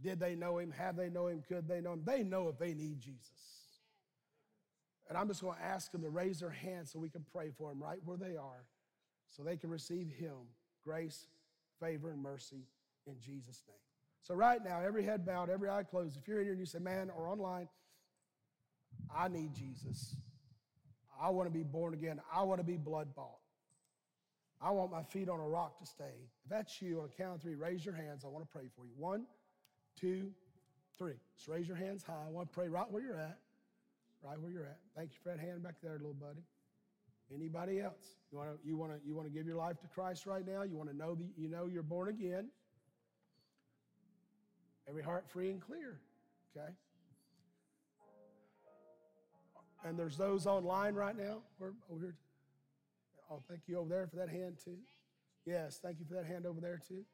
did 0.01 0.19
they 0.19 0.35
know 0.35 0.57
him, 0.57 0.71
have 0.71 0.95
they 0.95 1.09
know 1.09 1.27
him, 1.27 1.43
could 1.47 1.67
they 1.67 1.79
know 1.79 1.93
him. 1.93 2.01
They 2.03 2.23
know 2.23 2.47
if 2.47 2.57
they 2.57 2.73
need 2.73 2.99
Jesus. 2.99 3.29
And 5.07 5.17
I'm 5.17 5.27
just 5.27 5.41
going 5.41 5.57
to 5.57 5.63
ask 5.63 5.91
them 5.91 6.01
to 6.01 6.09
raise 6.09 6.39
their 6.39 6.49
hands 6.49 6.91
so 6.91 6.97
we 6.97 7.09
can 7.09 7.23
pray 7.31 7.51
for 7.55 7.69
them 7.69 7.83
right 7.83 7.99
where 8.03 8.17
they 8.17 8.35
are 8.35 8.65
so 9.31 9.43
they 9.43 9.57
can 9.57 9.69
receive 9.69 10.09
Him 10.09 10.35
grace, 10.83 11.27
favor, 11.79 12.11
and 12.11 12.21
mercy 12.21 12.67
in 13.07 13.15
Jesus' 13.19 13.61
name. 13.67 13.77
So, 14.21 14.35
right 14.35 14.63
now, 14.63 14.81
every 14.81 15.03
head 15.03 15.25
bowed, 15.25 15.49
every 15.49 15.69
eye 15.69 15.83
closed. 15.83 16.17
If 16.17 16.27
you're 16.27 16.39
in 16.39 16.45
here 16.45 16.53
and 16.53 16.59
you 16.59 16.65
say, 16.65 16.79
man, 16.79 17.09
or 17.15 17.27
online, 17.27 17.67
I 19.15 19.27
need 19.27 19.53
Jesus. 19.53 20.15
I 21.19 21.29
want 21.29 21.47
to 21.47 21.53
be 21.53 21.63
born 21.63 21.93
again. 21.93 22.19
I 22.33 22.43
want 22.43 22.59
to 22.59 22.65
be 22.65 22.77
blood 22.77 23.15
bought. 23.15 23.39
I 24.61 24.71
want 24.71 24.91
my 24.91 25.01
feet 25.01 25.27
on 25.27 25.39
a 25.39 25.47
rock 25.47 25.79
to 25.79 25.85
stay. 25.85 26.13
If 26.43 26.49
that's 26.49 26.81
you, 26.81 26.99
on 26.99 27.05
a 27.05 27.21
count 27.21 27.35
of 27.35 27.41
three, 27.41 27.55
raise 27.55 27.83
your 27.83 27.95
hands. 27.95 28.23
I 28.23 28.27
want 28.27 28.45
to 28.45 28.51
pray 28.51 28.67
for 28.75 28.85
you. 28.85 28.93
One, 28.95 29.25
two, 29.99 30.31
three. 30.97 31.15
Just 31.35 31.47
raise 31.47 31.67
your 31.67 31.77
hands 31.77 32.03
high. 32.03 32.25
I 32.27 32.29
want 32.29 32.51
to 32.51 32.53
pray 32.53 32.67
right 32.67 32.89
where 32.91 33.01
you're 33.01 33.17
at 33.17 33.39
right 34.23 34.39
where 34.39 34.51
you're 34.51 34.65
at. 34.65 34.77
Thank 34.95 35.11
you 35.11 35.17
for 35.23 35.29
that 35.29 35.39
hand 35.39 35.63
back 35.63 35.75
there, 35.81 35.93
little 35.93 36.13
buddy. 36.13 36.43
Anybody 37.33 37.79
else? 37.79 38.17
You 38.31 38.37
want 38.37 38.49
to 38.51 38.67
you 38.67 38.77
want 38.77 38.91
to 38.91 38.99
you 39.07 39.15
want 39.15 39.27
to 39.27 39.33
give 39.33 39.47
your 39.47 39.55
life 39.55 39.79
to 39.81 39.87
Christ 39.87 40.25
right 40.25 40.45
now? 40.45 40.63
You 40.63 40.75
want 40.75 40.89
to 40.89 40.95
know 40.95 41.15
that 41.15 41.25
you 41.37 41.47
know 41.47 41.67
you're 41.67 41.81
born 41.81 42.09
again? 42.09 42.49
Every 44.91 45.03
heart 45.03 45.23
free 45.29 45.49
and 45.49 45.61
clear. 45.61 46.01
Okay. 46.53 46.67
And 49.85 49.97
there's 49.97 50.17
those 50.17 50.45
online 50.45 50.95
right 50.95 51.17
now. 51.17 51.37
We're 51.59 51.71
over 51.89 52.01
here. 52.01 52.15
Oh, 53.31 53.41
thank 53.47 53.61
you 53.67 53.77
over 53.77 53.87
there 53.87 54.05
for 54.07 54.17
that 54.17 54.27
hand 54.27 54.57
too. 54.61 54.75
Yes, 55.45 55.79
thank 55.81 55.99
you 55.99 56.05
for 56.05 56.15
that 56.15 56.25
hand 56.25 56.45
over 56.45 56.59
there 56.59 56.77
too. 56.85 57.05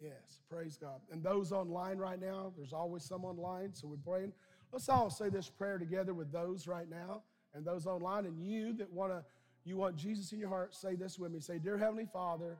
Yes, 0.00 0.40
praise 0.50 0.76
God. 0.76 1.00
And 1.12 1.22
those 1.22 1.52
online 1.52 1.98
right 1.98 2.20
now, 2.20 2.52
there's 2.56 2.72
always 2.72 3.04
some 3.04 3.24
online, 3.24 3.72
so 3.72 3.86
we're 3.86 3.96
praying. 3.98 4.32
Let's 4.72 4.88
all 4.88 5.08
say 5.08 5.28
this 5.28 5.48
prayer 5.48 5.78
together 5.78 6.14
with 6.14 6.32
those 6.32 6.66
right 6.66 6.90
now 6.90 7.22
and 7.54 7.64
those 7.64 7.86
online. 7.86 8.26
And 8.26 8.44
you 8.44 8.72
that 8.72 8.92
want 8.92 9.12
to, 9.12 9.22
you 9.64 9.76
want 9.76 9.94
Jesus 9.94 10.32
in 10.32 10.40
your 10.40 10.48
heart, 10.48 10.74
say 10.74 10.96
this 10.96 11.16
with 11.16 11.30
me. 11.30 11.38
Say, 11.38 11.60
Dear 11.60 11.78
Heavenly 11.78 12.08
Father, 12.12 12.58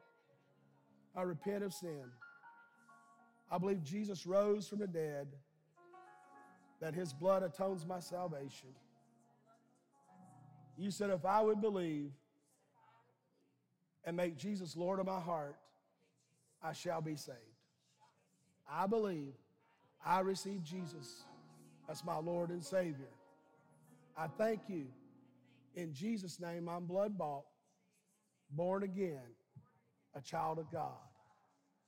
I 1.17 1.23
repent 1.23 1.65
of 1.65 1.75
sin. 1.75 2.05
I 3.53 3.59
believe 3.59 3.85
Jesus 3.85 4.27
rose 4.27 4.67
from 4.67 4.79
the 4.79 4.87
dead, 4.87 5.29
that 6.81 6.95
his 6.95 7.13
blood 7.13 7.43
atones 7.43 7.85
my 7.85 8.01
salvation. 8.01 8.71
You 10.79 10.91
said, 10.91 11.11
if 11.11 11.27
I 11.27 11.43
would 11.43 11.61
believe 11.61 12.11
and 14.05 14.17
make 14.17 14.39
Jesus 14.39 14.75
Lord 14.75 14.99
of 14.99 15.07
my 15.07 15.21
heart, 15.21 15.57
I 16.63 16.73
shall 16.73 17.03
be 17.03 17.15
saved. 17.15 17.37
I 18.69 18.87
believe 18.87 19.35
I 20.05 20.21
receive 20.21 20.65
Jesus 20.65 21.25
as 21.91 22.03
my 22.05 22.17
Lord 22.17 22.49
and 22.49 22.65
Savior. 22.65 23.13
I 24.17 24.29
thank 24.29 24.63
you. 24.67 24.87
In 25.75 25.93
Jesus' 25.93 26.41
name, 26.41 26.71
I'm 26.71 26.87
blood 26.87 27.19
bought, 27.19 27.45
born 28.51 28.83
again, 28.83 29.21
a 30.15 30.23
child 30.23 30.59
of 30.59 30.71
God. 30.73 31.12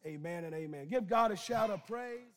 Amen 0.07 0.44
and 0.44 0.55
amen. 0.55 0.88
Give 0.88 1.07
God 1.07 1.32
a 1.32 1.36
shout 1.36 1.70
of 1.70 1.86
praise. 1.86 2.34